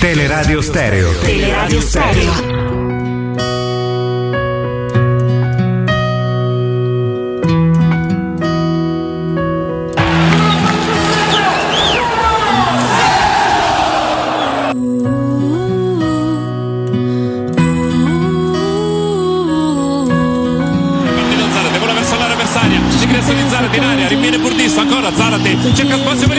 Teleradio 0.00 0.62
Stereo. 0.62 1.12
Teleradio 1.20 1.80
Stereo. 1.82 2.60
Ingresso 23.20 23.32
di 23.32 23.50
Zarate 23.50 23.76
in 23.76 23.82
aria, 23.82 24.08
rinviene 24.08 24.38
Burdisso, 24.38 24.80
ancora 24.80 25.12
Zarate, 25.12 25.56
cerca 25.74 25.96
spazio 25.96 26.28
per 26.28 26.38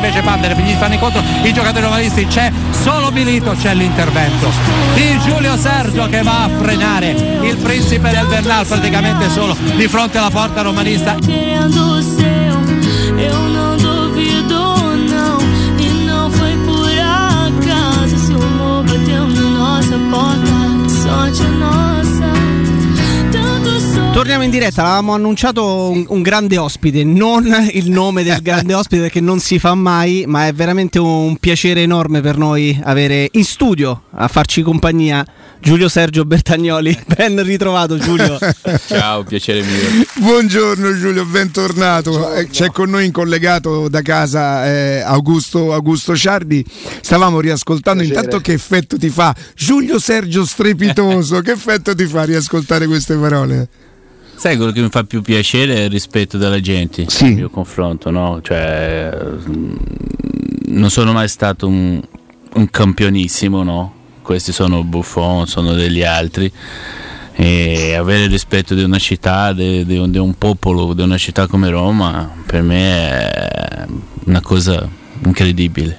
invece 0.00 0.22
battere 0.22 0.54
gli 0.62 0.72
fanno 0.72 0.94
incontro 0.94 1.22
i 1.42 1.52
giocatori 1.52 1.84
romanisti 1.84 2.26
c'è 2.26 2.50
solo 2.70 3.10
Milito 3.10 3.54
c'è 3.60 3.74
l'intervento 3.74 4.50
di 4.94 5.18
Giulio 5.20 5.56
Sergio 5.58 6.06
che 6.06 6.22
va 6.22 6.44
a 6.44 6.48
frenare 6.48 7.10
il 7.42 7.56
principe 7.58 8.10
del 8.10 8.26
Bernal 8.26 8.66
praticamente 8.66 9.28
solo 9.28 9.54
di 9.76 9.86
fronte 9.88 10.16
alla 10.16 10.30
porta 10.30 10.62
romanista 10.62 11.16
o 11.16 12.00
seu. 12.00 12.20
Torniamo 24.20 24.44
in 24.44 24.50
diretta, 24.50 24.82
avevamo 24.82 25.14
annunciato 25.14 25.88
un, 25.88 26.04
un 26.08 26.20
grande 26.20 26.58
ospite, 26.58 27.04
non 27.04 27.46
il 27.72 27.90
nome 27.90 28.22
del 28.22 28.42
grande 28.42 28.74
ospite 28.74 29.00
perché 29.00 29.18
non 29.18 29.40
si 29.40 29.58
fa 29.58 29.74
mai, 29.74 30.24
ma 30.26 30.46
è 30.46 30.52
veramente 30.52 30.98
un 30.98 31.38
piacere 31.38 31.80
enorme 31.80 32.20
per 32.20 32.36
noi 32.36 32.78
avere 32.84 33.30
in 33.32 33.44
studio 33.44 34.02
a 34.10 34.28
farci 34.28 34.60
compagnia 34.60 35.24
Giulio 35.58 35.88
Sergio 35.88 36.26
Bertagnoli. 36.26 37.04
Ben 37.16 37.42
ritrovato 37.42 37.96
Giulio. 37.96 38.38
Ciao, 38.86 39.22
piacere 39.22 39.62
mio. 39.62 40.04
Buongiorno 40.16 40.98
Giulio, 40.98 41.24
bentornato. 41.24 42.34
Eh, 42.34 42.46
C'è 42.48 42.70
con 42.70 42.90
noi 42.90 43.06
in 43.06 43.12
collegato 43.12 43.88
da 43.88 44.02
casa 44.02 44.66
eh, 44.66 45.00
Augusto, 45.00 45.72
Augusto 45.72 46.14
Ciardi. 46.14 46.62
Stavamo 47.00 47.40
riascoltando 47.40 48.02
intanto 48.02 48.38
che 48.40 48.52
effetto 48.52 48.98
ti 48.98 49.08
fa 49.08 49.34
Giulio 49.56 49.98
Sergio 49.98 50.44
strepitoso. 50.44 51.40
che 51.40 51.52
effetto 51.52 51.94
ti 51.94 52.04
fa 52.04 52.24
riascoltare 52.24 52.86
queste 52.86 53.16
parole? 53.16 53.68
Sai 54.40 54.56
quello 54.56 54.72
che 54.72 54.80
mi 54.80 54.88
fa 54.88 55.04
più 55.04 55.20
piacere 55.20 55.74
è 55.74 55.80
il 55.82 55.90
rispetto 55.90 56.38
della 56.38 56.60
gente 56.60 57.04
Sì. 57.10 57.24
nel 57.24 57.34
mio 57.34 57.50
confronto, 57.50 58.10
no? 58.10 58.40
Cioè, 58.42 59.10
mm, 59.46 59.76
non 60.68 60.88
sono 60.88 61.12
mai 61.12 61.28
stato 61.28 61.66
un, 61.68 62.00
un 62.54 62.70
campionissimo, 62.70 63.62
no? 63.62 63.92
Questi 64.22 64.52
sono 64.52 64.82
Buffon, 64.82 65.46
sono 65.46 65.74
degli 65.74 66.02
altri. 66.02 66.50
E 67.34 67.94
avere 67.94 68.22
il 68.24 68.30
rispetto 68.30 68.74
di 68.74 68.82
una 68.82 68.98
città, 68.98 69.52
di, 69.52 69.84
di 69.84 69.98
un, 69.98 70.10
di 70.10 70.16
un 70.16 70.32
popolo, 70.38 70.94
di 70.94 71.02
una 71.02 71.18
città 71.18 71.46
come 71.46 71.68
Roma, 71.68 72.32
per 72.46 72.62
me 72.62 73.30
è 73.30 73.86
una 74.24 74.40
cosa 74.40 74.88
incredibile. 75.22 75.98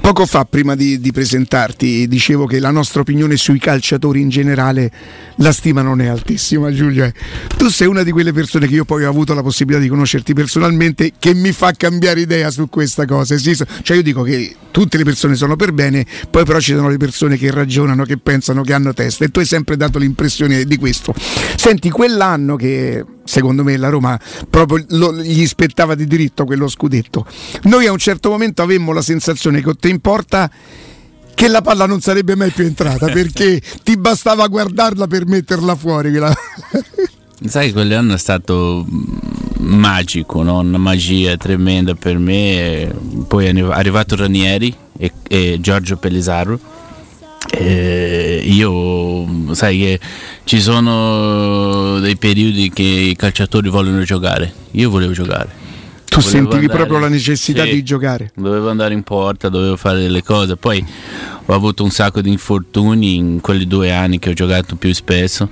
Poco 0.00 0.26
fa, 0.26 0.44
prima 0.44 0.74
di, 0.74 0.98
di 0.98 1.12
presentarti, 1.12 2.08
dicevo 2.08 2.46
che 2.46 2.58
la 2.58 2.70
nostra 2.70 3.00
opinione 3.02 3.36
sui 3.36 3.58
calciatori 3.58 4.20
in 4.20 4.28
generale, 4.28 4.90
la 5.36 5.52
stima 5.52 5.82
non 5.82 6.00
è 6.00 6.06
altissima, 6.06 6.72
Giulio. 6.72 7.04
eh. 7.04 7.14
Tu 7.56 7.68
sei 7.68 7.86
una 7.86 8.02
di 8.02 8.10
quelle 8.10 8.32
persone 8.32 8.66
che 8.66 8.74
io 8.74 8.84
poi 8.84 9.04
ho 9.04 9.08
avuto 9.08 9.34
la 9.34 9.42
possibilità 9.42 9.80
di 9.82 9.88
conoscerti 9.88 10.32
personalmente, 10.32 11.12
che 11.18 11.34
mi 11.34 11.52
fa 11.52 11.72
cambiare 11.72 12.20
idea 12.20 12.50
su 12.50 12.68
questa 12.68 13.04
cosa. 13.04 13.36
Sì, 13.36 13.54
so- 13.54 13.66
cioè 13.82 13.98
io 13.98 14.02
dico 14.02 14.22
che 14.22 14.54
tutte 14.70 14.96
le 14.96 15.04
persone 15.04 15.36
sono 15.36 15.54
per 15.54 15.72
bene, 15.72 16.04
poi 16.28 16.44
però 16.44 16.58
ci 16.58 16.74
sono 16.74 16.88
le 16.88 16.96
persone 16.96 17.36
che 17.36 17.50
ragionano, 17.50 18.04
che 18.04 18.16
pensano, 18.16 18.62
che 18.62 18.72
hanno 18.72 18.92
testa. 18.92 19.24
E 19.24 19.28
tu 19.28 19.38
hai 19.38 19.46
sempre 19.46 19.76
dato 19.76 19.98
l'impressione 19.98 20.64
di 20.64 20.76
questo. 20.76 21.14
Senti, 21.56 21.88
quell'anno 21.90 22.56
che 22.56 23.04
secondo 23.30 23.62
me 23.62 23.76
la 23.76 23.88
Roma 23.88 24.18
proprio 24.48 24.84
lo- 24.88 25.14
gli 25.14 25.46
spettava 25.46 25.94
di 25.94 26.06
diritto 26.06 26.44
quello 26.44 26.68
scudetto. 26.68 27.24
Noi 27.64 27.86
a 27.86 27.92
un 27.92 27.98
certo 27.98 28.28
momento 28.28 28.62
avemmo 28.62 28.92
la 28.92 29.02
sensazione 29.02 29.62
che 29.62 29.72
te 29.74 29.88
in 29.88 30.00
porta 30.00 30.50
che 31.32 31.48
la 31.48 31.62
palla 31.62 31.86
non 31.86 32.00
sarebbe 32.00 32.34
mai 32.34 32.50
più 32.50 32.64
entrata 32.64 33.06
perché 33.12 33.62
ti 33.84 33.96
bastava 33.96 34.48
guardarla 34.48 35.06
per 35.06 35.26
metterla 35.26 35.76
fuori. 35.76 36.12
Sai, 37.42 37.72
quell'anno 37.72 38.14
è 38.14 38.18
stato 38.18 38.84
mm, 38.86 39.04
magico, 39.58 40.42
no? 40.42 40.58
una 40.58 40.76
magia 40.76 41.36
tremenda 41.36 41.94
per 41.94 42.18
me. 42.18 42.92
Poi 43.28 43.46
è 43.46 43.48
arri- 43.50 43.70
arrivato 43.70 44.16
Ranieri 44.16 44.74
e, 44.98 45.12
e 45.28 45.58
Giorgio 45.60 45.96
Pellisaro. 45.96 46.58
E 47.48 48.42
io, 48.44 49.54
sai 49.54 49.78
che 49.78 50.00
ci 50.44 50.60
sono 50.60 51.98
dei 52.00 52.16
periodi 52.16 52.70
che 52.70 52.82
i 52.82 53.16
calciatori 53.16 53.68
vogliono 53.68 54.02
giocare. 54.02 54.52
Io 54.72 54.90
volevo 54.90 55.12
giocare. 55.12 55.59
Tu 56.10 56.20
sentivi 56.20 56.64
andare- 56.64 56.76
proprio 56.78 56.98
la 56.98 57.08
necessità 57.08 57.62
Sì. 57.64 57.70
di 57.70 57.82
giocare. 57.84 58.32
Dovevo 58.34 58.68
andare 58.68 58.94
in 58.94 59.02
porta, 59.04 59.48
dovevo 59.48 59.76
fare 59.76 60.00
delle 60.00 60.22
cose. 60.24 60.56
Poi 60.56 60.84
ho 61.46 61.54
avuto 61.54 61.84
un 61.84 61.90
sacco 61.90 62.20
di 62.20 62.30
infortuni 62.30 63.14
in 63.14 63.40
quelli 63.40 63.66
due 63.66 63.92
anni 63.92 64.18
che 64.18 64.30
ho 64.30 64.32
giocato 64.32 64.74
più 64.74 64.92
spesso, 64.92 65.48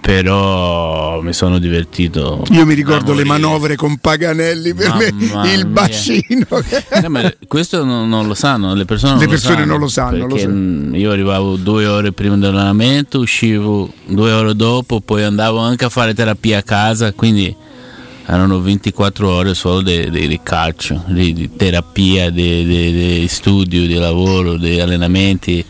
però 0.00 1.20
mi 1.20 1.32
sono 1.32 1.58
divertito. 1.58 2.44
Io 2.50 2.64
mi 2.64 2.74
ricordo 2.74 3.12
le 3.12 3.24
manovre 3.24 3.74
con 3.76 3.96
Paganelli 3.98 4.74
per 4.74 4.94
me, 4.94 5.12
Mamma 5.12 5.50
il 5.52 5.64
mia. 5.64 5.72
bacino. 5.72 6.46
Eh, 6.90 7.08
ma 7.08 7.32
questo 7.48 7.84
non, 7.84 8.08
non 8.08 8.26
lo 8.26 8.34
sanno, 8.34 8.74
le 8.74 8.84
persone 8.84 9.12
non 9.12 9.20
Le 9.20 9.24
lo 9.26 9.30
persone 9.32 9.54
sanno. 9.56 9.66
non 9.72 9.80
lo 9.80 9.88
sanno, 9.88 10.26
lo 10.26 10.36
mm, 10.46 10.94
io 10.94 11.10
arrivavo 11.10 11.56
due 11.56 11.86
ore 11.86 12.12
prima 12.12 12.36
dell'allenamento, 12.36 13.18
uscivo 13.18 13.90
due 14.06 14.30
ore 14.30 14.54
dopo, 14.54 15.00
poi 15.00 15.22
andavo 15.24 15.58
anche 15.58 15.84
a 15.84 15.88
fare 15.88 16.14
terapia 16.14 16.58
a 16.58 16.62
casa, 16.62 17.12
quindi 17.12 17.54
erano 18.26 18.60
24 18.60 19.28
ore 19.28 19.54
solo 19.54 19.82
di, 19.82 20.10
di- 20.10 20.26
di 20.26 21.50
terapia, 21.56 22.30
di 22.30 23.26
studio, 23.28 23.86
di 23.86 23.94
lavoro, 23.94 24.56
di 24.56 24.80
allenamenti, 24.80 25.64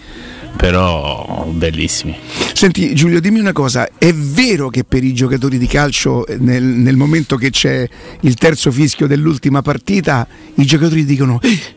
però 0.56 1.46
bellissimi. 1.52 2.16
Senti 2.54 2.94
Giulio, 2.94 3.20
dimmi 3.20 3.40
una 3.40 3.52
cosa, 3.52 3.88
è 3.98 4.12
vero 4.12 4.70
che 4.70 4.84
per 4.84 5.04
i 5.04 5.12
giocatori 5.12 5.58
di 5.58 5.66
calcio 5.66 6.26
eh, 6.26 6.38
nel, 6.38 6.62
nel 6.62 6.96
momento 6.96 7.36
che 7.36 7.50
c'è 7.50 7.86
il 8.20 8.34
terzo 8.34 8.70
fischio 8.72 9.06
dell'ultima 9.06 9.60
partita, 9.60 10.26
i 10.54 10.64
giocatori 10.64 11.04
dicono 11.04 11.38
"Eh, 11.42 11.75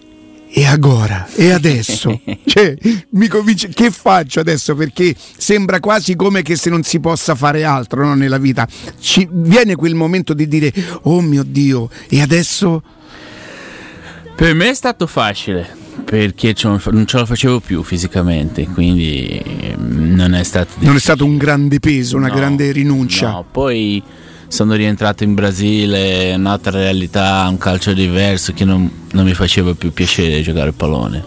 e 0.52 0.66
agora? 0.66 1.28
E 1.36 1.52
adesso? 1.52 2.20
cioè, 2.46 2.76
mi 3.12 3.28
convince, 3.28 3.70
che 3.70 3.92
faccio 3.92 4.40
adesso? 4.40 4.76
Perché 4.76 5.16
sembra 5.18 5.80
quasi 5.80 6.16
come 6.16 6.42
che 6.42 6.56
se 6.56 6.70
non 6.70 6.84
si 6.84 7.00
possa 7.00 7.36
fare 7.36 7.64
altro 7.64 8.06
no, 8.06 8.16
nella 8.16 8.40
vita. 8.40 8.68
Ci 9.00 9.28
viene 9.32 9.76
quel 9.76 9.94
momento 9.94 10.34
di 10.34 10.48
dire, 10.48 10.74
oh 11.04 11.22
mio 11.22 11.44
Dio, 11.44 11.90
e 12.10 12.22
adesso? 12.22 12.82
Per 14.36 14.54
me 14.54 14.70
è 14.70 14.74
stato 14.74 15.06
facile 15.06 15.78
perché 16.04 16.56
non 16.64 17.06
ce 17.06 17.18
la 17.18 17.26
facevo 17.26 17.60
più 17.60 17.84
fisicamente, 17.84 18.66
quindi 18.68 19.40
mm, 19.78 20.16
non 20.16 20.34
è 20.34 20.44
stato 20.44 20.72
Non 20.80 20.96
è 20.96 21.00
stato 21.00 21.26
un 21.26 21.38
grande 21.38 21.80
peso, 21.80 22.18
una 22.18 22.28
No, 22.28 22.34
grande 22.34 22.72
rinuncia. 22.72 23.30
No, 23.30 23.46
poi 23.50 24.02
sono 24.50 24.74
rientrato 24.74 25.24
in 25.24 25.36
Brasile, 25.36 26.34
un'altra 26.36 26.72
realtà, 26.72 27.46
un 27.50 27.58
calcio 27.58 27.94
diverso 27.94 28.52
che 28.52 28.66
non, 28.66 28.92
non 29.12 29.24
mi 29.24 29.34
faceva 29.34 29.74
più 29.76 29.94
piacere 29.94 30.42
giocare 30.42 30.70
a 30.70 30.74
pallone. 30.74 31.24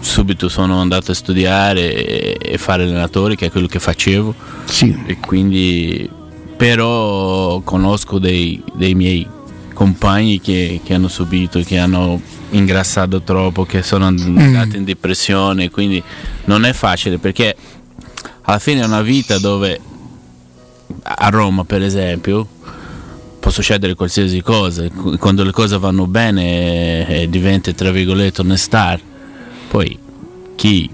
Subito 0.00 0.48
sono 0.48 0.78
andato 0.78 1.12
a 1.12 1.14
studiare 1.14 1.94
e, 1.94 2.38
e 2.40 2.58
fare 2.58 2.82
allenatore, 2.84 3.34
che 3.34 3.46
è 3.46 3.50
quello 3.50 3.66
che 3.66 3.78
facevo. 3.78 4.34
Sì. 4.66 4.96
E 5.06 5.16
quindi 5.18 6.08
però 6.54 7.60
conosco 7.60 8.18
dei, 8.18 8.62
dei 8.74 8.94
miei 8.94 9.26
compagni 9.72 10.40
che, 10.40 10.80
che 10.84 10.92
hanno 10.92 11.08
subito, 11.08 11.60
che 11.60 11.78
hanno 11.78 12.20
ingrassato 12.50 13.22
troppo, 13.22 13.64
che 13.64 13.82
sono 13.82 14.06
andati 14.06 14.76
in 14.76 14.84
depressione, 14.84 15.70
quindi 15.70 16.02
non 16.44 16.64
è 16.64 16.72
facile 16.72 17.18
perché 17.18 17.56
alla 18.42 18.58
fine 18.58 18.80
è 18.80 18.84
una 18.84 19.02
vita 19.02 19.38
dove 19.38 19.80
a 21.02 21.28
Roma 21.28 21.64
per 21.64 21.82
esempio 21.82 22.46
può 23.38 23.50
succedere 23.50 23.94
qualsiasi 23.94 24.40
cosa. 24.42 24.88
Quando 25.18 25.44
le 25.44 25.52
cose 25.52 25.78
vanno 25.78 26.06
bene 26.06 27.06
eh, 27.06 27.28
diventa 27.28 27.72
tra 27.72 27.90
virgolette 27.90 28.40
una 28.40 28.56
star. 28.56 29.00
Poi 29.68 29.98
chi 30.54 30.90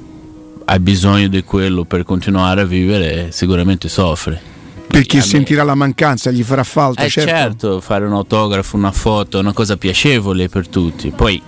ha 0.67 0.79
bisogno 0.79 1.29
di 1.29 1.43
quello 1.43 1.85
per 1.85 2.05
continuare 2.05 2.63
a 2.63 2.65
vivere 2.65 3.31
sicuramente 3.33 3.89
soffre. 3.89 4.53
Perché 4.87 5.21
sentirà 5.21 5.65
la 5.65 5.75
mancanza, 5.75 6.31
gli 6.31 6.45
farà 6.45 6.63
falta, 6.63 7.03
eh 7.03 7.09
certo. 7.09 7.31
certo. 7.31 7.81
fare 7.81 8.05
un 8.05 8.13
autografo, 8.13 8.77
una 8.77 8.93
foto 8.93 9.39
è 9.39 9.41
una 9.41 9.53
cosa 9.53 9.77
piacevole 9.77 10.49
per 10.49 10.69
tutti. 10.69 11.11
Poi, 11.11 11.43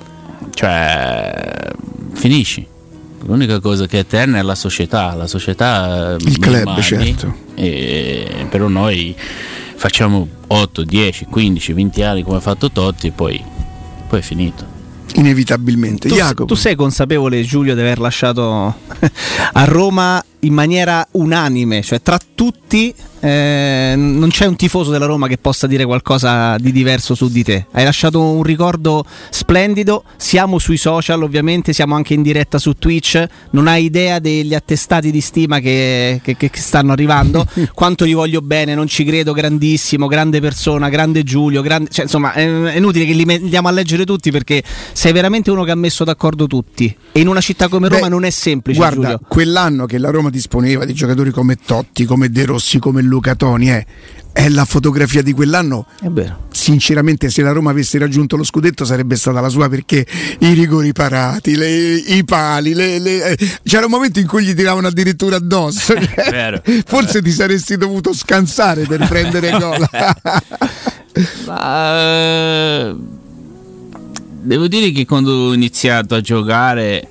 cioè, 0.50 1.70
finisci. 2.14 2.66
L'unica 3.26 3.60
cosa 3.60 3.86
che 3.86 3.98
è 3.98 4.00
eterna 4.00 4.38
è 4.38 4.42
la 4.42 4.54
società. 4.54 5.14
La 5.14 5.26
società 5.26 6.12
eh, 6.12 6.16
Il 6.20 6.38
club, 6.38 6.58
rimane, 6.58 6.82
certo. 6.82 7.34
E 7.54 8.46
però 8.48 8.68
noi 8.68 9.14
facciamo 9.74 10.26
8, 10.46 10.84
10, 10.84 11.26
15, 11.26 11.72
20 11.72 12.02
anni 12.02 12.22
come 12.22 12.36
ha 12.36 12.40
fatto 12.40 12.70
Totti 12.70 13.08
e 13.08 13.10
poi, 13.10 13.42
poi 14.08 14.18
è 14.18 14.22
finito. 14.22 14.74
Inevitabilmente. 15.14 16.08
Tu, 16.08 16.44
tu 16.44 16.54
sei 16.54 16.74
consapevole, 16.74 17.42
Giulio, 17.42 17.74
di 17.74 17.80
aver 17.80 17.98
lasciato 17.98 18.74
a 19.52 19.64
Roma 19.64 20.22
in 20.40 20.52
maniera 20.52 21.06
unanime, 21.12 21.82
cioè 21.82 22.02
tra 22.02 22.18
tutti 22.34 22.94
eh, 23.20 23.94
non 23.96 24.28
c'è 24.30 24.46
un 24.46 24.56
tifoso 24.56 24.90
della 24.90 25.06
Roma 25.06 25.26
che 25.26 25.38
possa 25.38 25.66
dire 25.66 25.84
qualcosa 25.84 26.56
di 26.58 26.72
diverso 26.72 27.14
su 27.14 27.28
di 27.28 27.42
te. 27.42 27.66
Hai 27.72 27.84
lasciato 27.84 28.20
un 28.20 28.42
ricordo 28.42 29.04
splendido, 29.30 30.04
siamo 30.16 30.58
sui 30.58 30.76
social 30.76 31.22
ovviamente, 31.22 31.72
siamo 31.72 31.94
anche 31.94 32.14
in 32.14 32.22
diretta 32.22 32.58
su 32.58 32.74
Twitch, 32.74 33.24
non 33.50 33.68
hai 33.68 33.84
idea 33.84 34.18
degli 34.18 34.54
attestati 34.54 35.10
di 35.10 35.20
stima 35.20 35.60
che, 35.60 36.20
che- 36.22 36.36
che 36.36 36.50
stanno 36.54 36.92
arrivando, 36.92 37.46
quanto 37.74 38.06
gli 38.06 38.14
voglio 38.14 38.40
bene, 38.40 38.74
non 38.74 38.86
ci 38.86 39.04
credo, 39.04 39.32
grandissimo, 39.32 40.06
grande 40.06 40.40
persona, 40.40 40.88
grande 40.88 41.22
Giulio, 41.22 41.62
grande... 41.62 41.90
cioè, 41.90 42.04
insomma 42.04 42.32
è, 42.32 42.76
inutile 42.76 43.06
che 43.06 43.12
li 43.12 43.24
mettiamo 43.24 43.68
a 43.68 43.70
leggere 43.70 44.04
tutti 44.04 44.30
perché 44.30 44.62
sei 44.92 45.12
veramente 45.12 45.50
uno 45.50 45.64
che 45.64 45.70
ha 45.70 45.76
messo 45.76 46.04
d'accordo 46.04 46.46
tutti 46.46 46.94
e 47.12 47.20
in 47.20 47.28
una 47.28 47.40
città 47.40 47.68
come 47.68 47.88
Roma 47.88 48.02
Beh, 48.02 48.08
non 48.08 48.24
è 48.24 48.30
semplice. 48.30 48.78
Guarda, 48.78 49.00
Giulio. 49.00 49.20
quell'anno 49.26 49.86
che 49.86 49.98
la 49.98 50.10
Roma 50.10 50.30
disponeva 50.30 50.84
di 50.84 50.92
giocatori 50.92 51.30
come 51.30 51.56
Totti, 51.56 52.04
come 52.04 52.28
De 52.30 52.44
Rossi, 52.44 52.78
come 52.78 53.02
Luca 53.06 53.34
Toni, 53.34 53.70
eh, 53.70 53.86
è 54.32 54.48
la 54.50 54.66
fotografia 54.66 55.22
di 55.22 55.32
quell'anno. 55.32 55.86
È 55.98 56.08
vero. 56.08 56.48
Sinceramente, 56.52 57.30
se 57.30 57.40
la 57.40 57.52
Roma 57.52 57.70
avesse 57.70 57.96
raggiunto 57.98 58.36
lo 58.36 58.44
scudetto, 58.44 58.84
sarebbe 58.84 59.16
stata 59.16 59.40
la 59.40 59.48
sua 59.48 59.68
perché 59.70 60.06
i 60.40 60.52
rigori 60.52 60.92
parati, 60.92 61.56
le- 61.56 61.94
i 61.96 62.22
pali, 62.24 62.74
le- 62.74 62.98
le- 62.98 63.30
eh, 63.30 63.36
c'era 63.64 63.86
un 63.86 63.92
momento 63.92 64.18
in 64.20 64.26
cui 64.26 64.44
gli 64.44 64.54
tiravano 64.54 64.88
addirittura 64.88 65.36
addosso. 65.36 65.94
cioè, 65.96 66.60
forse 66.84 67.22
ti 67.22 67.30
saresti 67.30 67.76
dovuto 67.78 68.12
scansare 68.12 68.84
per 68.84 69.06
prendere 69.08 69.50
gol. 69.58 69.88
Ma, 71.46 71.98
eh, 71.98 72.94
devo 74.42 74.68
dire 74.68 74.90
che 74.90 75.06
quando 75.06 75.32
ho 75.32 75.52
iniziato 75.54 76.14
a 76.14 76.20
giocare 76.20 77.08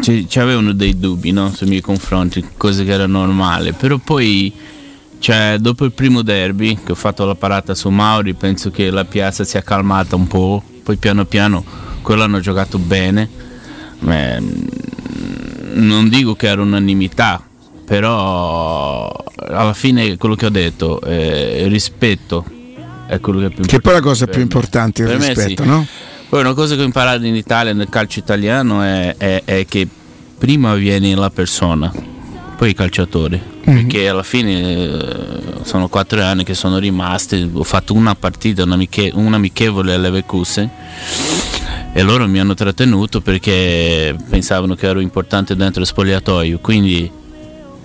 ci- 0.00 0.26
c'avevano 0.28 0.72
dei 0.72 0.98
dubbi 0.98 1.30
no, 1.32 1.50
sui 1.54 1.66
miei 1.66 1.80
confronti, 1.80 2.44
cosa 2.58 2.82
che 2.84 2.90
era 2.92 3.06
normale, 3.06 3.72
però 3.72 3.96
poi 3.96 4.52
cioè, 5.18 5.56
dopo 5.58 5.84
il 5.84 5.92
primo 5.92 6.22
derby 6.22 6.78
che 6.84 6.92
ho 6.92 6.96
fatto 6.96 7.24
la 7.24 7.34
parata 7.34 7.74
su 7.74 7.88
Mauri 7.90 8.34
penso 8.34 8.70
che 8.70 8.90
la 8.90 9.04
piazza 9.04 9.44
si 9.44 9.56
è 9.56 9.62
calmata 9.62 10.14
un 10.16 10.26
po', 10.26 10.62
poi 10.82 10.96
piano 10.96 11.24
piano 11.24 11.64
quello 12.02 12.22
hanno 12.22 12.40
giocato 12.40 12.78
bene, 12.78 13.28
Eh, 14.08 14.42
non 15.74 16.08
dico 16.08 16.34
che 16.34 16.46
era 16.48 16.60
unanimità, 16.62 17.42
però 17.84 19.10
alla 19.48 19.74
fine 19.74 20.16
quello 20.16 20.34
che 20.34 20.46
ho 20.46 20.50
detto, 20.50 21.00
eh, 21.02 21.62
il 21.64 21.70
rispetto 21.70 22.44
è 23.06 23.18
quello 23.20 23.40
che 23.40 23.46
è 23.46 23.50
più 23.50 23.64
che 23.64 23.80
poi 23.80 23.92
è 23.92 23.96
la 23.96 24.02
cosa 24.02 24.26
più 24.26 24.40
importante, 24.40 25.02
il 25.02 25.08
Per 25.08 25.18
me 25.18 25.26
rispetto, 25.34 25.62
sì. 25.62 25.68
no? 25.68 25.86
Poi 26.28 26.40
una 26.40 26.54
cosa 26.54 26.74
che 26.74 26.82
ho 26.82 26.84
imparato 26.84 27.24
in 27.24 27.34
Italia, 27.36 27.72
nel 27.72 27.88
calcio 27.88 28.18
italiano, 28.18 28.82
è, 28.82 29.14
è- 29.16 29.42
è 29.44 29.64
che 29.66 29.86
prima 30.38 30.74
viene 30.74 31.14
la 31.14 31.30
persona, 31.30 31.92
poi 32.56 32.70
i 32.70 32.74
calciatori. 32.74 33.40
Perché 33.64 34.08
alla 34.08 34.22
fine 34.22 34.60
eh, 34.60 34.98
sono 35.62 35.88
quattro 35.88 36.22
anni 36.22 36.44
che 36.44 36.54
sono 36.54 36.78
rimasti, 36.78 37.50
ho 37.52 37.64
fatto 37.64 37.92
una 37.94 38.14
partita, 38.14 38.62
un, 38.62 38.72
amiche- 38.72 39.12
un 39.14 39.34
amichevole 39.34 39.94
a 39.94 39.98
Leverkusen 39.98 40.70
e 41.92 42.02
loro 42.02 42.26
mi 42.28 42.38
hanno 42.38 42.54
trattenuto 42.54 43.20
perché 43.20 44.14
pensavano 44.28 44.74
che 44.74 44.86
ero 44.86 45.00
importante 45.00 45.56
dentro 45.56 45.80
lo 45.80 45.86
spogliatoio. 45.86 46.58
Quindi 46.58 47.10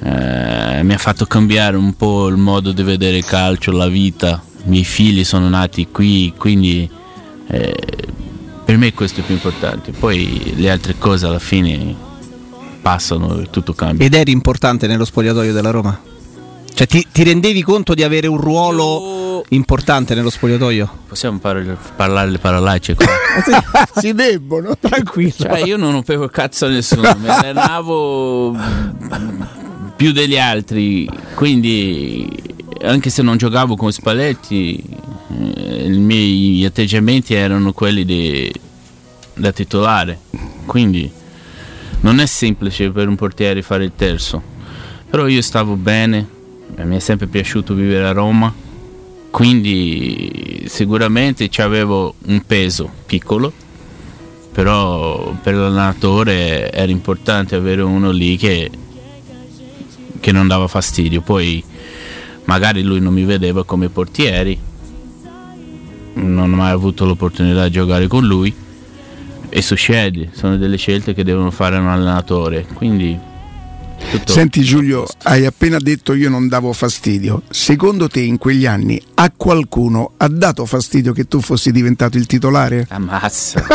eh, 0.04 0.84
mi 0.84 0.94
ha 0.94 0.98
fatto 0.98 1.26
cambiare 1.26 1.76
un 1.78 1.96
po' 1.96 2.28
il 2.28 2.38
modo 2.38 2.72
di 2.72 2.84
vedere 2.84 3.18
il 3.18 3.26
calcio, 3.26 3.72
la 3.72 3.88
vita. 3.88 4.42
I 4.66 4.70
miei 4.70 4.84
figli 4.84 5.24
sono 5.24 5.50
nati 5.50 5.88
qui, 5.92 6.34
quindi 6.38 6.90
eh, 7.48 7.76
per 8.64 8.78
me 8.78 8.94
questo 8.94 9.22
è 9.22 9.24
più 9.24 9.34
importante. 9.34 9.92
Poi 9.92 10.54
le 10.56 10.70
altre 10.70 10.96
cose 10.98 11.26
alla 11.26 11.40
fine 11.40 12.10
passano 12.82 13.40
e 13.40 13.50
tutto 13.50 13.74
cambia. 13.74 14.06
Ed 14.06 14.14
eri 14.14 14.32
importante 14.32 14.88
nello 14.88 15.06
spogliatoio 15.06 15.54
della 15.54 15.72
Roma? 15.72 16.00
Cioè 16.74 16.88
ti, 16.88 17.06
ti 17.12 17.24
rendevi 17.24 17.62
conto 17.62 17.94
di 17.94 18.04
avere 18.04 18.28
un 18.28 18.38
ruolo 18.38 19.44
importante 19.50 20.16
nello 20.16 20.30
spogliatoio? 20.30 20.90
Possiamo 21.08 21.38
par- 21.40 21.78
parlare 21.96 22.30
le 22.30 22.40
parolacce 22.40 22.96
qua? 22.96 23.06
si 24.00 24.14
debbono. 24.14 24.76
Tranquillo. 24.80 25.32
Cioè, 25.38 25.60
io 25.60 25.78
non 25.78 25.92
rompevo 25.92 26.28
cazzo 26.28 26.66
a 26.66 26.70
nessuno, 26.70 27.16
mi 27.20 27.28
allenavo 27.28 28.56
più 29.96 30.12
degli 30.12 30.38
altri, 30.38 31.08
quindi 31.36 32.28
anche 32.82 33.10
se 33.10 33.22
non 33.22 33.38
giocavo 33.38 33.76
con 33.76 33.92
Spalletti, 33.92 34.84
eh, 35.56 35.86
i 35.86 35.98
miei 36.00 36.66
atteggiamenti 36.66 37.36
erano 37.36 37.74
quelli 37.74 38.04
di, 38.06 38.52
da 39.36 39.52
titolare. 39.52 40.20
Quindi 40.66 41.12
non 42.02 42.20
è 42.20 42.26
semplice 42.26 42.90
per 42.92 43.08
un 43.08 43.16
portiere 43.16 43.62
fare 43.62 43.84
il 43.84 43.92
terzo. 43.96 44.42
Però 45.10 45.28
io 45.28 45.42
stavo 45.42 45.76
bene, 45.76 46.28
mi 46.84 46.96
è 46.96 47.00
sempre 47.00 47.28
piaciuto 47.28 47.74
vivere 47.74 48.08
a 48.08 48.12
Roma, 48.12 48.54
quindi 49.30 50.64
sicuramente 50.68 51.50
avevo 51.58 52.16
un 52.26 52.42
peso 52.46 52.90
piccolo, 53.06 53.52
però 54.52 55.34
per 55.42 55.56
l'allenatore 55.56 56.72
era 56.72 56.92
importante 56.92 57.56
avere 57.56 57.82
uno 57.82 58.12
lì 58.12 58.38
che, 58.38 58.70
che 60.20 60.32
non 60.32 60.48
dava 60.48 60.68
fastidio. 60.68 61.22
Poi 61.22 61.64
magari 62.46 62.82
lui 62.84 63.00
non 63.00 63.14
mi 63.14 63.24
vedeva 63.24 63.66
come 63.66 63.90
portieri, 63.90 64.58
non 66.14 66.52
ho 66.52 66.56
mai 66.56 66.72
avuto 66.72 67.06
l'opportunità 67.06 67.66
di 67.66 67.72
giocare 67.72 68.08
con 68.08 68.26
lui 68.26 68.54
e 69.54 69.62
succede, 69.62 70.30
sono 70.34 70.58
delle 70.58 70.78
scelte 70.78 71.14
che 71.14 71.24
devono 71.24 71.52
fare 71.52 71.78
un 71.78 71.88
allenatore. 71.88 72.66
Quindi 72.74 73.20
tutto- 74.10 74.32
Senti 74.34 74.62
Giulio, 74.64 75.06
hai 75.24 75.46
appena 75.46 75.78
detto 75.78 76.14
io 76.14 76.30
non 76.30 76.48
davo 76.48 76.74
fastidio. 76.74 77.44
Secondo 77.50 78.08
te 78.08 78.22
in 78.22 78.38
quegli 78.40 78.66
anni 78.66 79.00
a 79.16 79.32
qualcuno 79.36 80.14
ha 80.18 80.28
dato 80.28 80.66
fastidio 80.66 81.14
che 81.14 81.28
tu 81.28 81.40
fossi 81.42 81.72
diventato 81.72 82.18
il 82.18 82.26
titolare? 82.26 82.88
Ammazza. 82.90 83.64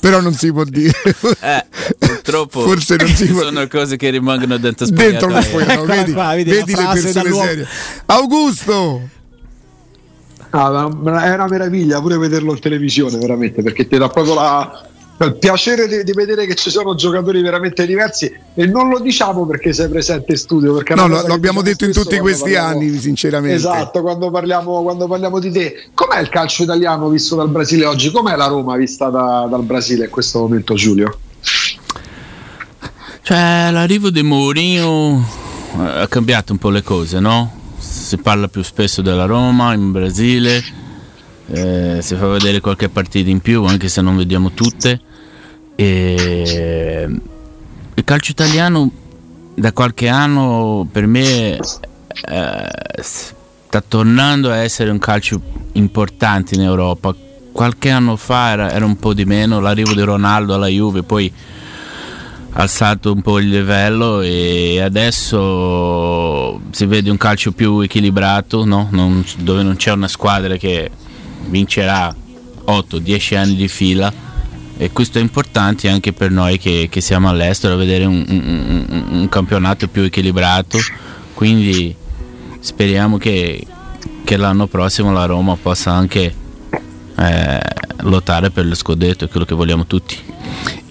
Però 0.00 0.20
non 0.20 0.34
si 0.34 0.52
può 0.52 0.64
dire. 0.64 0.92
Eh, 1.40 1.64
purtroppo 1.98 2.60
Forse 2.60 2.96
non 2.96 3.08
si 3.08 3.26
può- 3.26 3.42
sono 3.42 3.66
cose 3.66 3.96
che 3.96 4.10
rimangono 4.10 4.56
dentro 4.58 4.86
Dentro 4.86 5.28
lo 5.28 5.40
spogliatoio. 5.40 5.64
spogliatoio, 5.64 5.86
vedi, 5.96 6.12
qua, 6.12 6.34
vedi 6.34 6.50
vedi 6.50 6.74
le 6.74 6.88
persone 6.92 7.32
serie. 7.32 7.66
Augusto! 8.06 9.08
Ah, 10.50 10.88
è 10.88 11.34
una 11.34 11.46
meraviglia 11.48 12.00
pure 12.00 12.16
vederlo 12.18 12.52
in 12.52 12.60
televisione, 12.60 13.18
veramente, 13.18 13.62
perché 13.62 13.86
ti 13.86 13.98
dà 13.98 14.08
proprio 14.08 14.34
la- 14.34 14.86
il 15.18 15.36
piacere 15.36 15.88
di, 15.88 16.04
di 16.04 16.12
vedere 16.12 16.44
che 16.44 16.54
ci 16.54 16.68
sono 16.68 16.94
giocatori 16.94 17.40
veramente 17.40 17.86
diversi 17.86 18.30
e 18.54 18.66
non 18.66 18.90
lo 18.90 18.98
diciamo 19.00 19.46
perché 19.46 19.72
sei 19.72 19.88
presente 19.88 20.32
in 20.32 20.38
studio. 20.38 20.74
Perché 20.74 20.94
No, 20.94 21.06
lo, 21.08 21.20
abbiamo 21.20 21.62
detto 21.62 21.86
in 21.86 21.92
tutti 21.92 22.18
questi 22.18 22.52
parliamo- 22.52 22.68
anni, 22.80 22.98
sinceramente. 22.98 23.56
Esatto, 23.56 24.02
quando 24.02 24.30
parliamo, 24.30 24.82
quando 24.82 25.06
parliamo 25.06 25.38
di 25.38 25.50
te, 25.50 25.88
com'è 25.94 26.20
il 26.20 26.28
calcio 26.28 26.64
italiano 26.64 27.08
visto 27.08 27.34
dal 27.34 27.48
Brasile 27.48 27.86
oggi? 27.86 28.10
Com'è 28.10 28.36
la 28.36 28.46
Roma 28.46 28.76
vista 28.76 29.08
da- 29.08 29.46
dal 29.48 29.62
Brasile 29.62 30.04
in 30.04 30.10
questo 30.10 30.40
momento, 30.40 30.74
Giulio? 30.74 31.18
Cioè, 33.22 33.70
l'arrivo 33.72 34.10
di 34.10 34.22
Mourinho 34.22 35.26
eh, 35.78 36.00
ha 36.02 36.08
cambiato 36.08 36.52
un 36.52 36.58
po' 36.58 36.68
le 36.70 36.82
cose, 36.82 37.18
no? 37.20 37.55
Si 38.06 38.18
parla 38.18 38.46
più 38.46 38.62
spesso 38.62 39.02
della 39.02 39.24
Roma 39.24 39.74
in 39.74 39.90
Brasile, 39.90 40.62
eh, 41.48 41.98
si 42.00 42.14
fa 42.14 42.28
vedere 42.28 42.60
qualche 42.60 42.88
partita 42.88 43.28
in 43.30 43.40
più, 43.40 43.64
anche 43.64 43.88
se 43.88 44.00
non 44.00 44.16
vediamo 44.16 44.52
tutte. 44.52 45.00
E 45.74 47.04
il 47.94 48.04
calcio 48.04 48.30
italiano 48.30 48.88
da 49.56 49.72
qualche 49.72 50.06
anno 50.06 50.86
per 50.88 51.08
me 51.08 51.56
eh, 51.56 52.70
sta 53.00 53.80
tornando 53.80 54.52
a 54.52 54.56
essere 54.58 54.90
un 54.90 54.98
calcio 55.00 55.40
importante 55.72 56.54
in 56.54 56.60
Europa. 56.60 57.12
Qualche 57.50 57.90
anno 57.90 58.14
fa 58.14 58.50
era, 58.50 58.70
era 58.70 58.84
un 58.84 59.00
po' 59.00 59.14
di 59.14 59.24
meno, 59.24 59.58
l'arrivo 59.58 59.94
di 59.94 60.02
Ronaldo 60.02 60.54
alla 60.54 60.68
Juve, 60.68 61.02
poi 61.02 61.32
alzato 62.58 63.12
un 63.12 63.20
po' 63.20 63.38
il 63.38 63.48
livello 63.48 64.22
e 64.22 64.80
adesso 64.80 66.58
si 66.70 66.86
vede 66.86 67.10
un 67.10 67.16
calcio 67.18 67.52
più 67.52 67.80
equilibrato, 67.80 68.64
no? 68.64 68.88
Non- 68.90 69.24
dove 69.38 69.62
non 69.62 69.76
c'è 69.76 69.92
una 69.92 70.08
squadra 70.08 70.56
che 70.56 70.90
vincerà 71.48 72.14
8-10 72.64 73.36
anni 73.36 73.54
di 73.56 73.68
fila 73.68 74.12
e 74.78 74.90
questo 74.90 75.18
è 75.18 75.20
importante 75.20 75.88
anche 75.88 76.12
per 76.12 76.30
noi 76.30 76.58
che, 76.58 76.88
che 76.90 77.00
siamo 77.00 77.28
all'estero, 77.28 77.76
vedere 77.76 78.04
un, 78.04 78.24
un- 78.26 79.04
un- 79.10 79.28
campionato 79.28 79.86
più 79.88 80.02
equilibrato, 80.02 80.78
quindi 81.34 81.94
speriamo 82.60 83.18
che, 83.18 83.64
che 84.24 84.36
l'anno 84.36 84.66
prossimo 84.66 85.12
la 85.12 85.24
Roma 85.26 85.56
possa 85.56 85.92
anche 85.92 86.34
eh, 87.18 87.60
lottare 88.00 88.50
per 88.50 88.66
lo 88.66 88.74
scudetto, 88.74 89.24
è 89.24 89.28
quello 89.28 89.46
che 89.46 89.54
vogliamo 89.54 89.86
tutti. 89.86 90.16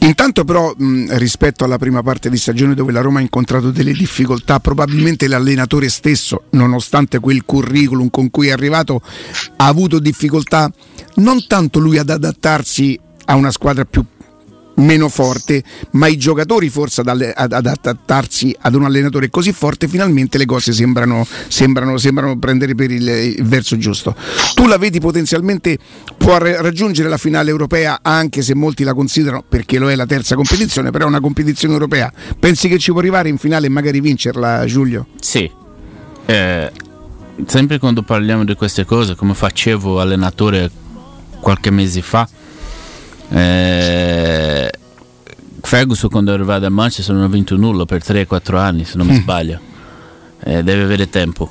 Intanto 0.05 0.43
però 0.43 0.71
mh, 0.77 1.17
rispetto 1.17 1.63
alla 1.63 1.79
prima 1.79 2.03
parte 2.03 2.29
di 2.29 2.37
stagione 2.37 2.75
dove 2.75 2.91
la 2.91 3.01
Roma 3.01 3.17
ha 3.17 3.23
incontrato 3.23 3.71
delle 3.71 3.91
difficoltà, 3.91 4.59
probabilmente 4.59 5.27
l'allenatore 5.27 5.89
stesso, 5.89 6.43
nonostante 6.51 7.19
quel 7.19 7.43
curriculum 7.43 8.11
con 8.11 8.29
cui 8.29 8.49
è 8.49 8.51
arrivato, 8.51 9.01
ha 9.57 9.65
avuto 9.65 9.97
difficoltà 9.97 10.71
non 11.15 11.47
tanto 11.47 11.79
lui 11.79 11.97
ad 11.97 12.11
adattarsi 12.11 12.99
a 13.25 13.35
una 13.35 13.49
squadra 13.49 13.83
più 13.85 14.05
meno 14.75 15.09
forte, 15.09 15.63
ma 15.91 16.07
i 16.07 16.17
giocatori 16.17 16.69
forse 16.69 17.01
ad, 17.01 17.51
adattarsi 17.51 18.55
ad 18.59 18.75
un 18.75 18.85
allenatore 18.85 19.29
così 19.29 19.51
forte, 19.51 19.87
finalmente 19.87 20.37
le 20.37 20.45
cose 20.45 20.73
sembrano, 20.73 21.25
sembrano, 21.47 21.97
sembrano 21.97 22.37
prendere 22.37 22.75
per 22.75 22.91
il, 22.91 23.07
il 23.07 23.43
verso 23.43 23.77
giusto. 23.77 24.15
Tu 24.53 24.67
la 24.67 24.77
vedi 24.77 24.99
potenzialmente 24.99 25.77
può 26.17 26.37
ra- 26.37 26.61
raggiungere 26.61 27.09
la 27.09 27.17
finale 27.17 27.49
europea, 27.49 27.99
anche 28.01 28.41
se 28.41 28.55
molti 28.55 28.83
la 28.83 28.93
considerano, 28.93 29.43
perché 29.47 29.79
lo 29.79 29.89
è 29.89 29.95
la 29.95 30.05
terza 30.05 30.35
competizione, 30.35 30.91
però 30.91 31.05
è 31.05 31.07
una 31.07 31.21
competizione 31.21 31.73
europea. 31.73 32.11
Pensi 32.39 32.67
che 32.67 32.77
ci 32.77 32.91
può 32.91 32.99
arrivare 32.99 33.29
in 33.29 33.37
finale 33.37 33.67
e 33.67 33.69
magari 33.69 33.99
vincerla, 34.01 34.65
Giulio? 34.65 35.07
Sì, 35.19 35.49
Eh, 36.27 36.71
sempre 37.45 37.77
quando 37.77 38.01
parliamo 38.01 38.43
di 38.43 38.55
queste 38.55 38.83
cose, 38.83 39.15
come 39.15 39.35
facevo 39.35 39.99
allenatore 39.99 40.71
qualche 41.39 41.69
mese 41.69 42.01
fa, 42.01 42.27
eh, 43.29 44.71
Ferguson 45.61 46.09
quando 46.09 46.31
è 46.31 46.33
arrivato 46.35 46.65
a 46.65 46.69
Manchester 46.69 47.15
non 47.15 47.23
ha 47.23 47.27
vinto 47.27 47.55
nulla 47.55 47.85
per 47.85 48.01
3-4 48.03 48.57
anni, 48.57 48.85
se 48.85 48.97
non 48.97 49.07
mi 49.07 49.15
sbaglio. 49.15 49.59
Eh, 50.43 50.61
deve 50.63 50.83
avere 50.83 51.09
tempo. 51.09 51.49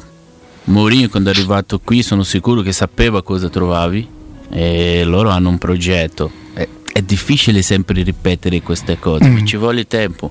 Mourinho 0.64 1.08
quando 1.08 1.30
è 1.30 1.32
arrivato 1.32 1.80
qui 1.80 2.02
sono 2.02 2.22
sicuro 2.22 2.62
che 2.62 2.72
sapeva 2.72 3.22
cosa 3.22 3.48
trovavi 3.48 4.08
e 4.50 5.02
loro 5.04 5.30
hanno 5.30 5.48
un 5.48 5.58
progetto. 5.58 6.30
È, 6.52 6.66
è 6.92 7.02
difficile 7.02 7.60
sempre 7.60 8.02
ripetere 8.02 8.62
queste 8.62 8.98
cose, 8.98 9.28
ma 9.28 9.44
ci 9.44 9.56
vuole 9.56 9.86
tempo 9.86 10.30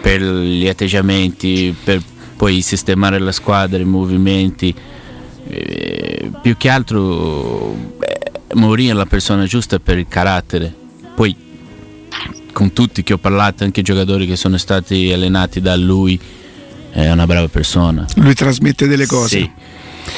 per 0.00 0.20
gli 0.20 0.68
atteggiamenti, 0.68 1.74
per 1.82 2.02
poi 2.36 2.60
sistemare 2.60 3.18
la 3.18 3.32
squadra, 3.32 3.80
i 3.80 3.84
movimenti. 3.84 4.74
Eh, 5.48 6.30
più 6.42 6.56
che 6.56 6.68
altro 6.68 7.72
eh, 8.00 8.25
Mourinho 8.54 8.92
è 8.92 8.94
la 8.94 9.06
persona 9.06 9.44
giusta 9.44 9.78
per 9.78 9.98
il 9.98 10.06
carattere. 10.08 10.74
Poi 11.14 11.34
con 12.52 12.72
tutti 12.72 13.02
che 13.02 13.12
ho 13.12 13.18
parlato, 13.18 13.64
anche 13.64 13.80
i 13.80 13.82
giocatori 13.82 14.26
che 14.26 14.36
sono 14.36 14.56
stati 14.56 15.12
allenati 15.12 15.60
da 15.60 15.76
lui, 15.76 16.18
è 16.90 17.10
una 17.10 17.26
brava 17.26 17.48
persona. 17.48 18.06
Lui 18.16 18.34
trasmette 18.34 18.86
delle 18.86 19.06
cose. 19.06 19.38
Sì. 19.38 19.50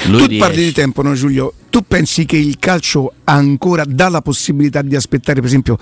Lui 0.08 0.20
tu 0.20 0.26
riesce. 0.26 0.46
parli 0.46 0.64
di 0.64 0.72
tempo, 0.72 1.02
no 1.02 1.14
Giulio? 1.14 1.54
Tu 1.70 1.82
pensi 1.86 2.24
che 2.26 2.36
il 2.36 2.58
calcio 2.58 3.14
ancora 3.24 3.84
dà 3.86 4.08
la 4.08 4.20
possibilità 4.20 4.82
di 4.82 4.94
aspettare, 4.94 5.40
per 5.40 5.48
esempio, 5.48 5.78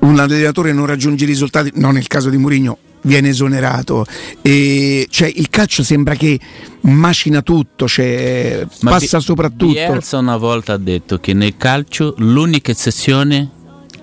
un 0.00 0.18
allenatore 0.18 0.72
non 0.72 0.86
raggiunge 0.86 1.24
i 1.24 1.26
risultati, 1.26 1.72
no 1.74 1.90
nel 1.90 2.06
caso 2.06 2.30
di 2.30 2.38
Mourinho, 2.38 2.78
viene 3.08 3.30
esonerato. 3.30 4.06
E, 4.42 5.06
cioè 5.10 5.32
il 5.34 5.48
calcio 5.48 5.82
sembra 5.82 6.14
che 6.14 6.38
macina 6.82 7.42
tutto, 7.42 7.88
cioè, 7.88 8.64
Ma 8.82 8.90
passa 8.92 9.16
Bi- 9.16 9.24
soprattutto. 9.24 9.72
Bielsa 9.72 10.18
una 10.18 10.36
volta 10.36 10.74
ha 10.74 10.78
detto 10.78 11.18
che 11.18 11.32
nel 11.32 11.56
calcio 11.56 12.14
l'unica 12.18 12.70
eccezione 12.70 13.50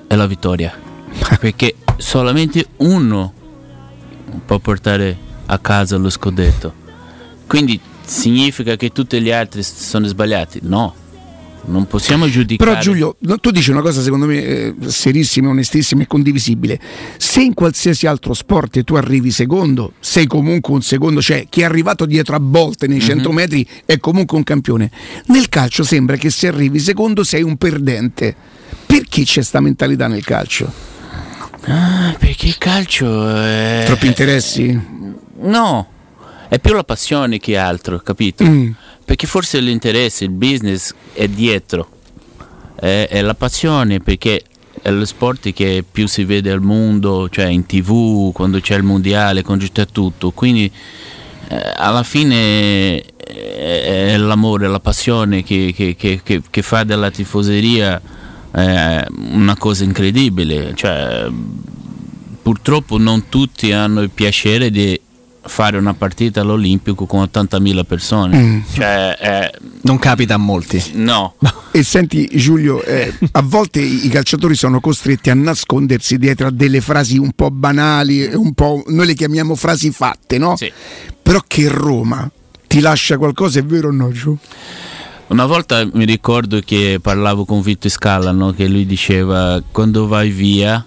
è 0.07 0.15
la 0.15 0.27
vittoria. 0.27 0.74
Perché 1.39 1.75
solamente 1.97 2.65
uno 2.77 3.33
può 4.45 4.59
portare 4.59 5.17
a 5.45 5.59
casa 5.59 5.95
lo 5.97 6.09
scudetto. 6.09 6.74
Quindi 7.47 7.79
significa 8.03 8.75
che 8.75 8.89
tutti 8.89 9.21
gli 9.21 9.31
altri 9.31 9.62
sono 9.63 10.07
sbagliati? 10.07 10.59
No. 10.63 11.03
Non 11.67 11.88
possiamo 11.88 12.27
giudicare. 12.29 12.69
Però 12.69 12.81
Giulio, 12.81 13.17
tu 13.41 13.51
dici 13.51 13.72
una 13.72 13.81
cosa 13.81 14.01
secondo 14.01 14.25
me 14.25 14.43
eh, 14.43 14.74
serissima, 14.86 15.50
onestissima 15.50 16.03
e 16.03 16.07
condivisibile. 16.07 16.79
Se 17.17 17.41
in 17.41 17.53
qualsiasi 17.53 18.07
altro 18.07 18.34
sport 18.34 18.84
tu 18.84 18.95
arrivi 18.95 19.31
secondo, 19.31 19.93
sei 20.00 20.27
comunque 20.27 20.74
un 20.74 20.81
secondo, 20.81 21.22
cioè 21.22 21.48
chi 21.50 21.62
è 21.62 21.63
arrivato 21.63 22.05
dietro 22.05 22.36
a 22.36 22.39
volte 22.41 22.88
nei 22.88 23.00
100 23.00 23.31
metri 23.31 23.67
è 23.86 24.00
comunque 24.00 24.38
un 24.38 24.43
campione. 24.43 24.91
Nel 25.27 25.50
calcio 25.50 25.84
sembra 25.84 26.17
che 26.17 26.29
se 26.29 26.48
arrivi 26.48 26.79
secondo 26.79 27.24
sei 27.24 27.41
un 27.41 27.57
perdente. 27.57 28.36
Perché 28.86 29.24
c'è 29.24 29.41
sta 29.41 29.60
mentalità 29.60 30.07
nel 30.07 30.24
calcio? 30.24 30.72
Ah, 31.65 32.15
perché 32.19 32.48
il 32.48 32.57
calcio 32.57 33.27
è. 33.36 33.84
Troppi 33.86 34.07
interessi? 34.07 34.79
No, 35.41 35.88
è 36.48 36.60
più 36.60 36.74
la 36.74 36.84
passione 36.84 37.39
che 37.39 37.57
altro, 37.57 38.00
capito? 38.00 38.43
Mm. 38.43 38.72
Perché 39.05 39.27
forse 39.27 39.59
l'interesse, 39.59 40.24
il 40.24 40.31
business 40.31 40.93
è 41.13 41.27
dietro. 41.27 41.89
È, 42.75 43.07
è 43.09 43.21
la 43.21 43.35
passione 43.35 44.00
perché 44.00 44.43
è 44.81 44.91
lo 44.91 45.05
sport 45.05 45.53
che 45.53 45.83
più 45.89 46.07
si 46.07 46.24
vede 46.25 46.51
al 46.51 46.62
mondo, 46.62 47.29
cioè 47.29 47.45
in 47.45 47.65
tv, 47.65 48.31
quando 48.33 48.59
c'è 48.59 48.75
il 48.75 48.83
mondiale, 48.83 49.43
quando 49.43 49.65
c'è 49.71 49.85
tutto. 49.88 50.31
Quindi 50.31 50.69
eh, 51.47 51.74
alla 51.75 52.03
fine 52.03 53.00
è, 53.01 54.12
è 54.13 54.17
l'amore, 54.17 54.67
la 54.67 54.79
passione 54.79 55.43
che, 55.43 55.71
che- 55.75 55.95
che- 55.95 56.21
che- 56.24 56.41
che 56.50 56.62
fa 56.63 56.83
della 56.83 57.12
tifoseria 57.12 58.01
eh, 58.55 59.05
una 59.31 59.55
cosa 59.57 59.83
incredibile. 59.83 60.74
Cioè, 60.75 61.27
purtroppo 62.41 62.97
non 62.97 63.29
tutti 63.29 63.71
hanno 63.71 64.01
il 64.01 64.09
piacere 64.09 64.69
di 64.69 65.00
fare 65.48 65.78
una 65.78 65.94
partita 65.94 66.42
all'Olimpico 66.42 67.06
con 67.06 67.22
80.000 67.22 67.84
persone. 67.86 68.38
Mm. 68.38 68.60
Cioè, 68.74 69.18
eh, 69.20 69.60
Non 69.82 69.98
capita 70.00 70.36
a 70.36 70.38
molti. 70.38 70.82
no. 70.94 71.36
E 71.72 71.84
senti 71.84 72.28
Giulio, 72.34 72.82
eh, 72.84 73.14
a 73.32 73.42
volte 73.42 73.82
i 73.82 74.08
calciatori 74.10 74.56
sono 74.56 74.80
costretti 74.80 75.30
a 75.30 75.34
nascondersi 75.34 76.18
dietro 76.18 76.48
a 76.48 76.52
delle 76.52 76.82
frasi 76.82 77.18
un 77.18 77.32
po' 77.34 77.52
banali, 77.52 78.25
un 78.34 78.54
po', 78.54 78.84
noi 78.88 79.06
le 79.06 79.14
chiamiamo 79.14 79.56
frasi 79.56 79.92
fatte, 79.92 80.38
no? 80.38 80.56
Sì. 80.56 80.72
Però 81.22 81.42
che 81.46 81.68
Roma 81.68 82.30
ti 82.68 82.80
lascia 82.80 83.18
qualcosa, 83.18 83.60
è 83.60 83.64
vero 83.64 83.90
o 83.90 83.92
no 83.92 84.12
Giù? 84.12 84.38
Una 85.28 85.46
volta 85.46 85.88
mi 85.92 86.06
ricordo 86.06 86.60
che 86.64 87.00
parlavo 87.02 87.46
con 87.46 87.62
Vitto 87.62 87.90
Scala, 87.90 88.32
no? 88.32 88.52
che 88.54 88.68
lui 88.68 88.86
diceva 88.86 89.62
quando 89.72 90.08
vai 90.08 90.30
via, 90.30 90.86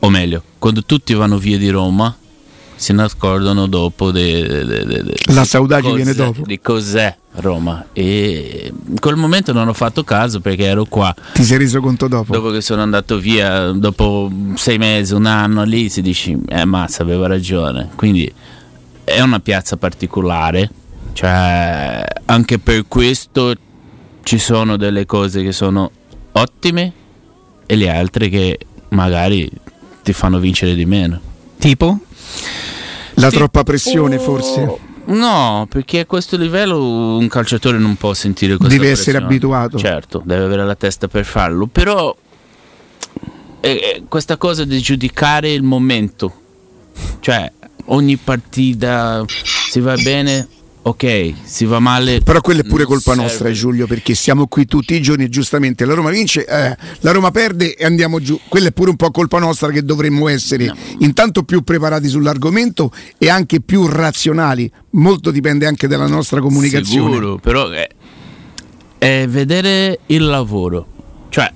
o 0.00 0.10
meglio, 0.10 0.42
quando 0.58 0.82
tutti 0.84 1.14
vanno 1.14 1.38
via 1.38 1.56
di 1.56 1.68
Roma, 1.68 2.14
si 2.78 2.92
nascondono 2.92 3.66
dopo 3.66 4.12
de- 4.12 4.46
de- 4.46 4.64
de- 4.64 5.02
de- 5.02 5.14
La 5.32 5.42
di 5.42 5.46
saudade 5.48 5.82
cos'è- 5.82 5.94
viene 5.96 6.14
dopo. 6.14 6.42
Di 6.46 6.60
cos'è 6.60 7.16
Roma. 7.40 7.86
E 7.92 8.72
in 8.88 8.98
quel 9.00 9.16
momento 9.16 9.52
non 9.52 9.66
ho 9.66 9.72
fatto 9.72 10.04
caso 10.04 10.40
perché 10.40 10.64
ero 10.64 10.84
qua. 10.84 11.12
Ti 11.34 11.42
sei 11.42 11.58
reso 11.58 11.80
conto 11.80 12.06
dopo? 12.06 12.32
Dopo 12.32 12.50
che 12.50 12.60
sono 12.60 12.82
andato 12.82 13.18
via, 13.18 13.72
dopo 13.72 14.30
sei 14.54 14.78
mesi, 14.78 15.12
un 15.14 15.26
anno 15.26 15.64
lì, 15.64 15.88
si 15.88 16.02
dice, 16.02 16.38
eh 16.48 16.64
mazza, 16.64 17.02
aveva 17.02 17.26
ragione. 17.26 17.90
Quindi 17.96 18.32
è 19.04 19.20
una 19.20 19.40
piazza 19.40 19.76
particolare, 19.76 20.70
cioè 21.14 22.04
anche 22.26 22.58
per 22.60 22.84
questo 22.86 23.54
ci 24.22 24.38
sono 24.38 24.76
delle 24.76 25.04
cose 25.06 25.42
che 25.42 25.52
sono 25.52 25.90
ottime 26.32 26.92
e 27.66 27.74
le 27.76 27.90
altre 27.90 28.28
che 28.28 28.58
magari 28.90 29.50
ti 30.02 30.12
fanno 30.12 30.38
vincere 30.38 30.74
di 30.74 30.84
meno. 30.86 31.20
Tipo? 31.58 31.98
La 33.14 33.30
troppa 33.30 33.62
pressione 33.64 34.18
forse? 34.18 34.86
No, 35.06 35.66
perché 35.70 36.00
a 36.00 36.06
questo 36.06 36.36
livello 36.36 37.16
un 37.16 37.26
calciatore 37.28 37.78
non 37.78 37.96
può 37.96 38.12
sentire 38.14 38.56
questa 38.56 38.74
Deve 38.76 38.90
essere 38.90 39.18
pressione. 39.18 39.26
abituato. 39.26 39.78
Certo, 39.78 40.22
deve 40.24 40.44
avere 40.44 40.64
la 40.64 40.74
testa 40.76 41.08
per 41.08 41.24
farlo, 41.24 41.66
però 41.66 42.14
eh, 43.60 43.70
eh, 43.70 44.02
questa 44.06 44.36
cosa 44.36 44.64
di 44.64 44.78
giudicare 44.80 45.50
il 45.50 45.62
momento, 45.62 46.32
cioè 47.20 47.50
ogni 47.86 48.16
partita 48.16 49.24
si 49.26 49.80
va 49.80 49.94
bene, 49.96 50.46
ok, 50.88 51.34
si 51.42 51.64
va 51.64 51.78
male. 51.78 52.20
Però 52.20 52.40
quella 52.40 52.60
è 52.60 52.64
pure 52.64 52.84
colpa 52.84 53.12
serve. 53.12 53.22
nostra, 53.22 53.48
eh, 53.48 53.52
Giulio, 53.52 53.86
perché 53.86 54.14
siamo 54.14 54.46
qui 54.46 54.66
tutti 54.66 54.94
i 54.94 55.02
giorni 55.02 55.24
e 55.24 55.28
giustamente 55.28 55.84
la 55.84 55.94
Roma 55.94 56.10
vince, 56.10 56.44
eh, 56.44 56.76
la 57.00 57.12
Roma 57.12 57.30
perde 57.30 57.74
e 57.74 57.84
andiamo 57.84 58.20
giù. 58.20 58.38
Quella 58.48 58.68
è 58.68 58.72
pure 58.72 58.90
un 58.90 58.96
po' 58.96 59.10
colpa 59.10 59.38
nostra 59.38 59.70
che 59.70 59.82
dovremmo 59.82 60.28
essere 60.28 60.72
intanto 60.98 61.42
più 61.42 61.62
preparati 61.62 62.08
sull'argomento 62.08 62.92
e 63.18 63.28
anche 63.28 63.60
più 63.60 63.86
razionali. 63.86 64.70
Molto 64.90 65.30
dipende 65.30 65.66
anche 65.66 65.86
dalla 65.86 66.06
nostra 66.06 66.40
comunicazione. 66.40 67.12
Sicuro, 67.12 67.36
però 67.36 67.68
è, 67.70 67.88
è 68.98 69.26
vedere 69.28 70.00
il 70.06 70.24
lavoro. 70.24 70.86
Cioè, 71.28 71.52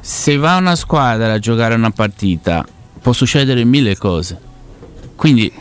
se 0.00 0.36
va 0.36 0.56
una 0.56 0.76
squadra 0.76 1.32
a 1.32 1.38
giocare 1.38 1.74
una 1.74 1.90
partita 1.90 2.66
può 3.00 3.12
succedere 3.12 3.64
mille 3.64 3.96
cose. 3.96 4.38
Quindi 5.16 5.52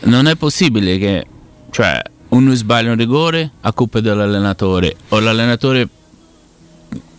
non 0.00 0.26
è 0.26 0.36
possibile 0.36 0.98
che 0.98 1.26
cioè, 1.70 2.00
uno 2.28 2.54
sbaglia 2.54 2.90
un 2.90 2.96
rigore 2.96 3.50
a 3.60 3.72
colpa 3.72 4.00
dell'allenatore 4.00 4.96
o 5.08 5.18
l'allenatore 5.18 5.88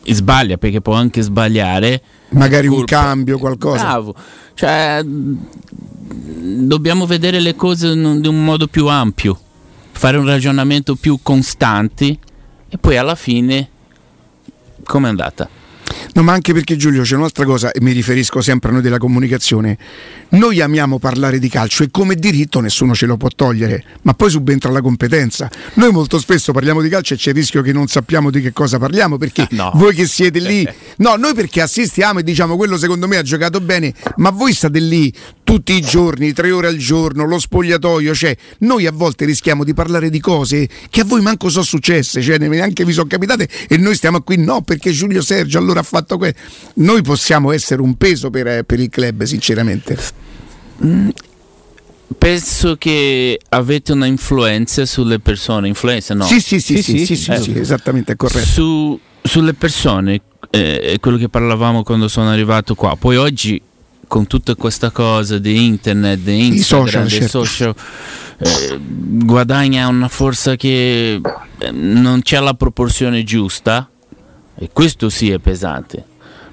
sbaglia 0.05 0.57
perché 0.57 0.81
può 0.81 0.93
anche 0.93 1.21
sbagliare. 1.21 2.01
Magari 2.29 2.67
un 2.67 2.83
cambio, 2.83 3.37
qualcosa. 3.37 3.83
Bravo. 3.83 4.15
Cioè, 4.53 5.01
dobbiamo 5.03 7.05
vedere 7.05 7.39
le 7.39 7.55
cose 7.55 7.87
in 7.87 8.21
un 8.23 8.43
modo 8.43 8.67
più 8.67 8.87
ampio, 8.87 9.39
fare 9.91 10.17
un 10.17 10.25
ragionamento 10.25 10.95
più 10.95 11.19
costante 11.21 12.17
e 12.69 12.77
poi 12.77 12.97
alla 12.97 13.15
fine 13.15 13.69
come 14.89 15.05
è 15.05 15.09
andata? 15.11 15.47
No, 16.13 16.23
ma 16.23 16.33
anche 16.33 16.51
perché 16.51 16.75
Giulio 16.75 17.03
c'è 17.03 17.15
un'altra 17.15 17.45
cosa, 17.45 17.71
e 17.71 17.79
mi 17.79 17.91
riferisco 17.91 18.41
sempre 18.41 18.69
a 18.69 18.73
noi 18.73 18.81
della 18.81 18.97
comunicazione. 18.97 19.77
Noi 20.31 20.61
amiamo 20.61 20.99
parlare 20.99 21.39
di 21.39 21.49
calcio 21.49 21.81
e 21.81 21.87
come 21.89 22.13
diritto 22.13 22.59
nessuno 22.59 22.93
ce 22.93 23.07
lo 23.07 23.17
può 23.17 23.29
togliere, 23.35 23.83
ma 24.03 24.13
poi 24.13 24.29
subentra 24.29 24.69
la 24.69 24.79
competenza. 24.79 25.49
Noi 25.73 25.91
molto 25.91 26.19
spesso 26.19 26.51
parliamo 26.51 26.81
di 26.81 26.89
calcio 26.89 27.15
e 27.15 27.17
c'è 27.17 27.29
il 27.31 27.35
rischio 27.37 27.63
che 27.63 27.73
non 27.73 27.87
sappiamo 27.87 28.29
di 28.29 28.39
che 28.39 28.53
cosa 28.53 28.77
parliamo, 28.77 29.17
perché 29.17 29.47
No. 29.51 29.71
voi 29.73 29.95
che 29.95 30.05
siete 30.05 30.37
lì, 30.39 30.67
no, 30.97 31.15
noi 31.15 31.33
perché 31.33 31.61
assistiamo 31.61 32.19
e 32.19 32.23
diciamo 32.23 32.57
quello 32.57 32.77
secondo 32.77 33.07
me 33.07 33.17
ha 33.17 33.23
giocato 33.23 33.59
bene, 33.59 33.91
ma 34.17 34.29
voi 34.29 34.53
state 34.53 34.77
lì 34.79 35.11
tutti 35.43 35.73
i 35.73 35.81
giorni, 35.81 36.31
tre 36.31 36.51
ore 36.51 36.67
al 36.67 36.77
giorno, 36.77 37.25
lo 37.25 37.39
spogliatoio, 37.39 38.13
cioè 38.13 38.37
noi 38.59 38.85
a 38.85 38.91
volte 38.91 39.25
rischiamo 39.25 39.63
di 39.63 39.73
parlare 39.73 40.11
di 40.11 40.19
cose 40.19 40.69
che 40.91 41.01
a 41.01 41.05
voi 41.05 41.21
manco 41.21 41.49
sono 41.49 41.63
successe, 41.63 42.21
cioè 42.21 42.37
neanche 42.37 42.85
vi 42.85 42.93
sono 42.93 43.07
capitate 43.07 43.49
e 43.67 43.77
noi 43.77 43.95
stiamo 43.95 44.21
qui 44.21 44.37
no 44.37 44.61
perché 44.61 44.91
Giulio 44.91 45.23
Sergio 45.23 45.57
allora 45.57 45.79
ha 45.79 45.83
fatto 45.83 46.17
questo. 46.17 46.39
Noi 46.75 47.01
possiamo 47.01 47.51
essere 47.51 47.81
un 47.81 47.95
peso 47.95 48.29
per, 48.29 48.45
eh, 48.45 48.63
per 48.63 48.79
il 48.79 48.89
club, 48.89 49.23
sinceramente. 49.23 50.18
Penso 52.17 52.75
che 52.75 53.39
avete 53.49 53.91
una 53.91 54.05
influenza 54.05 54.85
sulle 54.85 55.19
persone, 55.19 55.67
influenza 55.67 56.13
no? 56.13 56.23
Sì, 56.25 56.41
sì, 56.41 56.59
sì, 56.59 56.81
Sì, 56.81 56.83
sì, 56.83 56.97
sì. 56.97 57.05
sì, 57.05 57.15
sì, 57.15 57.31
Eh. 57.31 57.37
sì, 57.39 57.57
esattamente, 57.57 58.13
è 58.13 58.15
corretto. 58.15 58.45
Su- 58.45 58.99
sulle 59.21 59.53
persone, 59.53 60.21
eh, 60.49 60.79
è 60.79 60.99
quello 60.99 61.17
che 61.17 61.29
parlavamo 61.29 61.83
quando 61.83 62.07
sono 62.07 62.29
arrivato 62.29 62.73
qua. 62.75 62.95
Poi 62.97 63.15
oggi, 63.15 63.61
con 64.07 64.25
tutta 64.27 64.55
questa 64.55 64.89
cosa 64.89 65.37
di 65.37 65.65
internet, 65.65 66.19
di 66.19 66.47
Instagram, 66.47 66.85
social, 66.87 67.07
dei 67.07 67.19
certo. 67.19 67.43
social, 67.45 67.75
eh, 68.39 68.79
guadagna 68.79 69.87
una 69.87 70.07
forza 70.07 70.55
che 70.55 71.21
eh, 71.59 71.71
non 71.71 72.21
c'è 72.23 72.39
la 72.39 72.53
proporzione 72.55 73.23
giusta 73.23 73.87
e 74.57 74.69
questo 74.73 75.09
sì 75.09 75.29
è 75.29 75.37
pesante. 75.37 76.05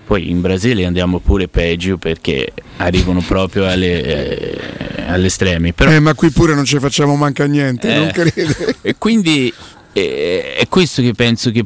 Poi 0.06 0.30
in 0.30 0.40
Brasile 0.40 0.86
andiamo 0.86 1.18
pure 1.18 1.48
peggio 1.48 1.96
perché 1.98 2.52
arrivano 2.76 3.20
proprio 3.20 3.66
alle, 3.68 4.02
eh, 4.02 5.02
agli 5.08 5.24
estremi. 5.24 5.72
Però 5.72 5.90
Eh, 5.90 5.98
ma 5.98 6.14
qui 6.14 6.30
pure 6.30 6.54
non 6.54 6.64
ci 6.64 6.78
facciamo 6.78 7.16
manca 7.16 7.44
niente, 7.46 7.92
Eh. 7.92 7.98
non 7.98 8.10
crede. 8.12 8.76
e 8.82 8.94
quindi 8.98 9.52
eh, 9.92 10.54
è 10.56 10.68
questo 10.68 11.02
che 11.02 11.12
penso 11.12 11.50
che 11.50 11.64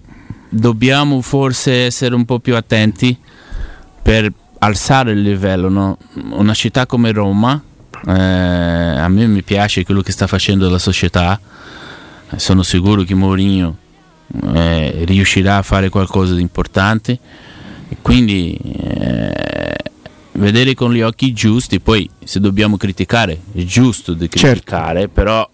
dobbiamo 0.48 1.20
forse 1.20 1.84
essere 1.84 2.14
un 2.14 2.24
po' 2.24 2.38
più 2.38 2.56
attenti 2.56 3.14
per 4.02 4.32
alzare 4.60 5.12
il 5.12 5.20
livello. 5.20 5.68
no? 5.68 5.98
Una 6.30 6.54
città 6.54 6.86
come 6.86 7.12
Roma, 7.12 7.62
eh, 8.06 8.10
a 8.12 9.08
me 9.08 9.26
mi 9.26 9.42
piace 9.42 9.84
quello 9.84 10.00
che 10.00 10.12
sta 10.12 10.26
facendo 10.26 10.70
la 10.70 10.78
società, 10.78 11.38
sono 12.36 12.62
sicuro 12.62 13.02
che 13.02 13.14
Mourinho 13.14 13.76
eh, 14.54 15.02
riuscirà 15.04 15.58
a 15.58 15.62
fare 15.62 15.88
qualcosa 15.90 16.34
di 16.34 16.40
importante 16.40 17.18
e 17.90 17.96
quindi 18.00 18.56
eh, 18.56 19.74
vedere 20.32 20.74
con 20.74 20.92
gli 20.94 21.02
occhi 21.02 21.32
giusti, 21.32 21.80
poi 21.80 22.08
se 22.24 22.38
dobbiamo 22.40 22.76
criticare 22.76 23.40
è 23.52 23.62
giusto 23.62 24.14
di 24.14 24.28
Certo. 24.30 24.46
criticare, 24.46 25.08
però 25.08 25.46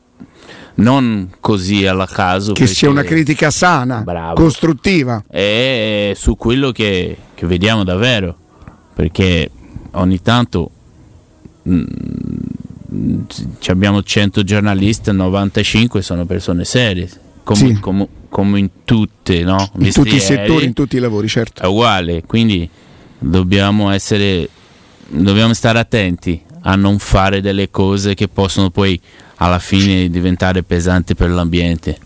non 0.74 1.30
così 1.40 1.86
alla 1.86 2.06
caso. 2.06 2.52
Che 2.52 2.66
sia 2.66 2.90
una 2.90 3.02
critica 3.02 3.50
sana, 3.50 4.02
Bravo. 4.02 4.34
costruttiva. 4.34 5.24
È 5.26 6.12
su 6.14 6.36
quello 6.36 6.70
che, 6.72 7.16
che 7.34 7.46
vediamo 7.46 7.82
davvero, 7.82 8.36
perché 8.94 9.50
ogni 9.92 10.20
tanto 10.20 10.70
mm, 11.66 11.84
ci 13.58 13.70
abbiamo 13.70 14.02
100 14.02 14.42
giornalisti, 14.44 15.10
95 15.12 16.02
sono 16.02 16.26
persone 16.26 16.64
serie, 16.66 17.08
come, 17.42 17.58
Sì. 17.58 17.80
come- 17.80 18.08
come 18.28 18.58
in 18.58 18.70
tutte, 18.84 19.42
no? 19.42 19.70
In 19.78 19.92
tutti 19.92 20.14
i 20.14 20.20
settori, 20.20 20.64
in 20.64 20.72
tutti 20.72 20.96
i 20.96 21.00
lavori, 21.00 21.28
certo. 21.28 21.62
È 21.62 21.66
uguale, 21.66 22.22
quindi 22.26 22.68
dobbiamo 23.18 23.90
essere, 23.90 24.48
dobbiamo 25.08 25.54
stare 25.54 25.78
attenti 25.78 26.42
a 26.62 26.74
non 26.74 26.98
fare 26.98 27.40
delle 27.40 27.70
cose 27.70 28.14
che 28.14 28.28
possono 28.28 28.70
poi 28.70 29.00
alla 29.36 29.58
fine 29.58 30.08
diventare 30.10 30.62
pesanti 30.62 31.14
per 31.14 31.30
l'ambiente. 31.30 31.98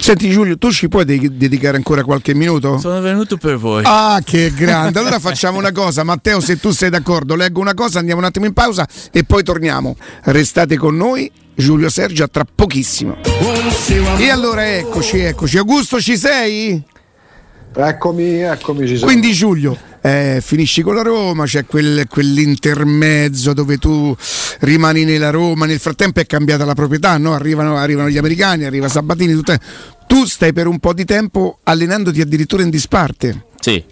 Senti 0.00 0.30
Giulio, 0.30 0.58
tu 0.58 0.70
ci 0.70 0.88
puoi 0.88 1.04
de- 1.04 1.30
dedicare 1.36 1.76
ancora 1.76 2.02
qualche 2.04 2.34
minuto? 2.34 2.78
Sono 2.78 3.00
venuto 3.00 3.36
per 3.36 3.56
voi. 3.56 3.82
Ah, 3.84 4.20
che 4.24 4.52
grande! 4.54 4.98
Allora 4.98 5.18
facciamo 5.20 5.58
una 5.58 5.72
cosa, 5.72 6.02
Matteo, 6.02 6.40
se 6.40 6.58
tu 6.58 6.70
sei 6.70 6.90
d'accordo, 6.90 7.34
leggo 7.34 7.60
una 7.60 7.74
cosa, 7.74 7.98
andiamo 7.98 8.20
un 8.20 8.26
attimo 8.26 8.46
in 8.46 8.52
pausa 8.52 8.86
e 9.12 9.24
poi 9.24 9.42
torniamo. 9.42 9.96
Restate 10.24 10.76
con 10.76 10.96
noi, 10.96 11.30
Giulio 11.54 11.88
Sergio, 11.88 12.24
a 12.24 12.28
tra 12.28 12.44
pochissimo. 12.52 13.16
E 14.18 14.28
allora 14.30 14.76
eccoci, 14.76 15.18
eccoci. 15.18 15.58
Augusto, 15.58 16.00
ci 16.00 16.16
sei? 16.16 16.82
Eccomi, 17.74 18.40
eccomi, 18.40 18.86
ci 18.86 18.96
sono. 18.96 19.10
Quindi 19.10 19.32
Giulio, 19.32 19.76
eh, 20.02 20.40
finisci 20.42 20.82
con 20.82 20.94
la 20.94 21.02
Roma, 21.02 21.44
c'è 21.44 21.64
quel- 21.64 22.06
quell'intermezzo 22.08 23.52
dove 23.52 23.78
tu 23.78 24.14
rimani 24.60 25.04
nella 25.04 25.30
Roma, 25.30 25.64
nel 25.66 25.78
frattempo 25.78 26.20
è 26.20 26.26
cambiata 26.26 26.64
la 26.64 26.74
proprietà, 26.74 27.16
no? 27.18 27.32
arrivano, 27.32 27.76
arrivano 27.76 28.08
gli 28.08 28.18
americani, 28.18 28.64
arriva 28.64 28.88
Sabatini, 28.88 29.32
tutte- 29.32 29.60
tu 30.06 30.24
stai 30.26 30.52
per 30.52 30.66
un 30.66 30.78
po' 30.78 30.92
di 30.92 31.04
tempo 31.04 31.58
allenandoti 31.62 32.20
addirittura 32.20 32.62
in 32.62 32.70
disparte. 32.70 33.46
Sì, 33.60 33.82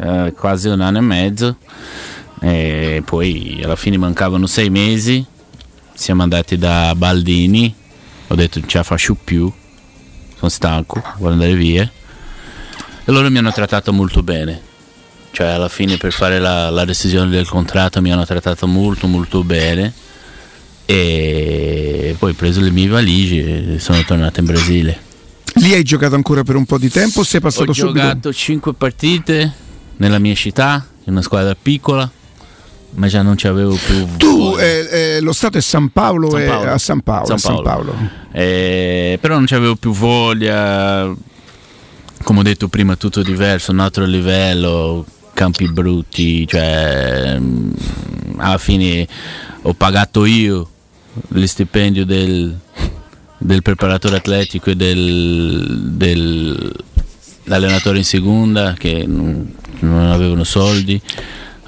eh, 0.00 0.32
quasi 0.36 0.68
un 0.68 0.80
anno 0.80 0.98
e 0.98 1.02
mezzo. 1.02 1.56
E 2.42 3.02
poi 3.04 3.60
alla 3.62 3.76
fine 3.76 3.98
mancavano 3.98 4.46
sei 4.46 4.70
mesi. 4.70 5.22
Siamo 5.92 6.22
andati 6.22 6.56
da 6.56 6.94
Baldini. 6.96 7.74
Ho 8.28 8.34
detto 8.34 8.60
non 8.60 8.68
ce 8.68 8.78
la 8.78 8.84
faccio 8.84 9.14
più. 9.22 9.52
Sono 10.38 10.50
stanco, 10.50 11.02
voglio 11.18 11.32
andare 11.34 11.54
via. 11.54 11.82
E 13.04 13.12
loro 13.12 13.30
mi 13.30 13.36
hanno 13.36 13.52
trattato 13.52 13.92
molto 13.92 14.22
bene. 14.22 14.68
Cioè 15.32 15.46
alla 15.46 15.68
fine 15.68 15.96
per 15.96 16.12
fare 16.12 16.38
la, 16.40 16.70
la 16.70 16.84
decisione 16.84 17.30
del 17.30 17.48
contratto 17.48 18.00
mi 18.00 18.12
hanno 18.12 18.24
trattato 18.26 18.66
molto 18.66 19.06
molto 19.06 19.42
bene. 19.44 19.92
E 20.86 22.16
poi 22.18 22.32
ho 22.32 22.34
preso 22.34 22.60
le 22.60 22.70
mie 22.70 22.88
valigie 22.88 23.74
e 23.74 23.78
sono 23.78 24.02
tornato 24.04 24.40
in 24.40 24.46
Brasile. 24.46 24.98
Lì 25.54 25.72
hai 25.72 25.82
giocato 25.84 26.14
ancora 26.16 26.42
per 26.42 26.56
un 26.56 26.64
po' 26.66 26.78
di 26.78 26.88
tempo 26.90 27.20
o 27.20 27.22
sei 27.22 27.40
passato 27.40 27.70
Ho 27.70 27.74
subito? 27.74 27.98
giocato 28.00 28.32
5 28.32 28.74
partite 28.74 29.52
nella 29.98 30.18
mia 30.18 30.34
città, 30.34 30.84
in 31.04 31.12
una 31.12 31.22
squadra 31.22 31.54
piccola, 31.60 32.10
ma 32.94 33.06
già 33.06 33.22
non 33.22 33.36
ci 33.36 33.46
avevo 33.46 33.74
più. 33.76 34.16
Tu, 34.16 34.36
voglia. 34.36 34.62
eh, 34.64 34.88
eh, 34.90 35.20
lo 35.20 35.32
stato 35.32 35.58
è 35.58 35.60
San 35.60 35.90
Paolo, 35.90 36.30
San 36.30 36.44
Paolo. 36.46 36.70
a 36.72 36.78
San 36.78 37.00
Paolo. 37.02 37.26
San 37.26 37.34
a 37.36 37.38
San 37.38 37.62
Paolo. 37.62 37.92
Paolo. 37.92 38.10
Eh, 38.32 39.18
però 39.20 39.34
non 39.34 39.46
ci 39.46 39.54
avevo 39.54 39.76
più 39.76 39.92
voglia. 39.92 41.12
Come 42.22 42.38
ho 42.40 42.42
detto 42.42 42.66
prima, 42.68 42.96
tutto 42.96 43.22
diverso, 43.22 43.70
un 43.72 43.78
altro 43.80 44.04
livello, 44.04 45.04
campi 45.40 45.68
brutti, 45.68 46.46
cioè 46.46 47.38
mm, 47.38 47.70
alla 48.36 48.58
fine 48.58 49.08
ho 49.62 49.72
pagato 49.72 50.26
io 50.26 50.68
lo 51.28 51.46
stipendio 51.46 52.04
del, 52.04 52.54
del 53.38 53.62
preparatore 53.62 54.16
atletico 54.16 54.68
e 54.68 54.76
del, 54.76 55.94
dell'allenatore 55.94 57.96
in 57.96 58.04
seconda 58.04 58.74
che 58.74 59.06
non, 59.06 59.54
non 59.78 60.10
avevano 60.10 60.44
soldi. 60.44 61.00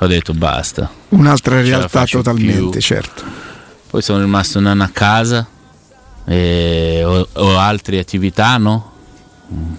Ho 0.00 0.06
detto 0.06 0.34
basta. 0.34 0.90
Un'altra 1.10 1.62
realtà 1.62 2.04
totalmente, 2.04 2.72
più. 2.72 2.80
certo. 2.80 3.24
Poi 3.88 4.02
sono 4.02 4.20
rimasto 4.20 4.58
un 4.58 4.66
anno 4.66 4.82
a 4.82 4.90
casa, 4.92 5.48
e 6.26 7.02
ho, 7.02 7.26
ho 7.32 7.56
altre 7.56 8.00
attività, 8.00 8.58
no? 8.58 8.90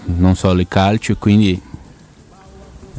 Non 0.06 0.34
solo 0.34 0.60
il 0.60 0.68
calcio, 0.68 1.14
quindi 1.16 1.60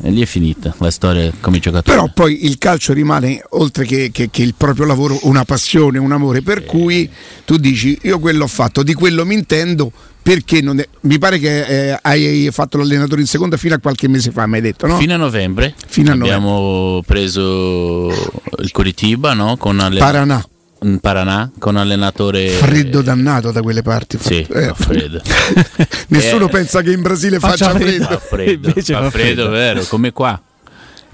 e 0.06 0.12
lì 0.12 0.22
è 0.22 0.26
finita 0.26 0.76
la 0.78 0.92
storia 0.92 1.32
come 1.42 1.58
giocatore. 1.58 1.98
Però 1.98 2.12
poi 2.14 2.46
il 2.46 2.60
calcio 2.60 2.94
rimane, 2.94 3.44
oltre 3.50 3.86
che, 3.86 4.12
che- 4.12 4.30
che 4.30 4.44
il 4.44 4.54
proprio 4.56 4.86
lavoro, 4.86 5.18
una 5.24 5.44
passione, 5.46 5.98
un 5.98 6.12
amore, 6.12 6.42
per 6.44 6.64
cui 6.66 7.10
tu 7.44 7.58
dici 7.58 7.98
io 8.04 8.20
quello 8.20 8.44
ho 8.44 8.48
fatto, 8.48 8.84
di 8.84 8.94
quello 8.94 9.26
mi 9.26 9.34
intendo, 9.34 9.92
perché 10.22 10.62
non 10.62 10.80
è- 10.80 10.88
mi 11.02 11.18
pare 11.18 11.40
che 11.40 11.90
eh, 11.92 12.00
hai 12.04 12.48
fatto 12.52 12.78
l'allenatore 12.78 13.22
in 13.22 13.28
seconda 13.28 13.58
fino 13.58 13.74
a 13.74 13.80
qualche 13.80 14.08
mese 14.08 14.30
fa, 14.32 14.46
mi 14.46 14.56
hai 14.56 14.62
detto, 14.62 14.86
no? 14.86 14.98
Fino 14.98 15.14
a 15.16 15.18
novembre 15.18 15.74
Fino 15.88 16.12
a 16.12 16.14
abbiamo 16.14 17.02
preso 17.06 18.10
il 18.60 18.72
Curitiba 18.72 19.34
no? 19.34 19.58
con 19.58 19.80
alle- 19.80 20.00
Paranà, 20.00 20.44
in 20.86 21.00
Paranà 21.00 21.50
con 21.60 21.78
allenatore 21.78 22.48
freddo 22.50 23.02
dannato 23.02 23.52
da 23.52 23.62
quelle 23.62 23.82
parti. 23.82 24.18
Sì, 24.20 24.46
Eh, 24.50 24.72
freddo. 24.76 25.22
Nessuno 26.10 26.46
Eh, 26.46 26.50
pensa 26.50 26.82
che 26.82 26.92
in 26.92 27.02
Brasile 27.02 27.40
faccia, 27.40 27.72
Faccia 27.72 27.80
freddo. 27.80 28.06
Fa 28.06 28.18
freddo, 28.20 28.68
Invece 28.68 28.94
fa 28.94 29.02
fa 29.04 29.10
freddo, 29.10 29.42
freddo. 29.44 29.50
vero, 29.50 29.84
come 29.86 30.12
qua. 30.12 30.40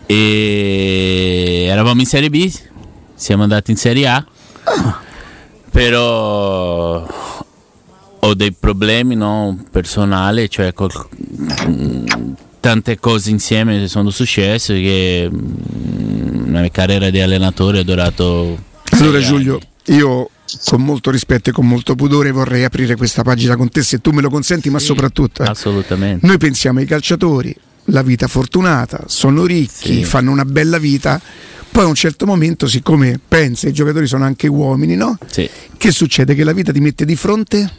e 0.06 1.66
eravamo 1.70 2.02
in 2.02 2.06
Serie 2.08 2.30
B, 2.30 2.52
siamo 3.16 3.44
andati 3.44 3.72
in 3.72 3.78
Serie 3.78 4.08
A, 4.08 4.26
però 5.70 7.08
ho 8.24 8.34
dei 8.34 8.52
problemi 8.52 9.16
no, 9.16 9.58
personali, 9.72 10.50
cioè 10.50 10.74
col- 10.74 10.92
mm, 11.68 12.06
tante 12.60 13.00
cose 13.00 13.30
insieme 13.30 13.88
sono 13.88 14.10
successe 14.10 14.80
che 14.82 15.30
mm, 15.32 16.52
la 16.54 16.60
mia 16.60 16.70
carriera 16.70 17.10
di 17.10 17.22
allenatore 17.22 17.80
ha 17.80 17.84
durato... 17.84 18.70
Allora 19.02 19.20
Giulio, 19.20 19.60
io 19.86 20.30
con 20.66 20.84
molto 20.84 21.10
rispetto 21.10 21.50
e 21.50 21.54
con 21.54 21.68
molto 21.68 21.96
pudore 21.96 22.30
vorrei 22.32 22.64
aprire 22.64 22.96
questa 22.96 23.24
pagina 23.24 23.56
con 23.56 23.70
te 23.70 23.82
se 23.82 24.00
tu 24.00 24.12
me 24.12 24.22
lo 24.22 24.30
consenti, 24.30 24.70
ma 24.70 24.78
soprattutto 24.80 25.44
eh, 25.44 25.48
Assolutamente. 25.48 26.26
noi 26.28 26.38
pensiamo 26.38 26.80
ai 26.80 26.86
calciatori, 26.86 27.56
la 27.86 28.04
vita 28.04 28.28
fortunata, 28.28 29.06
sono 29.08 29.46
ricchi, 29.46 29.96
Sì. 29.96 30.04
fanno 30.04 30.30
una 30.32 30.46
bella 30.46 30.78
vita, 30.78 31.20
poi 31.72 31.84
a 31.84 31.88
un 31.88 31.96
certo 31.96 32.28
momento, 32.28 32.68
siccome 32.68 33.20
pensa 33.28 33.68
i 33.68 33.74
giocatori 33.74 34.06
sono 34.06 34.24
anche 34.24 34.48
uomini, 34.48 34.96
no? 34.96 35.18
Sì. 35.26 35.50
Che 35.78 35.92
succede? 35.92 36.36
Che 36.36 36.44
la 36.44 36.54
vita 36.54 36.72
ti 36.72 36.80
mette 36.80 37.04
di 37.06 37.16
fronte? 37.16 37.72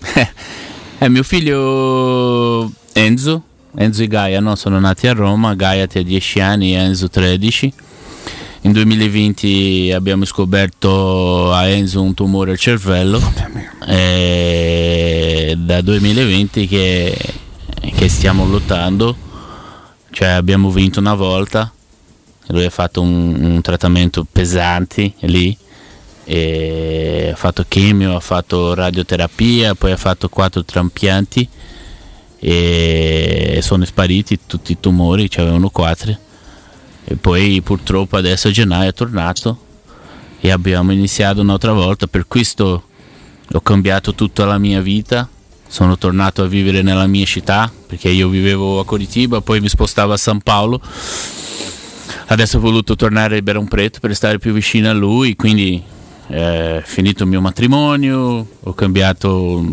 Eh, 0.98 1.10
mio 1.10 1.22
figlio 1.22 2.72
Enzo, 2.94 3.42
Enzo 3.76 4.02
e 4.02 4.06
Gaia 4.08 4.40
no? 4.40 4.54
sono 4.56 4.80
nati 4.80 5.06
a 5.06 5.12
Roma, 5.12 5.54
Gaia 5.54 5.84
ha 5.84 6.02
10 6.02 6.40
anni 6.40 6.72
Enzo 6.72 7.10
13. 7.10 7.70
In 8.66 8.72
2020 8.72 9.92
abbiamo 9.94 10.24
scoperto 10.24 11.52
a 11.52 11.68
Enzo 11.68 12.02
un 12.02 12.14
tumore 12.14 12.50
al 12.50 12.58
cervello. 12.58 13.22
E 13.86 15.54
da 15.56 15.80
2020 15.80 16.66
che, 16.66 17.16
che 17.94 18.08
stiamo 18.08 18.44
lottando, 18.44 19.16
cioè 20.10 20.30
abbiamo 20.30 20.72
vinto 20.72 20.98
una 20.98 21.14
volta, 21.14 21.72
lui 22.48 22.64
ha 22.64 22.70
fatto 22.70 23.02
un, 23.02 23.38
un 23.40 23.60
trattamento 23.60 24.26
pesante 24.28 25.12
lì, 25.20 25.56
ha 26.24 27.36
fatto 27.36 27.64
chemio, 27.68 28.16
ha 28.16 28.20
fatto 28.20 28.74
radioterapia, 28.74 29.76
poi 29.76 29.92
ha 29.92 29.96
fatto 29.96 30.28
quattro 30.28 30.64
trapianti 30.64 31.48
e 32.40 33.60
sono 33.62 33.84
spariti 33.84 34.40
tutti 34.44 34.72
i 34.72 34.80
tumori, 34.80 35.30
ce 35.30 35.40
avevano 35.40 35.70
quattro 35.70 36.24
e 37.08 37.14
poi 37.14 37.60
purtroppo 37.62 38.16
adesso 38.16 38.50
gennaio 38.50 38.90
è 38.90 38.92
tornato 38.92 39.58
e 40.40 40.50
abbiamo 40.50 40.92
iniziato 40.92 41.40
un'altra 41.40 41.72
volta, 41.72 42.08
per 42.08 42.26
questo 42.26 42.82
ho 43.52 43.60
cambiato 43.60 44.14
tutta 44.14 44.44
la 44.44 44.58
mia 44.58 44.80
vita, 44.80 45.28
sono 45.68 45.96
tornato 45.96 46.42
a 46.42 46.46
vivere 46.46 46.82
nella 46.82 47.06
mia 47.06 47.24
città 47.24 47.70
perché 47.86 48.08
io 48.08 48.28
vivevo 48.28 48.80
a 48.80 48.84
Curitiba, 48.84 49.40
poi 49.40 49.60
mi 49.60 49.68
spostavo 49.68 50.12
a 50.12 50.16
San 50.16 50.40
Paolo. 50.40 50.80
Adesso 52.28 52.56
ho 52.56 52.60
voluto 52.60 52.96
tornare 52.96 53.36
a 53.36 53.38
Ribeirão 53.38 53.68
Preto 53.68 54.00
per 54.00 54.14
stare 54.16 54.38
più 54.38 54.52
vicino 54.52 54.90
a 54.90 54.92
lui, 54.92 55.36
quindi 55.36 55.80
eh, 56.28 56.82
finito 56.84 57.22
il 57.22 57.28
mio 57.28 57.40
matrimonio, 57.40 58.46
ho 58.60 58.74
cambiato 58.74 59.64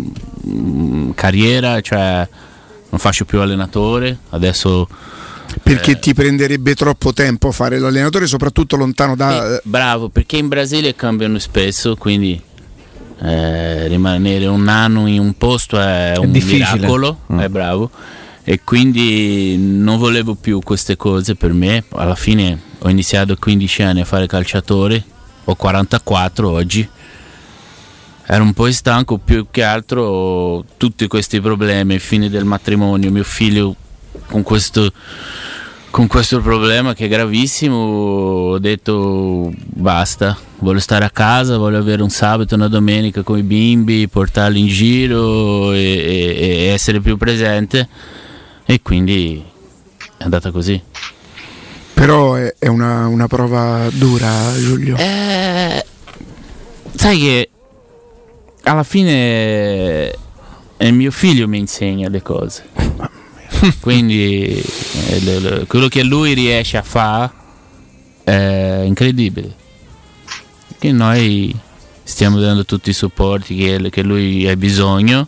mm, 0.47 1.11
carriera, 1.11 1.81
cioè 1.81 2.27
non 2.89 2.99
faccio 2.99 3.25
più 3.25 3.39
allenatore, 3.39 4.19
adesso 4.29 4.87
Perché 5.63 5.97
ti 5.99 6.13
prenderebbe 6.13 6.75
troppo 6.75 7.13
tempo 7.13 7.51
fare 7.51 7.79
l'allenatore, 7.79 8.27
soprattutto 8.27 8.75
lontano 8.75 9.15
da... 9.15 9.55
eh, 9.55 9.61
bravo, 9.63 10.09
perché 10.09 10.37
in 10.37 10.49
Brasile 10.49 10.93
cambiano 10.93 11.39
spesso, 11.39 11.95
quindi 11.95 12.39
eh, 13.21 13.87
rimanere 13.87 14.45
un 14.47 14.67
anno 14.67 15.07
in 15.07 15.19
un 15.19 15.33
posto 15.37 15.79
è 15.79 16.15
un 16.17 16.31
difficile. 16.31 16.75
miracolo, 16.75 17.19
Mm. 17.31 17.39
è 17.39 17.47
bravo. 17.49 17.89
E 18.43 18.59
quindi 18.65 19.55
non 19.57 19.97
volevo 19.97 20.35
più 20.35 20.59
queste 20.61 20.97
cose 20.97 21.35
per 21.35 21.53
me. 21.53 21.85
Alla 21.91 22.15
fine 22.15 22.59
ho 22.79 22.89
iniziato 22.89 23.31
a 23.31 23.37
15 23.39 23.83
anni 23.83 24.01
a 24.01 24.05
fare 24.05 24.27
calciatore, 24.27 25.01
ho 25.45 25.55
44 25.55 26.49
oggi. 26.49 26.87
Ero 28.25 28.43
un 28.43 28.53
po' 28.53 28.69
stanco, 28.71 29.17
più 29.17 29.47
che 29.49 29.63
altro 29.63 30.65
tutti 30.77 31.07
questi 31.07 31.39
problemi, 31.39 31.99
fine 31.99 32.29
del 32.29 32.43
matrimonio, 32.45 33.11
mio 33.11 33.23
figlio 33.23 33.75
con 34.27 34.43
questo 34.43 34.91
con 35.93 36.07
questo 36.07 36.41
problema 36.41 36.95
che 36.95 37.05
è 37.05 37.07
gravissimo 37.07 37.75
ho 37.75 38.57
detto 38.57 39.53
basta, 39.55 40.35
voglio 40.57 40.79
stare 40.79 41.05
a 41.05 41.11
casa, 41.11 41.59
voglio 41.59 41.77
avere 41.77 42.01
un 42.01 42.09
sabato, 42.09 42.55
una 42.55 42.67
domenica 42.67 43.21
con 43.21 43.37
i 43.37 43.43
bimbi, 43.43 44.07
portarli 44.07 44.59
in 44.59 44.65
giro 44.65 45.71
e, 45.71 45.83
e- 45.83 46.35
e 46.39 46.63
essere 46.69 46.99
più 46.99 47.15
presente 47.15 47.87
e 48.65 48.81
quindi 48.81 49.43
è 50.17 50.23
andata 50.23 50.49
così. 50.49 50.81
Però 51.93 52.33
è, 52.33 52.55
è 52.57 52.65
una, 52.65 53.05
una 53.05 53.27
prova 53.27 53.87
dura, 53.91 54.51
Giulio. 54.57 54.97
Eh, 54.97 55.85
sai 56.95 57.19
che 57.19 57.49
alla 58.63 58.81
fine 58.81 60.09
è 60.75 60.89
mio 60.89 61.11
figlio 61.11 61.47
mi 61.47 61.59
insegna 61.59 62.09
le 62.09 62.23
cose. 62.23 62.63
Quindi 63.79 64.63
eh, 65.07 65.65
quello 65.67 65.87
che 65.87 66.03
lui 66.03 66.33
riesce 66.33 66.77
a 66.77 66.83
fare 66.83 67.31
è 68.23 68.81
incredibile. 68.85 69.55
Che 70.77 70.91
noi 70.91 71.55
stiamo 72.03 72.39
dando 72.39 72.65
tutti 72.65 72.89
i 72.89 72.93
supporti 72.93 73.55
che, 73.55 73.89
che 73.89 74.03
lui 74.03 74.47
ha 74.47 74.55
bisogno 74.55 75.27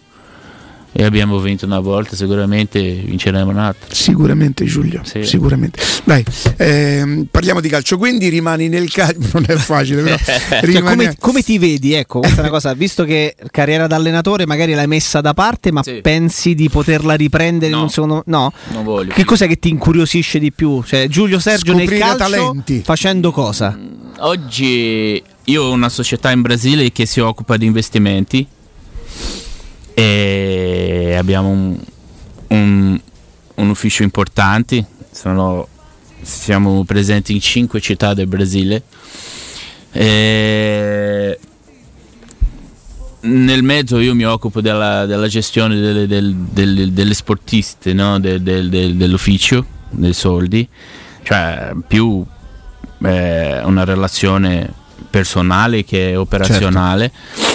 e 0.98 1.04
abbiamo 1.04 1.40
vinto 1.40 1.66
una 1.66 1.80
volta, 1.80 2.16
sicuramente 2.16 2.80
vinceremo 2.82 3.50
un'altra. 3.52 3.94
Sicuramente 3.94 4.64
Giulio, 4.64 5.02
Sì. 5.04 5.26
sicuramente. 5.26 5.78
Dai, 6.06 6.24
ehm, 6.56 7.26
parliamo 7.30 7.60
di 7.60 7.68
calcio, 7.68 7.98
quindi 7.98 8.30
rimani 8.30 8.70
nel 8.70 8.90
calcio, 8.92 9.20
non 9.34 9.44
è 9.48 9.56
facile 9.56 10.02
però. 10.04 10.16
Cioè, 10.72 10.82
come, 10.82 11.16
come 11.20 11.42
ti 11.42 11.58
vedi? 11.58 11.94
Ecco, 11.94 12.20
questa 12.20 12.38
è 12.38 12.42
una 12.42 12.50
cosa, 12.50 12.74
visto 12.74 13.04
che 13.04 13.36
carriera 13.52 13.88
da 13.88 13.98
allenatore 13.98 14.46
magari 14.46 14.74
l'hai 14.74 14.88
messa 14.88 15.20
da 15.20 15.34
parte, 15.34 15.72
ma 15.74 15.84
Sì. 15.84 16.00
pensi 16.02 16.56
di 16.56 16.70
poterla 16.70 17.14
riprendere 17.16 17.72
in 17.72 17.78
No. 17.78 17.84
un 17.84 17.90
secondo 17.90 18.24
No? 18.28 18.54
Non 18.72 18.84
voglio. 18.86 19.14
Che 19.14 19.26
cos'è 19.26 19.48
che 19.48 19.60
ti 19.60 19.68
incuriosisce 19.70 20.40
di 20.40 20.52
più? 20.54 20.82
Cioè, 20.82 21.08
Giulio 21.10 21.40
Sergio 21.40 21.74
nel 21.74 21.88
Scoprire 21.88 22.00
calcio 22.06 22.18
talenti. 22.24 22.82
facendo 22.86 23.32
cosa? 23.32 23.78
Oggi 24.20 25.22
io 25.44 25.64
ho 25.64 25.72
una 25.72 25.90
società 25.90 26.32
in 26.32 26.42
Brasile 26.42 26.92
che 26.92 27.06
si 27.06 27.20
occupa 27.20 27.58
di 27.58 27.66
investimenti 27.66 28.46
e 29.96 31.16
abbiamo 31.18 31.50
un, 31.50 31.80
un- 32.50 33.00
un 33.56 33.70
ufficio 33.70 34.04
importante, 34.04 34.86
sono- 35.12 35.68
siamo 36.22 36.84
presenti 36.84 37.34
in 37.34 37.40
cinque 37.42 37.80
città 37.80 38.14
del 38.14 38.28
Brasile. 38.28 38.84
E 39.94 41.40
nel 43.22 43.64
mezzo 43.64 44.00
io 44.00 44.14
mi 44.14 44.26
occupo 44.26 44.60
della, 44.62 45.06
della 45.06 45.28
gestione 45.28 45.80
delle, 45.80 46.06
del- 46.06 46.36
del- 46.36 46.92
delle 46.92 47.14
sportiste, 47.14 47.94
no? 47.94 48.20
Del- 48.20 48.42
del- 48.42 48.70
del- 48.70 48.96
dell'ufficio, 48.96 49.66
dei 49.90 50.14
soldi, 50.14 50.68
cioè 51.24 51.72
più 51.88 52.24
eh, 53.04 53.62
una 53.64 53.84
relazione 53.84 54.72
personale 55.10 55.84
che 55.86 56.16
operazionale. 56.16 57.06
E 57.06 57.55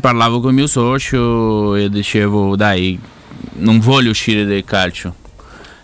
parlavo 0.00 0.40
con 0.40 0.50
il 0.50 0.54
mio 0.56 0.66
socio 0.66 1.74
e 1.74 1.88
dicevo 1.88 2.56
dai, 2.56 2.98
non 3.54 3.78
voglio 3.80 4.10
uscire 4.10 4.44
del 4.44 4.64
calcio. 4.64 5.14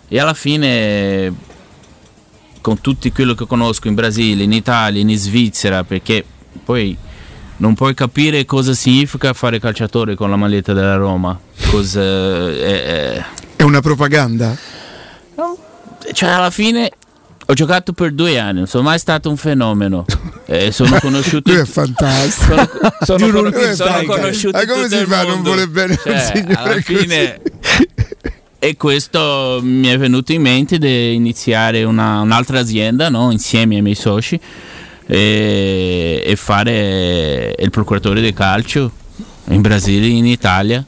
E 0.07 0.19
alla 0.19 0.33
fine, 0.33 1.33
con 2.61 2.79
tutti 2.81 3.11
quello 3.11 3.33
che 3.33 3.45
conosco 3.47 3.87
in 3.87 3.95
Brasile, 3.95 4.43
in 4.43 4.51
Italia, 4.53 5.01
in 5.01 5.15
Svizzera, 5.17 5.83
perché 5.83 6.23
poi 6.63 6.95
non 7.57 7.73
puoi 7.73 7.93
capire 7.93 8.45
cosa 8.45 8.73
significa 8.73 9.33
fare 9.33 9.59
calciatore 9.59 10.15
con 10.15 10.29
la 10.29 10.35
maglietta 10.35 10.73
della 10.73 10.95
Roma. 10.95 11.37
Cosa, 11.69 12.01
è- 12.01 12.83
è- 13.15 13.25
È 13.55 13.63
una 13.63 13.81
propaganda. 13.81 14.55
cioè 16.13 16.29
alla 16.29 16.51
fine 16.51 16.91
ho 17.47 17.53
giocato 17.53 17.93
per 17.93 18.11
due 18.11 18.39
anni, 18.39 18.57
non 18.59 18.67
sono 18.67 18.83
mai 18.83 18.99
stato 18.99 19.29
un 19.29 19.37
fenomeno. 19.37 20.05
Eh, 20.47 20.71
sono 20.71 20.99
conosciuto. 20.99 21.51
Lui 21.51 21.61
è 21.61 21.65
fantastico. 21.65 22.53
sono, 22.53 22.69
sono 23.01 23.17
Giuro, 23.17 23.41
con- 23.41 23.51
sono 23.51 23.65
fantastico. 23.75 24.13
conosciuto 24.13 24.57
Ma 24.59 24.65
come 24.71 24.87
si 24.89 25.05
fa 25.05 25.23
non 25.23 25.41
voler 25.41 25.67
bene 25.69 25.93
un 25.93 25.99
Cioè, 26.03 26.31
signore 26.35 26.53
alla 26.53 26.81
fine 26.81 27.41
e 28.59 28.77
questo 28.77 29.59
mi 29.63 29.87
è 29.87 29.97
venuto 29.97 30.33
in 30.33 30.43
mente 30.43 30.77
di 30.77 31.15
iniziare 31.15 31.83
una- 31.83 32.19
un'altra 32.21 32.59
azienda 32.59 33.09
no? 33.09 33.31
insieme 33.31 33.77
ai 33.77 33.81
miei 33.81 33.95
soci 33.95 34.39
e, 35.07 36.23
e 36.23 36.35
fare 36.35 37.55
il 37.57 37.69
procuratore 37.71 38.21
del 38.21 38.33
calcio 38.33 38.91
in 39.47 39.61
Brasile 39.61 40.05
e 40.05 40.09
in 40.09 40.27
Italia 40.27 40.85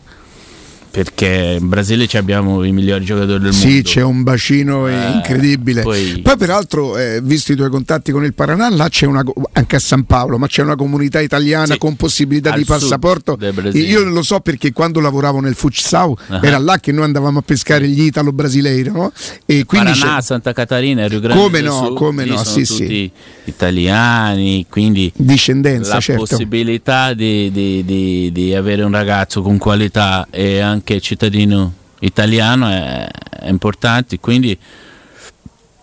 perché 0.98 1.58
in 1.62 1.70
Brasile 1.70 2.08
ci 2.08 2.18
abbiamo 2.18 2.64
i 2.64 2.72
migliori 2.72 3.06
giocatori 3.06 3.40
del 3.44 3.54
Sì, 3.54 3.68
mondo. 3.68 3.82
c'è 3.84 4.02
un 4.02 4.24
bacino 4.24 4.88
Eh, 4.88 5.12
incredibile. 5.12 5.84
poi- 5.84 6.22
Poi, 6.24 6.38
peraltro, 6.38 6.98
eh, 6.98 7.20
visto 7.22 7.52
i 7.52 7.56
tuoi 7.56 7.70
contatti 7.70 8.12
con 8.12 8.24
il 8.26 8.34
Paraná, 8.34 8.68
là 8.72 8.90
c'è 8.90 9.06
una, 9.06 9.24
anche 9.52 9.76
a 9.76 9.80
San 9.80 10.06
Paolo, 10.06 10.40
ma 10.40 10.48
c'è 10.48 10.64
una 10.64 10.76
comunità 10.76 11.22
italiana 11.22 11.74
Sì, 11.74 11.78
con 11.78 11.96
possibilità 11.98 12.50
di 12.50 12.64
sud 12.64 12.80
passaporto. 12.80 13.38
Io 13.74 14.06
lo 14.06 14.24
so 14.24 14.40
perché 14.40 14.74
quando 14.74 15.00
lavoravo 15.00 15.40
nel 15.40 15.54
Futsal 15.54 16.16
Ah. 16.30 16.40
era 16.42 16.58
là 16.58 16.80
che 16.80 16.92
noi 16.92 17.04
andavamo 17.04 17.38
a 17.40 17.44
pescare 17.44 17.88
gli 17.88 18.02
italo-brasileiri, 18.02 18.90
no? 18.90 19.12
E 19.46 19.66
quindi 19.66 19.92
Paraná, 19.92 20.16
c'è 20.16 20.22
Santa 20.24 20.52
Catarina 20.54 21.08
Rio 21.08 21.20
Grande 21.20 21.40
Come 21.44 21.62
no, 21.62 21.86
Sul, 21.86 21.96
come 21.96 22.26
no, 22.26 22.44
sì, 22.44 22.66
sì. 22.66 23.12
italiani, 23.44 24.66
quindi 24.68 25.12
discendenza, 25.16 25.94
la 25.96 26.00
certo. 26.00 26.22
possibilità 26.26 27.14
di, 27.14 27.52
di- 27.52 27.84
di- 27.86 28.32
di 28.34 28.56
avere 28.56 28.82
un 28.84 28.92
ragazzo 28.92 29.44
con 29.44 29.60
qualità 29.60 30.28
e 30.32 30.60
anche 30.60 30.87
cittadino 31.00 31.74
italiano 32.00 32.68
è, 32.70 33.08
è 33.42 33.50
importante, 33.50 34.20
quindi 34.20 34.58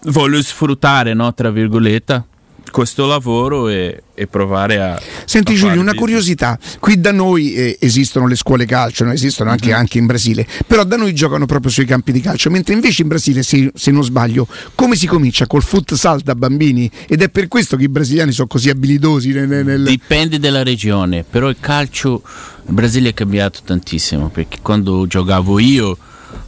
voglio 0.05 0.43
sfruttare, 0.43 1.15
no, 1.15 1.33
tra 1.35 1.51
virgolette, 1.51 2.25
questo 2.71 3.07
lavoro 3.07 3.69
e, 3.69 4.03
e 4.15 4.27
provare 4.27 4.81
a... 4.81 5.01
Senti 5.27 5.53
a 5.53 5.55
Giulio, 5.55 5.75
una 5.75 5.93
business. 5.93 5.99
curiosità, 6.01 6.59
qui 6.81 7.01
da 7.01 7.13
noi 7.13 7.55
eh, 7.55 7.77
esistono 7.81 8.27
le 8.27 8.35
scuole 8.35 8.67
calcio, 8.67 9.05
no? 9.05 9.13
esistono 9.13 9.51
anche, 9.51 9.69
Mhm. 9.69 9.75
anche 9.77 9.99
in 9.99 10.07
Brasile, 10.07 10.45
però 10.67 10.83
da 10.83 10.97
noi 10.97 11.15
giocano 11.15 11.47
proprio 11.47 11.71
sui 11.71 11.85
campi 11.85 12.11
di 12.11 12.21
calcio, 12.21 12.51
mentre 12.51 12.75
invece 12.75 13.03
in 13.03 13.09
Brasile, 13.09 13.43
se, 13.45 13.71
se 13.75 13.91
non 13.93 14.03
sbaglio, 14.03 14.49
come 14.75 14.97
si 14.97 15.07
comincia? 15.07 15.47
Col 15.47 15.63
futsal 15.63 16.21
da 16.23 16.35
bambini 16.35 16.91
ed 17.07 17.23
è 17.23 17.29
per 17.29 17.47
questo 17.47 17.77
che 17.77 17.85
i 17.85 17.89
brasiliani 17.89 18.33
sono 18.33 18.49
così 18.49 18.71
abilitosi 18.71 19.31
nel... 19.33 19.47
nel- 19.47 19.65
nel- 19.65 19.85
Dipende 19.85 20.39
dalla 20.41 20.65
regione, 20.65 21.25
però 21.29 21.49
il 21.49 21.57
calcio 21.61 22.23
in 22.67 22.75
Brasile 22.75 23.11
è 23.11 23.15
cambiato 23.15 23.61
tantissimo 23.65 24.29
perché 24.29 24.59
quando 24.63 25.07
giocavo 25.07 25.59
io 25.59 25.97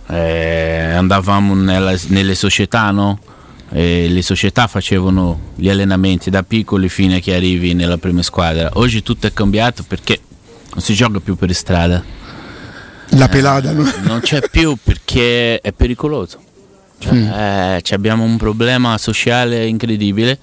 eh, 0.09 0.93
andavamo 0.95 1.55
nella- 1.55 1.97
nelle 2.09 2.35
società, 2.35 2.91
no? 2.91 3.19
E 3.71 4.07
le 4.09 4.23
società 4.23 4.67
facevano 4.69 5.53
gli 5.57 5.69
allenamenti 5.69 6.31
da 6.31 6.43
piccoli 6.45 6.89
fino 6.89 7.17
a 7.17 7.19
che 7.19 7.35
arrivi 7.35 7.75
nella 7.75 7.99
prima 7.99 8.23
squadra. 8.23 8.71
Oggi 8.75 9.03
tutto 9.03 9.27
è 9.27 9.33
cambiato 9.33 9.83
perché 9.83 10.21
non 10.73 10.81
si 10.83 10.95
gioca 10.95 11.19
più 11.21 11.35
per 11.37 11.53
strada, 11.53 12.03
la 13.11 13.29
pelata. 13.29 13.73
no? 13.73 13.91
non 14.05 14.21
c'è 14.21 14.49
più 14.49 14.77
perché 14.83 15.61
è 15.61 15.73
pericoloso. 15.73 16.41
Cioè, 16.99 17.13
Mm. 17.13 17.27
eh, 17.31 17.83
abbiamo 17.91 18.23
un 18.25 18.37
problema 18.39 18.97
sociale 18.99 19.67
incredibile. 19.67 20.39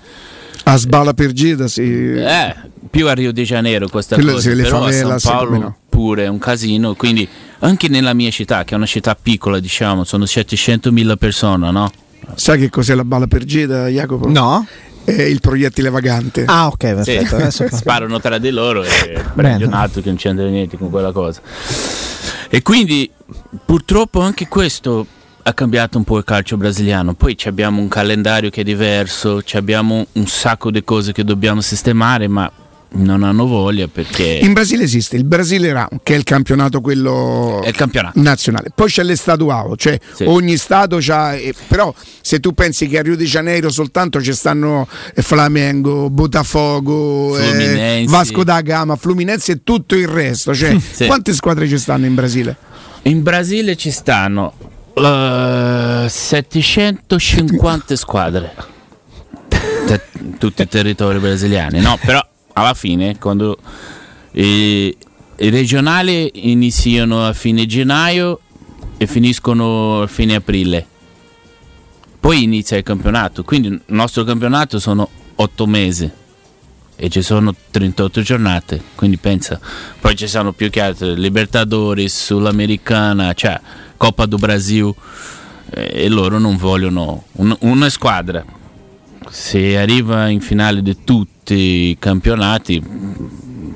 A 0.64 0.78
sbala 0.78 1.14
per 1.14 1.32
Gida, 1.34 1.68
sì. 1.68 2.14
Eh, 2.14 2.56
più 2.90 3.08
a 3.08 3.14
Rio 3.14 3.34
de 3.34 3.44
Janeiro 3.44 3.90
questa 3.90 4.16
Quelle- 4.16 4.34
cosa, 4.34 4.50
sì, 4.50 4.56
le 4.56 4.64
però 4.64 4.80
favela, 4.82 5.14
a 5.16 5.20
sì, 5.20 5.28
San 5.28 5.36
Paolo 5.38 5.58
no. 5.58 5.78
pure 5.90 6.24
è 6.24 6.28
un 6.28 6.38
casino, 6.40 6.94
quindi 6.96 7.28
anche 7.60 7.88
nella 7.90 8.14
mia 8.14 8.30
città, 8.32 8.64
che 8.64 8.74
è 8.74 8.78
una 8.78 8.86
città 8.86 9.16
piccola, 9.22 9.60
diciamo, 9.60 10.04
sono 10.04 10.24
700.000 10.26 11.16
persone, 11.18 11.72
no? 11.72 11.92
Sai 12.36 12.60
che 12.60 12.70
cos'è 12.70 12.96
la 12.96 13.04
bala 13.04 13.28
per 13.28 13.44
Gida, 13.44 13.88
Jacopo? 13.88 14.30
No? 14.30 14.66
È 15.04 15.12
il 15.22 15.42
proiettile 15.42 15.90
vagante. 15.90 16.46
Ah, 16.48 16.68
ok, 16.68 16.88
Sì, 16.88 16.94
perfetto. 16.94 17.36
Adesso 17.36 17.68
sparano 17.76 18.22
tra 18.22 18.38
di 18.38 18.50
loro 18.52 18.84
e 18.84 19.22
Bene. 19.34 19.58
Renato 19.58 20.00
che 20.02 20.08
non 20.08 20.16
c'entra 20.16 20.46
niente 20.48 20.78
con 20.78 20.90
quella 20.90 21.12
cosa. 21.12 21.42
E 22.50 22.62
quindi 22.62 23.10
purtroppo 23.66 24.22
anche 24.22 24.48
questo 24.48 25.06
ha 25.46 25.54
cambiato 25.54 25.98
un 25.98 26.04
po' 26.04 26.18
il 26.18 26.24
calcio 26.24 26.58
brasiliano. 26.58 27.14
Poi 27.14 27.36
abbiamo 27.46 27.82
un 27.82 27.88
calendario 27.90 28.50
che 28.50 28.62
è 28.62 28.64
diverso, 28.64 29.42
ci 29.44 29.58
abbiamo 29.58 30.06
un 30.14 30.28
sacco 30.28 30.72
di 30.72 30.84
cose 30.84 31.12
che 31.12 31.24
dobbiamo 31.24 31.62
sistemare, 31.62 32.28
ma 32.28 32.50
non 32.96 33.24
hanno 33.24 33.48
voglia 33.48 33.88
perché 33.88 34.24
In 34.44 34.54
Brasile 34.54 34.84
esiste 34.84 35.16
il 35.18 35.24
Brasile 35.26 35.74
Round, 35.74 36.02
che 36.04 36.14
è 36.14 36.18
il 36.18 36.24
campionato 36.24 36.80
quello 36.80 37.62
è 37.64 37.70
il 37.70 37.76
campionato. 37.76 38.22
nazionale. 38.22 38.72
Poi 38.74 38.88
c'è 38.88 39.02
l'Estaduao, 39.02 39.76
cioè 39.76 40.00
Sì. 40.14 40.26
ogni 40.26 40.58
stato 40.58 40.98
c'ha. 41.00 41.34
eh, 41.34 41.56
però 41.68 41.92
se 42.22 42.40
tu 42.40 42.54
pensi 42.54 42.88
che 42.88 43.00
a 43.00 43.02
Rio 43.02 43.16
de 43.18 43.26
Janeiro 43.26 43.70
soltanto 43.72 44.22
ci 44.22 44.32
stanno 44.34 44.88
eh, 45.16 45.22
Flamengo, 45.24 46.10
Botafogo, 46.12 47.36
eh. 47.38 48.06
Vasco 48.08 48.44
da 48.44 48.62
Gama, 48.62 48.96
Fluminense 48.96 49.54
e 49.54 49.60
tutto 49.64 49.96
il 49.96 50.08
resto. 50.08 50.54
Cioè, 50.54 50.78
Sì. 50.94 51.08
quante 51.08 51.34
squadre 51.34 51.68
ci 51.68 51.80
stanno 51.80 52.06
in 52.06 52.14
Brasile? 52.14 52.56
In 53.04 53.24
Brasile 53.24 53.76
ci 53.76 53.90
stanno 53.90 54.54
eh, 54.94 56.06
750 56.08 57.96
squadre, 57.96 58.54
da 59.88 60.00
tutti 60.38 60.62
i 60.62 60.68
territori 60.68 61.20
brasiliani. 61.20 61.80
No, 61.80 61.98
però 62.04 62.26
alla 62.54 62.74
fine, 62.74 63.18
quando 63.18 63.58
i, 64.32 64.96
i 65.38 65.50
regionali 65.50 66.52
iniziano 66.52 67.26
a 67.26 67.34
fine 67.34 67.66
gennaio 67.66 68.40
e 68.98 69.08
finiscono 69.08 70.04
a 70.04 70.08
fine 70.08 70.36
aprile, 70.36 70.86
poi 72.20 72.44
inizia 72.44 72.78
il 72.78 72.84
campionato. 72.84 73.44
Quindi 73.44 73.68
il 73.68 73.82
nostro 73.88 74.24
campionato 74.24 74.80
sono 74.80 75.10
8 75.36 75.68
mesi 75.68 76.12
e 76.96 77.10
ci 77.10 77.22
sono 77.22 77.54
38 77.72 78.22
giornate, 78.22 78.82
quindi 78.96 79.18
pensa, 79.18 79.60
poi 80.00 80.16
ci 80.16 80.28
sono 80.28 80.54
più 80.54 80.70
che 80.70 80.80
altro 80.80 81.14
Libertadores, 81.14 82.26
Sudamericana, 82.26 83.34
cioè 83.34 83.60
Coppa 83.98 84.26
do 84.26 84.38
Brasil 84.38 84.94
eh, 85.72 86.04
e 86.06 86.10
loro 86.10 86.38
non 86.40 86.58
vogliono 86.58 87.24
un- 87.34 87.56
una 87.62 87.90
squadra. 87.90 88.44
Se 89.30 89.78
arriva 89.78 90.28
in 90.28 90.42
finale 90.42 90.82
di 90.82 90.98
tutti 91.04 91.54
i 91.90 91.98
campionati, 92.00 92.82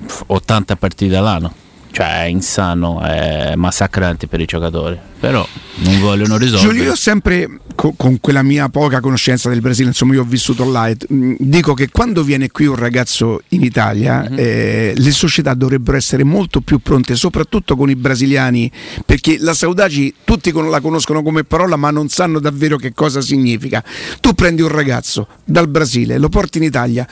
f- 0.05 0.23
80 0.27 0.75
partite 0.75 1.15
all'anno. 1.15 1.53
Cioè 1.97 2.25
è 2.25 2.27
insano, 2.27 3.01
è 3.01 3.55
massacrante 3.55 4.27
per 4.27 4.39
i 4.39 4.45
giocatori. 4.45 4.99
Però 5.19 5.43
non 5.77 5.99
vogliono 5.99 6.37
risolvere. 6.37 6.69
Giulio, 6.71 6.89
io 6.91 6.95
sempre 6.95 7.49
co- 7.73 7.95
con 7.97 8.19
quella 8.19 8.43
mia 8.43 8.69
poca 8.69 8.99
conoscenza 8.99 9.49
del 9.49 9.61
Brasile, 9.61 9.87
insomma, 9.87 10.13
io 10.13 10.21
ho 10.21 10.25
vissuto 10.25 10.69
là, 10.69 10.87
mh, 11.07 11.33
dico 11.39 11.73
che 11.73 11.89
quando 11.89 12.21
viene 12.21 12.51
qui 12.51 12.67
un 12.67 12.75
ragazzo 12.75 13.41
in 13.49 13.63
Italia, 13.63 14.27
Mhm. 14.29 14.35
eh, 14.37 14.93
le 14.95 15.11
società 15.11 15.55
dovrebbero 15.55 15.97
essere 15.97 16.23
molto 16.23 16.61
più 16.61 16.77
pronte, 16.77 17.15
soprattutto 17.15 17.75
con 17.75 17.89
i 17.89 17.95
brasiliani, 17.95 18.71
perché 19.03 19.37
la 19.39 19.55
Saudagi 19.55 20.13
tutti 20.23 20.51
con- 20.51 20.69
la 20.69 20.81
conoscono 20.81 21.23
come 21.23 21.45
parola, 21.45 21.77
ma 21.77 21.89
non 21.89 22.09
sanno 22.09 22.37
davvero 22.39 22.77
che 22.77 22.93
cosa 22.93 23.19
significa. 23.19 23.83
Tu 24.21 24.33
prendi 24.35 24.61
un 24.61 24.67
ragazzo 24.69 25.27
dal 25.43 25.67
Brasile, 25.67 26.19
lo 26.19 26.29
porti 26.29 26.59
in 26.59 26.63
Italia. 26.65 27.07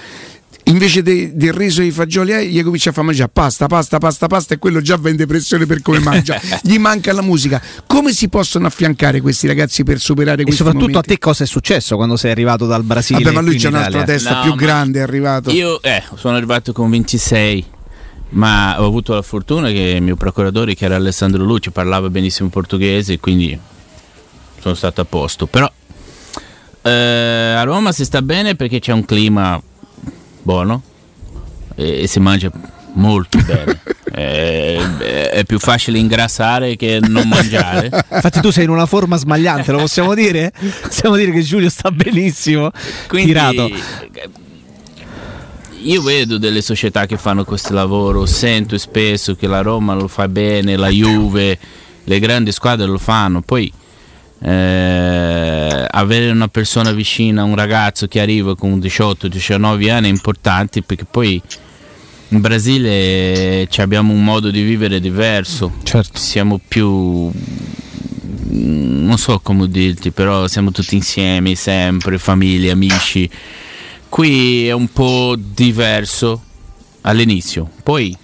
Invece 0.68 1.04
de- 1.04 1.32
del 1.36 1.54
riso 1.54 1.82
e 1.82 1.86
i 1.86 1.92
fagioli, 1.92 2.32
eh, 2.34 2.46
gli 2.48 2.64
comincia 2.64 2.90
a 2.90 2.94
fare 2.94 3.06
mangiare 3.06 3.30
pasta, 3.32 3.68
pasta, 3.68 4.00
pasta, 4.00 4.26
pasta 4.26 4.54
e 4.56 4.58
quello 4.58 4.82
già 4.82 4.98
va 4.98 5.10
in 5.12 5.16
depressione 5.16 5.68
per 5.68 5.82
come 5.84 6.00
mangia. 6.00 6.42
Gli 6.64 6.78
manca 6.80 7.14
la 7.14 7.22
musica. 7.22 7.62
Come 7.86 8.12
si 8.14 8.30
possono 8.30 8.66
affiancare 8.66 9.22
questi 9.22 9.46
ragazzi 9.46 9.84
per 9.84 10.00
superare 10.00 10.42
E 10.42 10.44
questi 10.44 10.64
soprattutto 10.64 10.88
momenti? 10.88 11.12
a 11.12 11.16
te 11.16 11.20
cosa 11.20 11.44
è 11.44 11.48
successo 11.48 11.96
quando 11.98 12.18
sei 12.18 12.32
arrivato 12.32 12.66
dal 12.66 12.84
Brasile? 12.84 13.22
Vabbè, 13.24 13.36
ma 13.36 13.42
lui 13.42 13.56
in 13.58 13.68
un'altra 13.68 13.90
Italia? 13.90 14.06
testa 14.06 14.36
No, 14.38 14.42
più 14.42 14.56
grande, 14.56 15.00
è 15.00 15.02
arrivato. 15.04 15.52
Io 15.52 15.80
eh, 15.84 16.02
sono 16.16 16.36
arrivato 16.36 16.74
con 16.74 16.90
26, 16.90 17.66
ma 18.30 18.82
ho 18.82 18.88
avuto 18.88 19.14
la 19.14 19.22
fortuna 19.22 19.70
che 19.70 19.94
il 19.98 20.02
mio 20.02 20.16
procuratore, 20.16 20.74
che 20.74 20.86
era 20.86 20.96
Alessandro 20.96 21.44
Lucci, 21.44 21.70
parlava 21.70 22.10
benissimo 22.10 22.50
portoghese, 22.50 23.20
quindi 23.20 23.58
sono 24.60 24.74
stato 24.74 25.02
a 25.02 25.06
posto. 25.06 25.46
Però 25.46 25.72
eh, 26.82 26.90
a 27.56 27.62
Roma 27.64 27.92
si 27.92 28.04
sta 28.04 28.24
bene 28.24 28.56
perché 28.56 28.80
c'è 28.80 28.94
un 28.94 29.06
clima 29.06 29.62
buono 30.46 30.82
e, 31.76 32.04
e 32.04 32.08
si 32.08 32.20
mangia 32.20 32.52
molto 32.94 33.40
bene. 33.44 33.80
Eh, 34.18 35.30
è 35.32 35.44
più 35.44 35.60
facile 35.60 35.98
ingrassare 35.98 36.78
che 36.78 37.00
non 37.02 37.28
mangiare. 37.28 37.90
Infatti 38.14 38.40
tu 38.40 38.50
sei 38.50 38.64
in 38.64 38.70
una 38.70 38.86
forma 38.86 39.18
smagliante, 39.18 39.74
lo 39.74 39.80
possiamo 39.80 40.14
dire? 40.14 40.54
Possiamo 40.88 41.18
dire 41.18 41.34
che 41.34 41.42
Giulio 41.42 41.70
sta 41.70 41.92
benissimo 41.92 42.72
Quindi, 43.10 43.34
tirato. 43.34 43.66
eh, 43.68 44.30
Io 45.82 46.02
vedo 46.02 46.38
delle 46.38 46.62
società 46.62 47.06
che 47.06 47.18
fanno 47.18 47.44
questo 47.44 47.74
lavoro, 47.74 48.26
sento 48.26 48.78
spesso 48.78 49.36
che 49.36 49.48
la 49.48 49.60
Roma 49.62 49.94
lo 49.96 50.08
fa 50.08 50.30
bene, 50.30 50.78
la 50.78 50.88
Juve, 50.88 51.60
le 52.06 52.20
grandi 52.20 52.54
squadre 52.54 52.86
lo 52.88 52.98
fanno, 52.98 53.42
poi 53.42 53.70
eh, 54.42 55.86
avere 55.90 56.30
una 56.32 56.48
persona 56.48 56.92
vicina, 56.92 57.44
un 57.44 57.56
ragazzo 57.56 58.08
che 58.08 58.20
arriva 58.20 58.56
con 58.56 58.78
18-19 58.80 59.90
anni 59.90 60.08
è 60.08 60.12
importante 60.12 60.82
perché 60.82 61.06
poi 61.06 61.42
in 62.30 62.42
Brasile 62.42 63.68
abbiamo 63.78 64.12
un 64.14 64.24
modo 64.24 64.50
di 64.52 64.62
vivere 64.62 65.00
diverso, 65.00 65.74
Certo. 65.84 66.20
siamo 66.20 66.60
più 66.66 67.32
non 68.48 69.18
so 69.18 69.40
come 69.40 69.70
dirti, 69.70 70.12
però 70.12 70.48
siamo 70.48 70.72
tutti 70.72 70.96
insieme, 70.96 71.56
sempre, 71.56 72.18
famiglie, 72.18 72.72
amici. 72.72 73.30
Qui 74.10 74.68
è 74.68 74.72
un 74.72 74.88
po' 74.92 75.36
diverso 75.38 76.42
all'inizio, 77.02 77.70
poi 77.84 78.16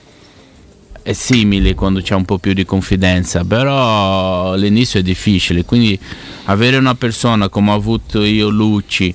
è 1.04 1.14
simile 1.14 1.74
quando 1.74 2.02
c'è 2.02 2.16
un 2.16 2.26
po' 2.26 2.38
più 2.38 2.54
di 2.54 2.66
confidenza, 2.66 3.44
però 3.44 4.52
all'inizio 4.52 5.00
è 5.00 5.04
difficile, 5.04 5.66
quindi 5.66 5.98
avere 6.46 6.78
una 6.78 6.96
persona 6.96 7.50
come 7.50 7.72
ho 7.72 7.76
avuto 7.76 8.24
io 8.24 8.50
Lucci 8.50 9.14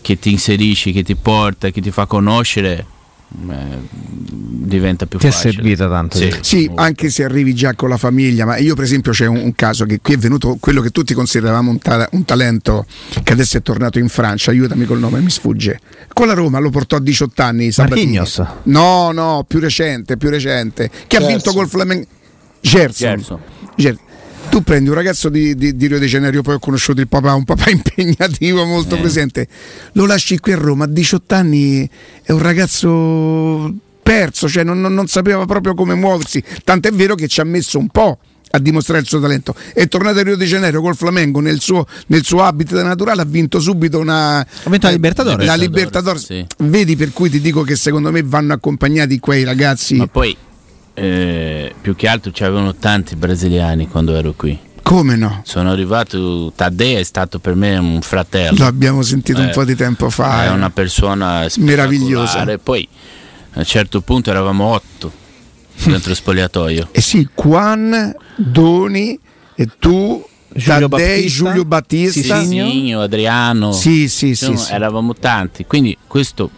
che 0.00 0.18
ti 0.18 0.30
inserisci, 0.30 0.92
che 0.92 1.02
ti 1.02 1.16
porta, 1.16 1.70
che 1.70 1.80
ti 1.80 1.90
fa 1.90 2.06
conoscere 2.06 2.86
diventa 3.30 5.06
più 5.06 5.18
Ti 5.18 5.26
è 5.26 5.30
facile. 5.30 5.52
servita 5.52 5.88
tanto, 5.88 6.16
Sì, 6.16 6.34
sì. 6.40 6.70
Anche 6.74 7.10
se 7.10 7.24
arrivi 7.24 7.54
già 7.54 7.74
con 7.74 7.88
la 7.88 7.96
famiglia, 7.96 8.44
ma 8.46 8.56
io 8.56 8.74
per 8.74 8.84
esempio 8.84 9.12
c'è 9.12 9.26
un, 9.26 9.36
un 9.36 9.54
caso 9.54 9.84
che 9.84 10.00
qui 10.00 10.14
è 10.14 10.16
venuto 10.16 10.56
quello 10.58 10.80
che 10.80 10.90
tutti 10.90 11.14
consideravamo 11.14 11.70
un, 11.70 11.78
ta- 11.78 12.08
un 12.12 12.24
talento 12.24 12.86
che 13.22 13.32
adesso 13.32 13.58
è 13.58 13.62
tornato 13.62 13.98
in 13.98 14.08
Francia, 14.08 14.50
aiutami 14.50 14.84
col 14.86 14.98
nome, 14.98 15.20
mi 15.20 15.30
sfugge. 15.30 15.80
Con 16.12 16.26
la 16.26 16.32
Roma 16.34 16.58
lo 16.58 16.70
portò 16.70 16.96
a 16.96 17.00
18 17.00 17.42
anni 17.42 17.70
Sabatini. 17.70 18.18
No, 18.64 19.12
no, 19.12 19.44
più 19.46 19.60
recente, 19.60 20.16
più 20.16 20.30
recente, 20.30 20.88
che 21.06 21.16
ha 21.16 21.20
Gerson. 21.20 21.28
vinto 21.28 21.52
col 21.52 21.68
Flamengo. 21.68 22.06
Gerson. 22.60 23.08
Gerson. 23.16 23.38
Ger- 23.76 23.98
Tu 24.50 24.62
prendi 24.62 24.88
un 24.88 24.94
ragazzo 24.94 25.28
di, 25.28 25.54
di- 25.54 25.76
di 25.76 25.86
Rio 25.86 25.98
de 25.98 26.06
Janeiro, 26.06 26.42
poi 26.42 26.54
ho 26.54 26.58
conosciuto 26.58 27.00
il 27.00 27.06
papà, 27.08 27.34
un 27.34 27.44
papà 27.44 27.68
impegnativo, 27.70 28.64
molto 28.64 28.96
Eh. 28.96 29.00
presente. 29.00 29.46
Lo 29.92 30.06
lasci 30.06 30.38
qui 30.38 30.52
a 30.52 30.56
Roma, 30.56 30.84
a 30.84 30.88
18 30.88 31.34
anni 31.34 31.88
è 32.22 32.32
un 32.32 32.38
ragazzo 32.38 33.72
perso, 34.02 34.48
cioè 34.48 34.64
non, 34.64 34.80
non- 34.80 34.94
non 34.94 35.06
sapeva 35.06 35.44
proprio 35.44 35.74
come 35.74 35.94
muoversi. 35.94 36.42
Tant'è 36.64 36.90
vero 36.92 37.14
che 37.14 37.28
ci 37.28 37.40
ha 37.40 37.44
messo 37.44 37.78
un 37.78 37.88
po' 37.88 38.18
a 38.50 38.58
dimostrare 38.58 39.02
il 39.02 39.06
suo 39.06 39.20
talento. 39.20 39.54
È 39.74 39.86
tornato 39.86 40.18
a 40.18 40.22
Rio 40.22 40.36
de 40.36 40.46
Janeiro 40.46 40.80
col 40.80 40.96
Flamengo 40.96 41.40
nel 41.40 41.60
suo, 41.60 41.86
nel 42.06 42.24
suo 42.24 42.42
habitat 42.42 42.82
naturale, 42.82 43.20
ha 43.20 43.26
vinto 43.26 43.60
subito 43.60 43.98
una. 43.98 44.38
Ha 44.40 44.46
vinto 44.70 44.86
la 44.86 44.92
Libertadores. 44.92 45.46
La 45.46 45.54
Libertadores, 45.54 46.26
Libertadores. 46.28 46.48
sì. 46.58 46.64
Vedi 46.70 46.96
per 46.96 47.12
cui 47.12 47.28
ti 47.28 47.40
dico 47.40 47.62
che 47.62 47.76
secondo 47.76 48.10
me 48.10 48.22
vanno 48.22 48.54
accompagnati 48.54 49.18
quei 49.20 49.44
ragazzi. 49.44 49.96
Ma 49.96 50.06
poi 50.06 50.34
eh, 50.98 51.74
più 51.80 51.94
che 51.94 52.08
altro 52.08 52.30
c'erano 52.30 52.74
tanti 52.74 53.14
brasiliani 53.16 53.88
quando 53.88 54.14
ero 54.14 54.32
qui. 54.36 54.58
Come 54.82 55.16
no? 55.16 55.42
Sono 55.44 55.70
arrivato, 55.70 56.50
Taddei 56.56 56.94
è 56.94 57.02
stato 57.02 57.38
per 57.38 57.54
me 57.54 57.76
un 57.76 58.00
fratello. 58.00 58.56
Lo 58.58 58.66
abbiamo 58.66 59.02
sentito 59.02 59.40
un 59.40 59.48
Eh, 59.48 59.52
po' 59.52 59.64
di 59.64 59.76
tempo 59.76 60.08
fa. 60.08 60.44
È 60.44 60.48
eh. 60.48 60.50
una 60.50 60.70
persona 60.70 61.46
Meravigliosa. 61.58 62.44
Poi 62.56 62.88
a 63.52 63.58
un 63.58 63.64
certo 63.64 64.00
punto 64.00 64.30
eravamo 64.30 64.64
otto 64.64 65.12
dentro 65.84 66.08
lo 66.08 66.14
spogliatoio. 66.14 66.88
Eh 66.92 67.00
sì, 67.02 67.28
Juan, 67.34 68.14
Doni 68.36 69.18
e 69.54 69.68
tu, 69.78 70.24
Giulio 70.54 70.88
Taddei, 70.88 71.16
Battista, 71.20 71.44
Giulio 71.44 71.64
Battista. 71.66 72.40
Signo, 72.42 73.00
Adriano. 73.00 73.72
Sì, 73.72 74.08
sì, 74.08 74.34
sì, 74.34 74.46
Insomma, 74.46 74.56
sì. 74.58 74.72
Eravamo 74.72 75.14
tanti, 75.14 75.66
quindi 75.66 75.96
questo 76.06 76.50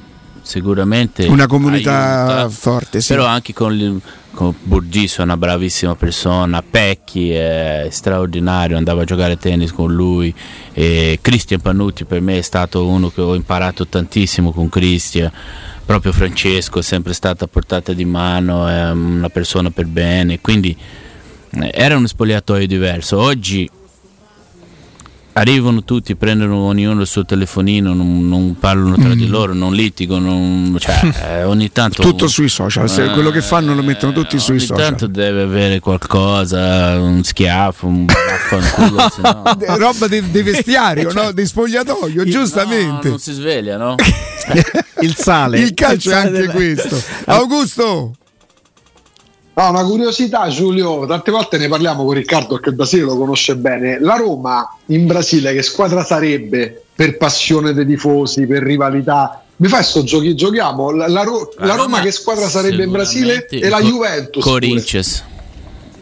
sicuramente 0.43 1.27
Una 1.27 1.47
comunità 1.47 2.27
aiuta. 2.43 2.49
forte, 2.49 3.01
sì. 3.01 3.09
Però 3.13 3.25
anche 3.27 3.53
con, 3.53 4.01
Burgiso 4.33 5.21
è 5.21 5.25
una 5.25 5.37
bravissima 5.37 5.95
persona, 5.97 6.63
Pecchi 6.63 7.31
è 7.31 7.89
straordinario, 7.91 8.77
andavo 8.77 9.01
a 9.01 9.05
giocare 9.05 9.37
tennis 9.37 9.73
con 9.73 9.93
lui, 9.93 10.33
e 10.73 11.19
Cristian 11.21 11.61
Panucci 11.61 12.05
per 12.05 12.21
me 12.21 12.39
è 12.39 12.43
stato 12.43 12.87
uno 12.87 13.11
che 13.11 13.21
ho 13.21 13.35
imparato 13.35 13.87
tantissimo 13.87 14.53
con 14.53 14.69
Cristian, 14.69 15.31
proprio 15.85 16.13
Francesco 16.13 16.79
è 16.79 16.83
sempre 16.83 17.13
stata 17.13 17.45
a 17.45 17.49
portata 17.49 17.93
di 17.93 18.05
mano, 18.05 18.67
è 18.67 18.91
una 18.91 19.29
persona 19.29 19.71
per 19.71 19.87
bene, 19.87 20.41
quindi 20.41 20.77
eh, 21.51 21.71
era 21.75 21.97
uno 21.97 22.07
spogliatoio 22.07 22.67
diverso. 22.67 23.19
Oggi 23.19 23.69
arrivano 25.33 25.85
tutti, 25.85 26.17
prendono 26.17 26.57
ognuno 26.57 27.01
il 27.01 27.07
suo 27.07 27.25
telefonino, 27.25 27.95
non, 27.95 28.29
non 28.29 28.57
parlano 28.59 28.97
tra 28.97 29.15
di 29.15 29.27
loro, 29.27 29.55
non 29.55 29.73
litigano, 29.75 30.79
cioè 30.79 31.01
eh, 31.29 31.45
ogni 31.45 31.71
tanto... 31.73 32.03
Tutto 32.03 32.27
sui 32.29 32.49
social, 32.49 32.89
se 32.91 33.09
quello 33.11 33.31
che 33.31 33.41
fanno 33.41 33.75
lo 33.75 33.83
mettono 33.83 34.13
tutti 34.13 34.39
sui 34.39 34.57
ogni 34.57 34.65
social. 34.65 34.85
tanto 34.87 35.07
deve 35.07 35.43
avere 35.43 35.81
qualcosa, 35.81 36.99
un 37.01 37.23
schiaffo, 37.25 37.87
un 37.87 38.05
vaffanculo, 38.51 39.09
se 39.11 39.21
no... 39.23 39.59
Eh, 39.61 39.77
Roba 39.79 40.09
di, 40.09 40.31
di 40.31 40.43
vestiario, 40.43 41.13
no? 41.15 41.33
di 41.33 41.47
spogliatoio, 41.47 42.25
No, 42.25 42.31
giustamente. 42.31 43.09
non 43.09 43.19
si 43.19 43.33
sveglia, 43.33 43.77
no? 43.77 43.95
Il 45.01 45.15
sale. 45.17 45.59
Il 45.61 45.75
calcio 45.75 46.11
è 46.11 46.13
sale 46.13 46.27
anche 46.29 46.41
del- 46.41 46.51
questo. 46.51 47.03
Augusto, 47.27 48.15
No, 49.61 49.69
una 49.69 49.85
curiosità, 49.85 50.49
Giulio, 50.49 51.05
tante 51.05 51.31
volte 51.31 51.59
ne 51.59 51.69
parliamo 51.69 52.03
con 52.07 52.15
Riccardo 52.15 52.57
che 52.57 52.75
da 52.75 52.87
sé 52.87 53.01
lo 53.01 53.15
conosce 53.19 53.57
bene. 53.57 54.01
La 54.01 54.17
Roma 54.17 54.67
in 54.87 55.07
Brasile, 55.07 55.53
che 55.53 55.61
squadra 55.61 56.03
sarebbe 56.03 56.85
per 56.95 57.19
passione 57.19 57.75
dei 57.75 57.85
tifosi, 57.85 58.47
per 58.47 58.63
rivalità? 58.63 59.45
Mi 59.57 59.69
fai 59.69 59.85
sto 59.85 60.03
giochi, 60.03 60.35
giochiamo? 60.35 60.93
La, 60.93 61.09
la 61.09 61.25
Ro- 61.25 61.53
la 61.59 61.75
Roma, 61.75 62.01
che 62.01 62.11
squadra 62.11 62.49
sarebbe 62.49 62.85
in 62.85 62.91
Brasile? 62.91 63.47
E 63.49 63.69
la 63.69 63.81
Co- 63.81 63.87
Juventus. 63.87 64.43
pure. 64.43 64.61
Corinthians. 64.61 65.25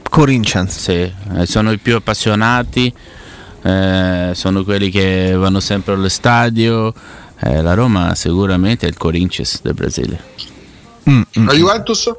Corinthians. 0.08 0.78
Sì, 0.78 0.92
eh, 0.92 1.46
sono 1.46 1.72
i 1.72 1.78
più 1.78 1.96
appassionati, 1.96 2.94
eh, 3.62 4.30
sono 4.34 4.62
quelli 4.62 4.88
che 4.88 5.32
vanno 5.32 5.58
sempre 5.58 5.94
allo 5.94 6.08
stadio. 6.08 6.94
Eh, 7.40 7.60
la 7.60 7.74
Roma 7.74 8.14
sicuramente 8.14 8.86
è 8.86 8.88
il 8.88 8.96
Corinthians 8.96 9.62
del 9.62 9.74
Brasile. 9.74 10.20
La 11.32 11.54
Juventus? 11.54 12.12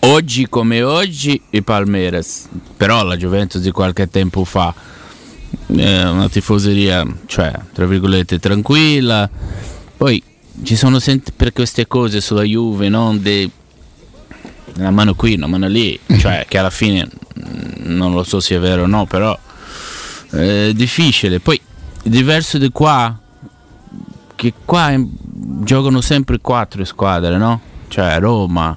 Oggi 0.00 0.48
come 0.48 0.82
oggi 0.82 1.40
i 1.50 1.62
Palmeiras, 1.62 2.48
però 2.76 3.02
la 3.02 3.16
Juventus 3.16 3.60
di 3.60 3.70
qualche 3.70 4.08
tempo 4.08 4.44
fa 4.44 4.72
è 5.66 6.02
una 6.04 6.28
tifoseria, 6.28 7.04
cioè, 7.26 7.52
tra 7.72 7.86
virgolette, 7.86 8.38
tranquilla. 8.38 9.28
Poi 9.96 10.22
ci 10.62 10.76
sono 10.76 10.98
sempre 10.98 11.32
per 11.34 11.52
queste 11.52 11.86
cose 11.86 12.20
sulla 12.20 12.42
Juve, 12.42 12.88
non 12.88 13.20
de- 13.20 13.50
una 14.76 14.90
mano 14.90 15.14
qui, 15.14 15.34
una 15.34 15.46
mano 15.46 15.66
lì, 15.66 15.98
cioè 16.18 16.44
che 16.46 16.58
alla 16.58 16.70
fine 16.70 17.08
mm, 17.08 17.96
non 17.96 18.12
lo 18.12 18.22
so 18.22 18.38
se 18.38 18.56
è 18.56 18.58
vero 18.60 18.82
o 18.82 18.86
no, 18.86 19.06
però 19.06 19.36
è 20.30 20.70
difficile. 20.72 21.40
Poi 21.40 21.60
diverso 22.04 22.58
di 22.58 22.70
qua, 22.70 23.18
che 24.36 24.52
qua 24.64 24.90
in- 24.90 25.08
giocano 25.64 26.00
sempre 26.00 26.38
quattro 26.40 26.84
squadre, 26.84 27.36
no? 27.38 27.60
Cioè 27.88 28.18
Roma, 28.18 28.76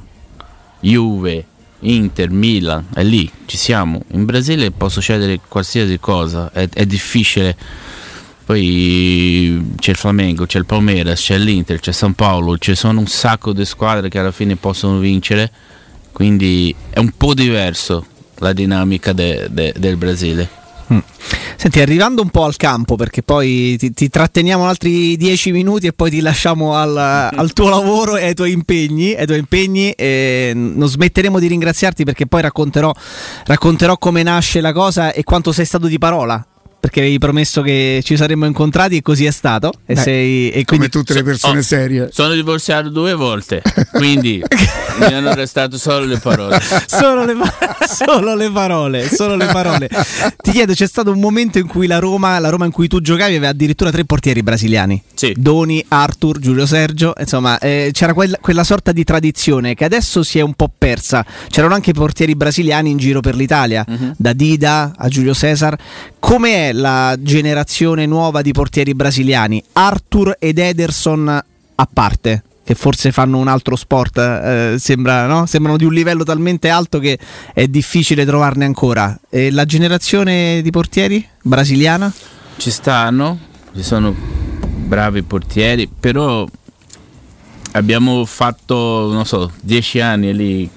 Juve, 0.80 1.46
Inter, 1.82 2.30
Milan, 2.30 2.88
è 2.94 3.04
lì, 3.04 3.30
ci 3.46 3.58
siamo. 3.58 4.02
In 4.12 4.26
Brasile 4.26 4.72
può 4.72 4.90
succedere 4.90 5.40
qualsiasi 5.48 6.00
cosa, 6.00 6.52
è, 6.52 6.68
è 6.72 6.86
difficile. 6.86 7.56
Poi 8.46 9.74
c'è 9.78 9.92
il 9.92 9.98
Flamengo, 9.98 10.46
c'è 10.48 10.58
il 10.58 10.66
Palmeiras, 10.66 11.22
c'è 11.22 11.38
l'Inter, 11.38 11.80
c'è 11.80 11.92
San 11.92 12.14
Paolo, 12.14 12.58
ci 12.58 12.74
sono 12.74 13.00
un 13.00 13.08
sacco 13.08 13.54
di 13.54 13.64
squadre 13.64 14.10
che 14.10 14.18
alla 14.18 14.32
fine 14.32 14.56
possono 14.56 14.98
vincere, 14.98 15.52
quindi 16.12 16.74
è 16.90 16.98
un 16.98 17.12
po' 17.16 17.36
diverso 17.36 18.06
la 18.40 18.52
dinamica 18.52 19.14
de- 19.14 19.48
de- 19.52 19.76
del 19.78 19.98
Brasile. 19.98 20.59
Senti, 21.56 21.82
arrivando 21.82 22.22
un 22.22 22.30
po' 22.30 22.46
al 22.46 22.56
campo, 22.56 22.96
perché 22.96 23.22
poi 23.22 23.76
ti, 23.78 23.92
ti 23.92 24.10
tratteniamo 24.10 24.66
altri 24.66 25.18
dieci 25.18 25.52
minuti 25.52 25.88
e 25.88 25.94
poi 25.94 26.10
ti 26.10 26.22
lasciamo 26.22 26.76
al, 26.76 26.98
al 27.36 27.54
tuo 27.54 27.70
lavoro 27.70 28.18
e 28.18 28.26
ai 28.26 28.34
tuoi 28.34 28.52
impegni. 28.52 29.14
Ai 29.14 29.26
tuoi 29.26 29.40
impegni 29.40 29.94
non 30.54 30.88
smetteremo 30.88 31.40
di 31.40 31.48
ringraziarti 31.48 32.04
perché 32.04 32.28
poi 32.28 32.42
racconterò, 32.42 32.92
racconterò 33.46 33.98
come 33.98 34.24
nasce 34.24 34.62
la 34.62 34.74
cosa 34.74 35.12
e 35.12 35.24
quanto 35.24 35.52
sei 35.52 35.66
stato 35.66 35.88
di 35.88 35.98
parola. 35.98 36.44
Perché 36.80 37.02
avevi 37.02 37.18
promesso 37.18 37.62
che 37.62 38.02
ci 38.04 38.16
saremmo 38.16 38.46
incontrati 38.46 38.96
e 38.98 39.02
così 39.02 39.26
è 39.26 39.32
stato. 39.32 39.74
E, 39.86 39.96
Beh, 39.96 40.02
sei, 40.02 40.50
e 40.50 40.64
come 40.64 40.88
tutte 40.88 41.14
le 41.14 41.24
persone 41.24 41.60
Oh, 41.60 41.62
serie. 41.62 42.10
Sono 42.12 42.34
divorziato 42.34 42.90
due 42.90 43.14
volte, 43.14 43.62
quindi 43.92 44.42
mi 45.00 45.14
hanno 45.14 45.34
restato 45.34 45.78
solo 45.78 46.06
le 46.06 46.18
parole. 46.20 46.58
solo 46.88 47.26
le, 47.26 47.36
solo 47.86 48.34
le 48.36 48.50
parole, 48.50 49.10
solo 49.10 49.36
le 49.36 49.46
parole. 49.48 49.90
Ti 50.38 50.52
chiedo, 50.52 50.74
c'è 50.74 50.88
stato 50.88 51.12
un 51.12 51.20
momento 51.20 51.58
in 51.60 51.68
cui 51.68 51.86
la 51.86 52.00
Roma, 52.00 52.40
la 52.40 52.50
Roma 52.50 52.64
in 52.66 52.72
cui 52.72 52.88
tu 52.88 53.02
giocavi, 53.02 53.36
aveva 53.36 53.50
addirittura 53.50 53.92
tre 53.92 54.06
portieri 54.06 54.42
brasiliani. 54.42 55.04
Sì. 55.14 55.34
Doni, 55.38 55.84
Arthur, 55.90 56.40
Giulio 56.40 56.66
Sergio, 56.66 57.14
insomma, 57.20 57.58
eh, 57.60 57.90
c'era 57.92 58.14
quel- 58.14 58.38
quella 58.40 58.64
sorta 58.64 58.94
di 58.94 59.04
tradizione 59.04 59.76
che 59.76 59.84
adesso 59.84 60.24
si 60.24 60.40
è 60.40 60.42
un 60.42 60.54
po' 60.54 60.72
persa. 60.76 61.26
C'erano 61.50 61.74
anche 61.74 61.92
portieri 61.92 62.36
brasiliani 62.36 62.90
in 62.90 62.98
giro 62.98 63.20
per 63.20 63.36
l'Italia, 63.36 63.86
da 64.16 64.32
Dida 64.34 64.94
a 64.98 65.08
Giulio 65.10 65.34
Cesar. 65.34 65.76
Come 66.20 66.69
è 66.69 66.69
la 66.74 67.16
generazione 67.20 68.06
nuova 68.06 68.42
di 68.42 68.52
portieri 68.52 68.94
brasiliani? 68.94 69.64
Arthur 69.74 70.36
ed 70.40 70.58
Ederson 70.58 71.28
a 71.28 71.90
parte? 71.92 72.44
Che 72.64 72.76
forse 72.76 73.12
fanno 73.12 73.38
un 73.38 73.48
altro 73.48 73.76
sport, 73.76 74.18
eh, 74.18 74.76
sembra, 74.78 75.26
no? 75.26 75.48
sembrano 75.48 75.78
di 75.78 75.86
un 75.86 75.94
livello 75.94 76.24
talmente 76.24 76.70
alto 76.70 77.00
che 77.00 77.18
è 77.54 77.68
difficile 77.68 78.26
trovarne 78.26 78.66
ancora. 78.66 79.20
E 79.30 79.50
la 79.50 79.66
generazione 79.66 80.62
di 80.62 80.70
portieri 80.70 81.28
brasiliana? 81.42 82.14
Ci 82.58 82.70
stanno, 82.70 83.40
ci 83.76 83.82
sono 83.82 84.14
bravi 84.90 85.24
portieri, 85.24 85.88
però 85.88 86.48
abbiamo 87.72 88.26
fatto, 88.26 89.12
non 89.12 89.26
so, 89.26 89.52
dieci 89.62 90.00
anni 90.00 90.36
lì 90.36 90.70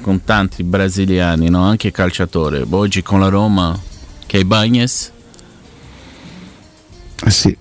con 0.00 0.22
tanti 0.22 0.62
brasiliani, 0.62 1.48
no? 1.48 1.62
anche 1.62 1.90
calciatori. 1.90 2.64
Oggi 2.68 3.02
con 3.02 3.20
la 3.20 3.28
Roma, 3.28 3.78
che 4.34 4.40
è 4.40 4.44
Bagnes, 4.44 5.12
Eh 7.24 7.30
sì. 7.30 7.56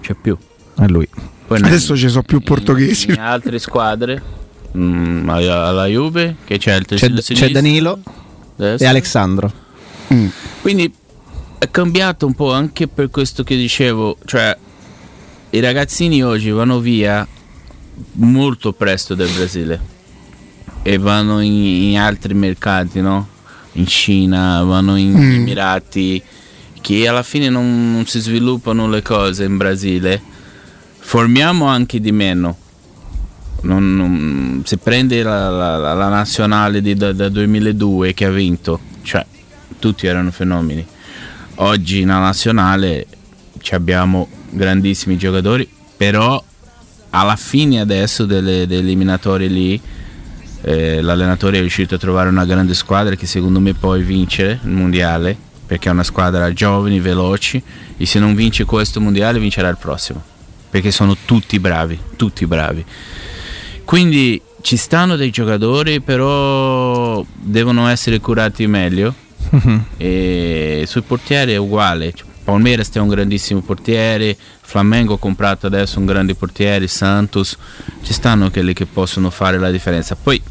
c'è 0.00 0.14
più. 0.14 0.34
È 0.74 0.86
lui. 0.86 1.06
Poi 1.46 1.60
Adesso 1.60 1.94
ci 1.98 2.08
sono 2.08 2.22
più 2.22 2.40
portoghesi. 2.40 3.08
In, 3.08 3.14
in 3.16 3.20
altre 3.20 3.58
squadre, 3.58 4.22
mm, 4.74 5.28
alla 5.28 5.66
alla 5.66 5.84
Juve, 5.86 6.36
che 6.44 6.56
c'è 6.56 6.76
il 6.76 6.86
C'è, 6.86 7.12
c'è 7.12 7.50
Danilo 7.50 8.00
destra. 8.56 8.86
e 8.86 8.88
Alexandro. 8.88 9.52
Quindi 10.62 10.90
è 11.58 11.70
cambiato 11.70 12.24
un 12.24 12.32
po' 12.34 12.52
anche 12.54 12.88
per 12.88 13.10
questo 13.10 13.44
che 13.44 13.54
dicevo, 13.54 14.16
cioè 14.24 14.56
i 15.50 15.60
ragazzini 15.60 16.22
oggi 16.24 16.48
vanno 16.50 16.78
via 16.80 17.26
molto 18.12 18.72
presto 18.72 19.14
dal 19.14 19.28
Brasile 19.28 19.78
e 20.82 20.96
vanno 20.96 21.40
in, 21.40 21.52
in 21.52 21.98
altri 21.98 22.32
mercati, 22.32 23.02
no? 23.02 23.28
In 23.74 23.86
Cina, 23.86 24.62
vanno 24.64 24.96
in 24.96 25.12
Mm. 25.12 25.32
Emirati, 25.32 26.22
che 26.80 27.08
alla 27.08 27.22
fine 27.22 27.48
non, 27.48 27.92
non 27.92 28.06
si 28.06 28.20
sviluppano 28.20 28.88
le 28.88 29.02
cose 29.02 29.44
in 29.44 29.56
Brasile. 29.56 30.20
Formiamo 30.98 31.66
anche 31.66 32.00
di 32.00 32.12
meno. 32.12 32.56
Non- 33.62 33.96
non- 33.96 34.62
se 34.64 34.76
prende 34.78 35.22
la, 35.22 35.48
la- 35.48 35.76
la- 35.94 36.08
nazionale 36.08 36.80
di, 36.82 36.94
da, 36.94 37.12
da 37.12 37.28
2002 37.28 38.12
che 38.12 38.24
ha 38.24 38.30
vinto, 38.30 38.80
cioè 39.02 39.24
tutti 39.78 40.06
erano 40.06 40.30
fenomeni. 40.32 40.84
Oggi 41.56 42.00
in 42.00 42.08
nazionale 42.08 43.06
ci 43.60 43.74
abbiamo 43.74 44.28
grandissimi 44.50 45.16
giocatori, 45.16 45.68
però 45.96 46.42
alla 47.10 47.36
fine 47.36 47.78
adesso 47.80 48.24
delle, 48.24 48.66
delle 48.66 48.80
eliminatorie 48.80 49.46
lì 49.48 49.80
eh, 50.62 51.00
l'allenatore 51.00 51.58
è 51.58 51.60
riuscito 51.60 51.96
a 51.96 51.98
trovare 51.98 52.28
una 52.28 52.44
grande 52.44 52.74
squadra 52.74 53.14
che 53.14 53.26
secondo 53.26 53.60
me 53.60 53.74
può 53.74 53.94
vincere 53.96 54.60
il 54.62 54.70
mondiale 54.70 55.36
perché 55.66 55.88
è 55.88 55.92
una 55.92 56.04
squadra 56.04 56.52
giovani, 56.52 57.00
veloci 57.00 57.62
e 57.96 58.06
se 58.06 58.18
non 58.18 58.34
vince 58.34 58.64
questo 58.64 59.00
mondiale 59.00 59.38
vincerà 59.38 59.68
il 59.68 59.78
prossimo 59.78 60.22
perché 60.70 60.90
sono 60.90 61.16
tutti 61.26 61.58
bravi, 61.58 61.98
tutti 62.16 62.46
bravi. 62.46 62.82
Quindi 63.84 64.40
ci 64.62 64.76
stanno 64.76 65.16
dei 65.16 65.30
giocatori 65.30 66.00
però 66.00 67.24
devono 67.34 67.88
essere 67.88 68.20
curati 68.20 68.66
meglio 68.66 69.14
e 69.98 70.84
sui 70.86 71.02
portieri 71.02 71.52
è 71.52 71.56
uguale. 71.56 72.12
Cioè, 72.14 72.30
Palmeiras 72.44 72.90
è 72.90 72.98
un 72.98 73.08
grandissimo 73.08 73.60
portiere, 73.60 74.36
Flamengo 74.60 75.14
ha 75.14 75.18
comprato 75.18 75.66
adesso 75.66 75.98
un 75.98 76.06
grande 76.06 76.34
portiere, 76.34 76.88
Santos, 76.88 77.56
ci 78.02 78.12
stanno 78.12 78.50
quelli 78.50 78.72
che 78.72 78.86
possono 78.86 79.30
fare 79.30 79.58
la 79.58 79.70
differenza. 79.70 80.16
Poi 80.20 80.42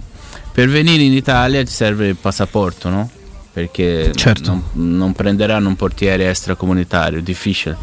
per 0.54 0.70
venire 0.70 1.04
in 1.04 1.14
Italia 1.14 1.64
ci 1.64 1.74
serve 1.74 2.08
il 2.08 2.16
passaporto, 2.16 2.90
no? 2.90 3.10
Perché 3.54 4.12
Certo. 4.16 4.62
non, 4.74 4.98
non 4.98 5.14
prenderanno 5.14 5.68
un 5.68 5.76
portiere 5.76 6.30
extracomunitario, 6.30 7.22
difficile. 7.22 7.78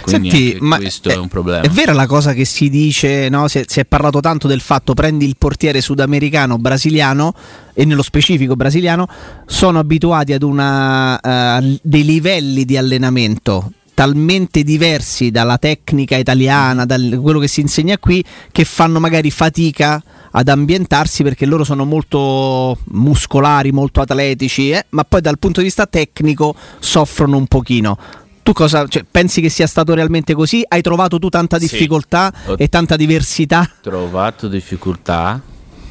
Quindi 0.00 0.30
Senti, 0.30 0.56
ma 0.60 0.76
questo 0.76 1.10
è, 1.10 1.14
è 1.14 1.16
un 1.16 1.28
problema. 1.28 1.62
è 1.62 1.68
vera 1.68 1.92
la 1.92 2.06
cosa 2.06 2.32
che 2.32 2.44
si 2.44 2.68
dice, 2.68 3.28
no? 3.28 3.48
si, 3.48 3.58
è, 3.60 3.64
si 3.66 3.80
è 3.80 3.84
parlato 3.84 4.20
tanto 4.20 4.48
del 4.48 4.60
fatto 4.60 4.94
prendi 4.94 5.26
il 5.26 5.36
portiere 5.38 5.80
sudamericano, 5.80 6.58
brasiliano 6.58 7.34
e 7.72 7.84
nello 7.84 8.02
specifico 8.02 8.56
brasiliano, 8.56 9.06
sono 9.46 9.78
abituati 9.78 10.32
ad 10.32 10.42
una, 10.42 11.20
eh, 11.20 11.78
dei 11.82 12.04
livelli 12.04 12.64
di 12.64 12.76
allenamento 12.76 13.72
talmente 13.94 14.64
diversi 14.64 15.30
dalla 15.30 15.56
tecnica 15.56 16.16
italiana, 16.16 16.84
da 16.84 16.96
quello 17.20 17.38
che 17.38 17.46
si 17.46 17.60
insegna 17.60 17.96
qui, 17.96 18.24
che 18.50 18.64
fanno 18.64 18.98
magari 18.98 19.30
fatica 19.30 20.02
ad 20.36 20.48
ambientarsi 20.48 21.22
perché 21.22 21.46
loro 21.46 21.62
sono 21.62 21.84
molto 21.84 22.76
muscolari, 22.86 23.70
molto 23.70 24.00
atletici, 24.00 24.70
eh, 24.70 24.84
ma 24.90 25.04
poi 25.04 25.20
dal 25.20 25.38
punto 25.38 25.60
di 25.60 25.66
vista 25.66 25.86
tecnico 25.86 26.54
soffrono 26.80 27.36
un 27.36 27.46
pochino. 27.46 27.96
Tu 28.42 28.52
cosa 28.52 28.86
cioè, 28.88 29.04
pensi 29.08 29.40
che 29.40 29.48
sia 29.48 29.66
stato 29.68 29.94
realmente 29.94 30.34
così? 30.34 30.64
Hai 30.66 30.82
trovato 30.82 31.18
tu 31.20 31.28
tanta 31.28 31.58
Sì. 31.58 31.68
difficoltà 31.68 32.32
Ho- 32.46 32.54
e 32.58 32.68
tanta 32.68 32.96
diversità? 32.96 33.70
trovato 33.80 34.48
difficoltà 34.48 35.40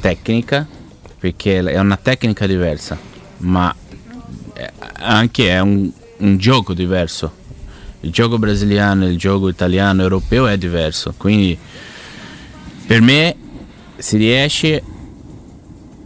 tecnica 0.01 0.67
perché 1.17 1.59
è 1.59 1.79
una 1.79 1.97
tecnica 1.97 2.45
diversa, 2.45 2.97
ma 3.37 3.73
è- 4.53 4.71
anche 4.99 5.49
è 5.49 5.59
un, 5.61 5.89
un 6.17 6.37
gioco 6.37 6.73
diverso. 6.73 7.31
Il 8.01 8.11
gioco 8.11 8.37
brasiliano, 8.37 9.07
il 9.07 9.17
gioco 9.17 9.47
italiano, 9.47 10.01
europeo 10.01 10.47
è 10.47 10.57
diverso. 10.57 11.13
Quindi 11.15 11.57
per 12.85 12.99
me 13.01 13.35
si 14.03 14.17
riesce 14.17 14.83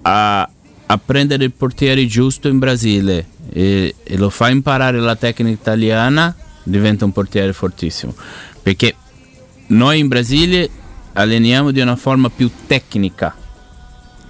a, 0.04 0.48
a 0.86 0.98
prendere 1.04 1.46
il 1.46 1.52
portiere 1.52 2.06
giusto 2.06 2.48
in 2.48 2.60
Brasile 2.60 3.26
e, 3.52 3.96
e 4.04 4.18
lo 4.18 4.30
fa 4.30 4.50
imparare 4.50 5.00
la 5.00 5.16
tecnica 5.16 5.60
italiana, 5.62 6.36
diventa 6.62 7.06
un 7.06 7.12
portiere 7.12 7.54
fortissimo. 7.54 8.14
Perché 8.62 8.94
noi 9.70 9.98
in 9.98 10.10
Brasile 10.10 10.70
alleniamo 11.14 11.72
di 11.72 11.80
una 11.80 11.96
forma 11.96 12.30
più 12.30 12.52
tecnica, 12.68 13.36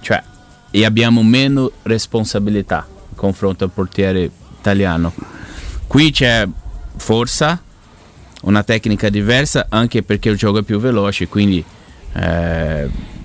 cioè 0.00 0.22
e 0.70 0.84
abbiamo 0.86 1.22
meno 1.22 1.70
responsabilità 1.82 2.86
in 2.88 3.16
confronto 3.16 3.64
al 3.64 3.70
portiere 3.70 4.30
italiano. 4.58 5.12
Qui 5.86 6.10
c'è 6.10 6.48
forza, 6.96 7.62
una 8.44 8.62
tecnica 8.62 9.10
diversa 9.10 9.66
anche 9.68 10.02
perché 10.02 10.30
il 10.30 10.38
gioco 10.38 10.60
è 10.60 10.62
più 10.62 10.78
veloce, 10.78 11.28
quindi 11.28 11.62
eh, 12.14 13.16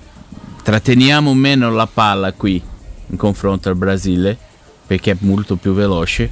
tratteniamo 0.64 1.34
meno 1.34 1.70
la 1.70 1.86
palla 1.86 2.32
qui 2.32 2.60
in 3.06 3.16
confronto 3.18 3.68
al 3.68 3.76
Brasile 3.76 4.36
perché 4.86 5.12
è 5.12 5.16
molto 5.20 5.56
più 5.56 5.74
veloce, 5.74 6.28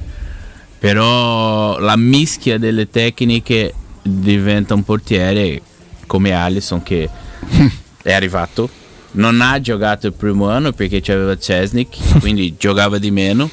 però 0.79 1.77
la 1.79 1.95
mischia 1.95 2.57
delle 2.57 2.89
tecniche 2.89 3.73
diventa 4.01 4.73
un 4.73 4.83
portiere 4.83 5.61
come 6.07 6.31
Alisson 6.31 6.81
che 6.81 7.07
è 8.01 8.11
arrivato, 8.11 8.69
non 9.11 9.39
ha 9.39 9.61
giocato 9.61 10.07
il 10.07 10.13
primo 10.13 10.49
anno 10.49 10.71
perché 10.71 10.99
c'aveva 10.99 11.37
Cesnik, 11.37 11.95
quindi 12.19 12.55
giocava 12.57 12.97
di 12.97 13.11
meno, 13.11 13.47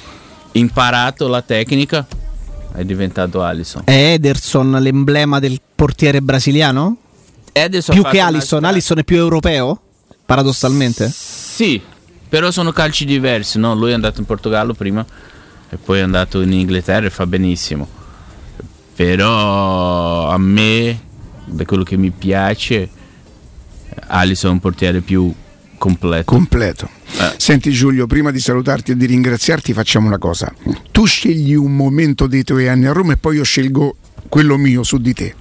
imparato 0.52 1.28
la 1.28 1.42
tecnica, 1.42 2.06
è 2.72 2.84
diventato 2.84 3.42
Alisson. 3.42 3.82
È 3.84 4.12
Ederson 4.14 4.70
l'emblema 4.80 5.40
del 5.40 5.60
portiere 5.74 6.22
brasiliano? 6.22 6.96
Ederson 7.52 7.94
più 7.94 8.04
che 8.04 8.20
Alisson? 8.20 8.64
Alisson 8.64 8.98
è 8.98 9.04
più 9.04 9.16
europeo? 9.18 9.82
Paradossalmente? 10.30 11.12
Sì, 11.12 11.82
però 12.28 12.52
sono 12.52 12.70
calci 12.70 13.04
diversi, 13.04 13.58
no? 13.58 13.74
Lui 13.74 13.90
è 13.90 13.94
andato 13.94 14.20
in 14.20 14.26
Portogallo 14.26 14.74
prima 14.74 15.04
e 15.68 15.76
poi 15.76 15.98
è 15.98 16.02
andato 16.02 16.40
in 16.40 16.52
Inghilterra 16.52 17.06
e 17.06 17.10
fa 17.10 17.26
benissimo. 17.26 17.88
Però 18.94 20.28
a 20.28 20.38
me, 20.38 21.00
da 21.46 21.64
quello 21.64 21.82
che 21.82 21.96
mi 21.96 22.10
piace, 22.10 22.88
Alisson 24.06 24.50
è 24.50 24.52
un 24.52 24.60
portiere 24.60 25.00
più 25.00 25.34
completo. 25.76 26.32
completo. 26.32 26.88
Eh. 27.18 27.34
Senti 27.36 27.72
Giulio, 27.72 28.06
prima 28.06 28.30
di 28.30 28.38
salutarti 28.38 28.92
e 28.92 28.96
di 28.96 29.06
ringraziarti 29.06 29.72
facciamo 29.72 30.06
una 30.06 30.18
cosa. 30.18 30.54
Tu 30.92 31.06
scegli 31.06 31.54
un 31.54 31.74
momento 31.74 32.28
dei 32.28 32.44
tuoi 32.44 32.68
anni 32.68 32.86
a 32.86 32.92
Roma 32.92 33.14
e 33.14 33.16
poi 33.16 33.34
io 33.34 33.42
scelgo 33.42 33.96
quello 34.28 34.56
mio 34.56 34.84
su 34.84 34.98
di 34.98 35.12
te. 35.12 35.34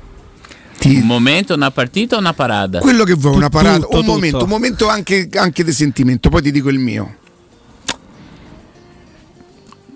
Ti- 0.79 0.95
Un 0.95 1.05
momento, 1.05 1.53
una 1.53 1.71
partita 1.71 2.15
o 2.15 2.19
una 2.19 2.33
parata? 2.33 2.79
quello 2.79 3.03
che 3.03 3.13
vuoi, 3.13 3.35
una 3.35 3.49
parata, 3.49 3.79
tutto, 3.79 3.99
un 3.99 4.05
momento, 4.05 4.37
tutto. 4.37 4.43
un 4.45 4.49
momento 4.49 4.87
anche, 4.87 5.29
anche 5.35 5.63
di 5.63 5.73
sentimento, 5.73 6.29
poi 6.29 6.41
ti 6.41 6.51
dico 6.51 6.69
il 6.69 6.79
mio. 6.79 7.15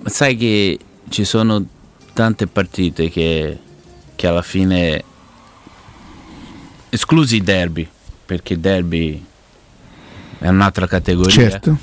Sai 0.05 0.35
che 0.35 0.77
ci 1.09 1.23
sono 1.23 1.65
tante 2.11 2.47
partite 2.47 3.09
che, 3.09 3.57
che 4.15 4.27
alla 4.27 4.41
fine, 4.41 5.03
esclusi 6.89 7.37
i 7.37 7.41
derby, 7.41 7.87
perché 8.25 8.53
il 8.53 8.59
derby 8.59 9.25
è 10.39 10.49
un'altra 10.49 10.85
categoria. 10.87 11.31
Certo. 11.49 11.69
Mi 11.71 11.79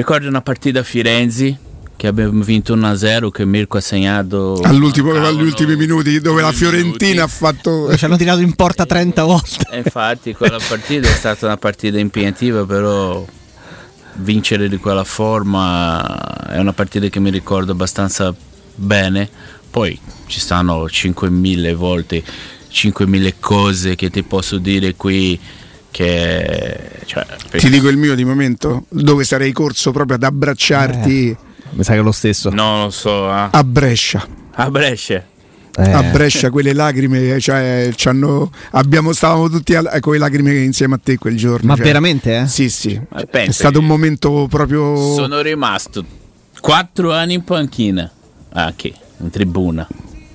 ricordo 0.00 0.26
una 0.26 0.42
partita 0.42 0.80
a 0.80 0.82
Firenze 0.82 1.56
che 2.02 2.08
abbiamo 2.08 2.42
vinto 2.42 2.74
1-0 2.74 3.30
che 3.30 3.44
Mirko 3.44 3.76
ha 3.76 3.80
segnato 3.80 4.58
All'ultimo, 4.64 5.12
mancavano 5.12 5.38
agli 5.38 5.46
ultimi 5.46 5.76
minuti 5.76 6.18
dove 6.18 6.42
la 6.42 6.50
Fiorentina 6.50 6.88
minuti. 6.88 7.20
ha 7.20 7.28
fatto... 7.28 7.96
Ci 7.96 8.04
hanno 8.04 8.16
tirato 8.16 8.40
in 8.40 8.56
porta 8.56 8.84
30 8.84 9.22
volte. 9.22 9.68
E 9.70 9.76
infatti 9.76 10.34
quella 10.34 10.58
partita 10.58 11.06
è 11.06 11.12
stata 11.12 11.46
una 11.46 11.56
partita 11.56 12.00
impegnativa, 12.00 12.66
però 12.66 13.24
vincere 14.14 14.68
di 14.68 14.78
quella 14.78 15.04
forma 15.04 16.48
è 16.48 16.58
una 16.58 16.72
partita 16.72 17.06
che 17.06 17.20
mi 17.20 17.30
ricordo 17.30 17.70
abbastanza 17.70 18.34
bene. 18.74 19.30
Poi 19.70 19.96
ci 20.26 20.40
stanno 20.40 20.86
5.000 20.86 21.72
volte, 21.74 22.20
5.000 22.68 23.34
cose 23.38 23.94
che 23.94 24.10
ti 24.10 24.24
posso 24.24 24.58
dire 24.58 24.96
qui 24.96 25.38
che... 25.88 26.80
Cioè, 27.04 27.24
Ti 27.48 27.70
dico 27.70 27.86
il 27.86 27.96
mio 27.96 28.16
di 28.16 28.24
momento, 28.24 28.86
dove 28.88 29.22
sarei 29.22 29.52
corso 29.52 29.92
proprio 29.92 30.16
ad 30.16 30.24
abbracciarti 30.24 31.50
Mi 31.72 31.84
sa 31.84 31.92
che 31.92 31.98
è 31.98 32.02
lo 32.02 32.12
stesso. 32.12 32.50
non 32.50 32.82
lo 32.84 32.90
so, 32.90 33.28
eh. 33.30 33.48
a 33.50 33.64
Brescia. 33.64 34.26
a 34.54 34.70
Brescia. 34.70 35.24
Eh. 35.74 35.90
A 35.90 36.02
Brescia 36.02 36.50
quelle 36.50 36.74
lacrime, 36.74 37.40
cioè, 37.40 37.90
ci 37.94 38.08
hanno- 38.08 38.50
abbiamo, 38.72 39.12
stavamo 39.14 39.48
tutti 39.48 39.74
a- 39.74 40.00
con 40.00 40.12
le 40.12 40.18
lacrime 40.18 40.54
insieme 40.56 40.96
a 40.96 41.00
te 41.02 41.16
quel 41.16 41.34
giorno. 41.36 41.68
Ma 41.68 41.76
cioè. 41.76 41.84
veramente, 41.86 42.40
eh? 42.40 42.46
Sì, 42.46 42.68
sì. 42.68 43.00
Ma 43.08 43.24
È 43.24 43.50
stato 43.50 43.78
un 43.78 43.86
momento 43.86 44.46
proprio... 44.50 45.14
Sono 45.14 45.40
rimasto 45.40 46.04
4 46.60 47.12
anni 47.14 47.34
in 47.34 47.44
panchina, 47.44 48.10
anche 48.52 48.92
in 49.18 49.30
tribuna. 49.30 49.88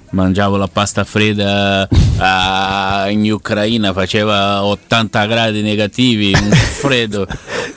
Mangiavo 0.10 0.58
la 0.58 0.68
pasta 0.68 1.04
fredda 1.04 1.88
ah, 2.18 3.06
in 3.10 3.32
Ucraina, 3.32 3.94
faceva 3.94 4.64
80 4.64 5.26
gradi 5.28 5.62
negativi, 5.62 6.34
un 6.34 6.50
freddo. 6.50 7.28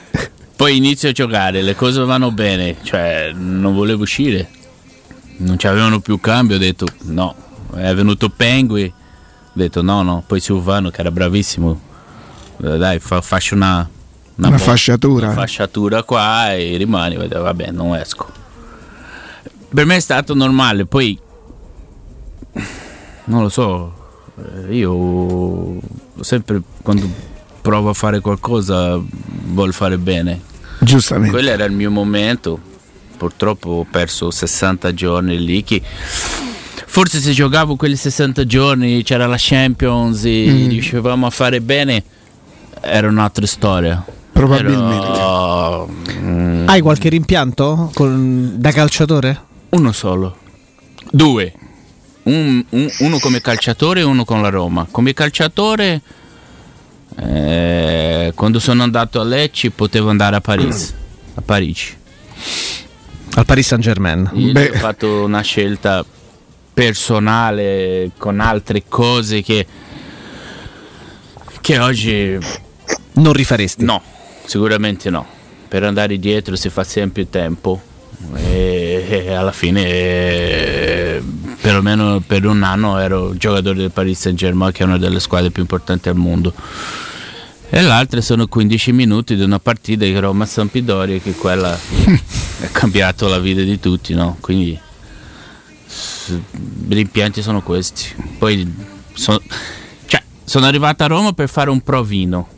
Poi 0.60 0.76
inizio 0.76 1.08
a 1.08 1.12
giocare, 1.12 1.62
le 1.62 1.74
cose 1.74 2.04
vanno 2.04 2.30
bene, 2.32 2.76
cioè 2.82 3.32
non 3.34 3.74
volevo 3.74 4.02
uscire. 4.02 4.46
Non 5.38 5.56
c'avevano 5.56 6.00
più 6.00 6.20
cambio, 6.20 6.56
ho 6.56 6.58
detto 6.58 6.84
no. 7.04 7.34
È 7.74 7.94
venuto 7.94 8.28
Pengui, 8.28 8.84
ho 8.84 9.50
detto 9.54 9.80
no, 9.80 10.02
no. 10.02 10.22
Poi 10.26 10.38
Silvano 10.38 10.90
che 10.90 11.00
era 11.00 11.10
bravissimo, 11.10 11.80
dai, 12.58 12.98
fa- 12.98 13.22
faccio 13.22 13.54
una, 13.54 13.88
Una 14.34 14.50
bo- 14.50 14.58
fasciatura. 14.58 15.28
una 15.28 15.34
fasciatura 15.34 16.02
qua 16.02 16.52
e 16.52 16.76
rimani, 16.76 17.16
vabbè, 17.16 17.70
non 17.70 17.96
esco. 17.96 18.30
Per 19.74 19.86
me 19.86 19.96
è 19.96 20.00
stato 20.00 20.34
normale, 20.34 20.84
poi 20.84 21.18
non 23.24 23.40
lo 23.40 23.48
so, 23.48 23.94
io 24.68 25.78
sempre 26.20 26.60
quando 26.82 27.08
provo 27.62 27.88
a 27.88 27.94
fare 27.94 28.20
qualcosa 28.20 29.00
voglio 29.00 29.72
fare 29.72 29.96
bene. 29.96 30.48
Giustamente. 30.80 31.30
Quello 31.30 31.50
era 31.50 31.64
il 31.64 31.72
mio 31.72 31.90
momento. 31.90 32.58
Purtroppo 33.16 33.70
ho 33.70 33.86
perso 33.90 34.30
60 34.30 34.94
giorni 34.94 35.38
lì. 35.44 35.62
Che 35.62 35.80
forse 36.86 37.20
se 37.20 37.32
giocavo 37.32 37.76
quelli 37.76 37.96
60 37.96 38.44
giorni 38.46 39.02
c'era 39.02 39.26
la 39.26 39.36
Champions 39.38 40.24
e 40.24 40.46
Mm. 40.48 40.68
riuscivamo 40.70 41.26
a 41.26 41.30
fare 41.30 41.60
bene, 41.60 42.02
era 42.80 43.08
un'altra 43.08 43.46
storia. 43.46 44.02
Probabilmente. 44.32 45.06
Però, 45.06 45.86
mm, 45.86 46.68
Hai 46.68 46.80
qualche 46.80 47.08
rimpianto 47.10 47.90
con- 47.94 48.54
da 48.56 48.70
calciatore? 48.72 49.40
uno 49.70 49.92
solo. 49.92 50.36
Due. 51.10 51.52
Un- 52.22 52.64
un- 52.70 52.90
uno 53.00 53.18
come 53.18 53.40
calciatore 53.40 54.00
e 54.00 54.04
uno 54.04 54.24
con 54.24 54.40
la 54.40 54.48
Roma. 54.48 54.86
Come 54.90 55.12
calciatore, 55.12 56.00
eh, 57.22 58.32
quando 58.34 58.58
sono 58.58 58.82
andato 58.82 59.20
a 59.20 59.24
Lecce 59.24 59.70
potevo 59.70 60.10
andare 60.10 60.36
a 60.36 60.40
Parigi. 60.40 60.86
A 61.34 61.42
Parigi. 61.42 61.96
Al 63.34 63.44
Paris 63.44 63.66
Saint 63.66 63.82
Germain. 63.82 64.30
Ho 64.32 64.78
fatto 64.78 65.24
una 65.24 65.42
scelta 65.42 66.04
personale 66.72 68.10
con 68.16 68.40
altre 68.40 68.84
cose 68.88 69.42
che, 69.42 69.66
che 71.60 71.78
oggi 71.78 72.38
Non 73.12 73.32
rifaresti? 73.32 73.84
no, 73.84 74.02
sicuramente 74.44 75.10
no. 75.10 75.26
Per 75.68 75.84
andare 75.84 76.18
dietro 76.18 76.56
si 76.56 76.68
fa 76.70 76.82
sempre 76.82 77.28
tempo 77.28 77.80
e, 78.34 79.06
e 79.08 79.32
alla 79.32 79.52
fine 79.52 79.86
eh, 79.86 81.22
perlomeno 81.60 82.20
per 82.26 82.44
un 82.46 82.62
anno 82.62 82.98
ero 82.98 83.36
giocatore 83.36 83.78
del 83.78 83.90
Paris 83.92 84.18
Saint 84.18 84.36
Germain 84.36 84.72
che 84.72 84.82
è 84.82 84.86
una 84.86 84.98
delle 84.98 85.20
squadre 85.20 85.50
più 85.50 85.62
importanti 85.62 86.08
al 86.08 86.16
mondo. 86.16 86.52
E 87.72 87.80
l'altra 87.82 88.20
sono 88.20 88.48
15 88.48 88.90
minuti 88.92 89.36
di 89.36 89.42
una 89.42 89.60
partita 89.60 90.04
di 90.04 90.18
Roma 90.18 90.44
Sampdoria 90.44 91.18
che 91.20 91.32
quella 91.34 91.72
ha 92.62 92.66
cambiato 92.72 93.28
la 93.28 93.38
vita 93.38 93.62
di 93.62 93.78
tutti, 93.78 94.12
no? 94.12 94.36
Quindi 94.40 94.76
s- 95.86 96.30
i 96.88 96.94
rimpianti 96.94 97.42
sono 97.42 97.62
questi. 97.62 98.06
Poi 98.38 98.74
so- 99.12 99.40
cioè, 100.06 100.20
sono 100.44 100.66
arrivato 100.66 101.04
a 101.04 101.06
Roma 101.06 101.32
per 101.32 101.48
fare 101.48 101.70
un 101.70 101.80
provino. 101.80 102.48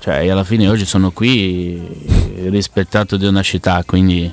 Cioè, 0.00 0.18
e 0.22 0.30
alla 0.30 0.44
fine 0.44 0.68
oggi 0.68 0.84
sono 0.84 1.12
qui 1.12 1.80
rispettato 2.48 3.16
di 3.16 3.26
una 3.26 3.42
città, 3.42 3.82
quindi 3.86 4.30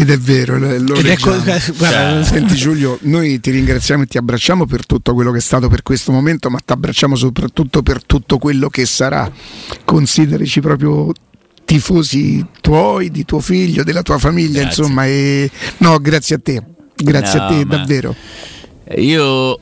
Ed 0.00 0.10
è 0.10 0.16
vero, 0.18 0.58
lo 0.58 0.94
Ed 0.94 1.06
ecco, 1.06 1.34
guarda, 1.76 2.22
Senti 2.22 2.54
Giulio, 2.54 2.98
noi 3.02 3.40
ti 3.40 3.50
ringraziamo 3.50 4.04
e 4.04 4.06
ti 4.06 4.16
abbracciamo 4.16 4.64
per 4.64 4.86
tutto 4.86 5.12
quello 5.12 5.32
che 5.32 5.38
è 5.38 5.40
stato 5.40 5.68
per 5.68 5.82
questo 5.82 6.12
momento, 6.12 6.50
ma 6.50 6.58
ti 6.64 6.72
abbracciamo 6.72 7.16
soprattutto 7.16 7.82
per 7.82 8.04
tutto 8.04 8.38
quello 8.38 8.68
che 8.68 8.86
sarà. 8.86 9.28
Considerici 9.84 10.60
proprio 10.60 11.12
tifosi 11.64 12.46
tuoi, 12.60 13.10
di 13.10 13.24
tuo 13.24 13.40
figlio, 13.40 13.82
della 13.82 14.02
tua 14.02 14.18
famiglia, 14.18 14.60
Grazie. 14.62 14.82
insomma. 14.82 15.06
E... 15.06 15.50
No, 15.78 15.98
grazie 15.98 16.36
a 16.36 16.40
te, 16.40 16.62
grazie 16.94 17.40
No, 17.40 17.44
a 17.44 17.48
te, 17.48 17.64
davvero. 17.66 18.14
Io 18.98 19.58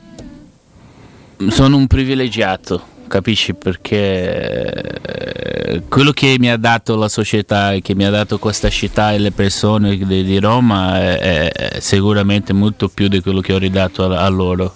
sono 1.49 1.77
un 1.77 1.87
privilegiato, 1.87 2.85
capisci? 3.07 3.53
Perché 3.53 4.99
eh, 5.01 5.81
quello 5.87 6.11
che 6.11 6.35
mi 6.39 6.49
ha 6.49 6.57
dato 6.57 6.95
la 6.95 7.09
società, 7.09 7.73
che 7.81 7.95
mi 7.95 8.05
ha 8.05 8.09
dato 8.09 8.37
questa 8.37 8.69
città 8.69 9.13
e 9.13 9.19
le 9.19 9.31
persone 9.31 9.97
di, 9.97 10.23
di 10.23 10.39
Roma 10.39 10.99
è, 10.99 11.51
è 11.51 11.79
sicuramente 11.79 12.53
molto 12.53 12.89
più 12.89 13.07
di 13.07 13.21
quello 13.21 13.41
che 13.41 13.53
ho 13.53 13.57
ridato 13.57 14.03
a, 14.05 14.23
a 14.23 14.29
loro. 14.29 14.73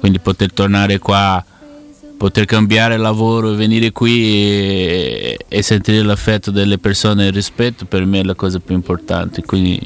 Quindi 0.00 0.18
poter 0.18 0.52
tornare 0.52 0.98
qua, 0.98 1.44
poter 2.16 2.44
cambiare 2.44 2.96
lavoro 2.96 3.52
e 3.52 3.56
venire 3.56 3.92
qui 3.92 4.24
e, 4.24 5.38
e 5.48 5.62
sentire 5.62 6.02
l'affetto 6.02 6.50
delle 6.50 6.78
persone 6.78 7.24
e 7.24 7.26
il 7.28 7.32
rispetto 7.32 7.84
per 7.84 8.04
me 8.04 8.20
è 8.20 8.24
la 8.24 8.34
cosa 8.34 8.58
più 8.58 8.74
importante. 8.74 9.42
Quindi 9.42 9.80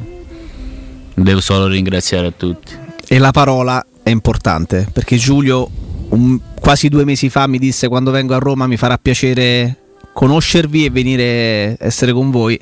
devo 1.15 1.41
solo 1.41 1.67
ringraziare 1.67 2.29
a 2.29 2.33
tutti. 2.37 2.77
E 3.09 3.19
la 3.19 3.31
parola 3.31 3.85
è 4.03 4.11
importante 4.11 4.89
perché 4.93 5.17
Giulio 5.17 5.69
un- 6.11 6.39
quasi 6.61 6.89
due 6.89 7.05
mesi 7.05 7.29
fa 7.29 7.47
mi 7.47 7.59
disse 7.59 7.89
quando 7.89 8.11
vengo 8.11 8.35
a 8.35 8.39
Roma 8.39 8.67
mi 8.67 8.77
farà 8.77 8.99
piacere 8.99 9.77
conoscervi 10.13 10.85
e 10.85 10.91
venire 10.91 11.77
a 11.81 11.85
essere 11.87 12.13
con 12.13 12.31
voi. 12.31 12.59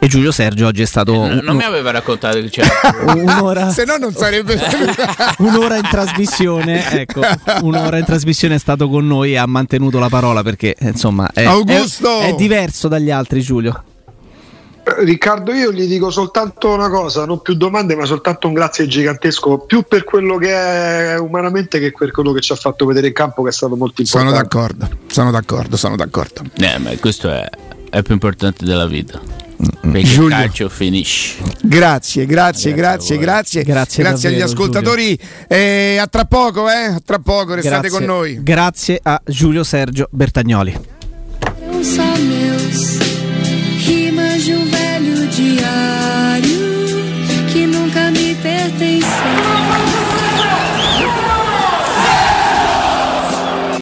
E 0.00 0.06
Giulio 0.06 0.30
Sergio 0.30 0.66
oggi 0.66 0.82
è 0.82 0.86
stato 0.86 1.12
Eh, 1.12 1.28
non 1.40 1.48
un- 1.48 1.56
mi 1.56 1.64
aveva 1.64 1.90
raccontato 1.90 2.38
che 2.40 2.48
c'era. 2.50 2.68
un'ora, 3.16 3.70
Se 3.70 3.84
no 3.84 3.96
non 3.96 4.12
sarebbe 4.14 4.56
un'ora 5.38 5.76
in 5.76 5.88
trasmissione. 5.90 6.88
Ecco, 7.00 7.20
un'ora 7.62 7.98
in 7.98 8.04
trasmissione 8.04 8.54
è 8.54 8.58
stato 8.58 8.88
con 8.88 9.06
noi 9.06 9.32
e 9.32 9.36
ha 9.38 9.46
mantenuto 9.46 9.98
la 9.98 10.08
parola 10.08 10.42
perché 10.44 10.76
insomma 10.80 11.28
è, 11.32 11.44
Augusto! 11.44 12.20
è- 12.20 12.28
è 12.28 12.34
diverso 12.34 12.86
dagli 12.86 13.10
altri, 13.10 13.40
Giulio. 13.40 13.82
Eh, 14.96 15.04
Riccardo, 15.04 15.52
io 15.52 15.72
gli 15.72 15.86
dico 15.86 16.10
soltanto 16.10 16.72
una 16.72 16.88
cosa, 16.88 17.24
non 17.24 17.40
più 17.42 17.54
domande, 17.54 17.94
ma 17.94 18.04
soltanto 18.04 18.46
un 18.48 18.54
grazie 18.54 18.86
gigantesco, 18.86 19.58
più 19.58 19.82
per 19.82 20.04
quello 20.04 20.36
che 20.38 20.52
è 20.52 21.18
umanamente 21.18 21.78
che 21.78 21.92
per 21.96 22.10
quello 22.10 22.32
che 22.32 22.40
ci 22.40 22.52
ha 22.52 22.56
fatto 22.56 22.86
vedere 22.86 23.08
in 23.08 23.12
campo, 23.12 23.42
che 23.42 23.50
è 23.50 23.52
stato 23.52 23.76
molto 23.76 24.04
Sono 24.04 24.24
importante. 24.30 24.56
d'accordo, 24.56 24.98
sono 25.06 25.30
d'accordo, 25.30 25.76
sono 25.76 25.96
d'accordo. 25.96 26.42
Eh, 26.56 26.78
ma 26.78 26.90
questo 27.00 27.30
è, 27.30 27.48
è 27.90 28.02
più 28.02 28.14
importante 28.14 28.64
della 28.64 28.86
vita. 28.86 29.20
Perché 29.80 30.02
Giulio. 30.02 30.36
il 30.36 30.42
calcio 30.44 30.68
finisce. 30.68 31.34
Grazie, 31.62 32.26
grazie, 32.26 32.72
Grazie 32.72 33.18
grazie, 33.18 33.62
grazie. 33.64 34.02
Grazie 34.04 34.28
agli 34.28 34.38
davvero, 34.38 34.60
ascoltatori. 34.60 35.18
E 35.48 35.96
a 36.00 36.06
tra 36.06 36.24
poco, 36.26 36.68
eh? 36.68 36.84
A 36.94 37.00
tra 37.04 37.18
poco, 37.18 37.54
restate 37.54 37.88
Grazie. 37.88 37.98
con 37.98 38.06
noi. 38.06 38.40
Grazie 38.42 39.00
a 39.02 39.20
Giulio 39.24 39.64
Sergio 39.64 40.06
Bertagnoli. 40.12 40.78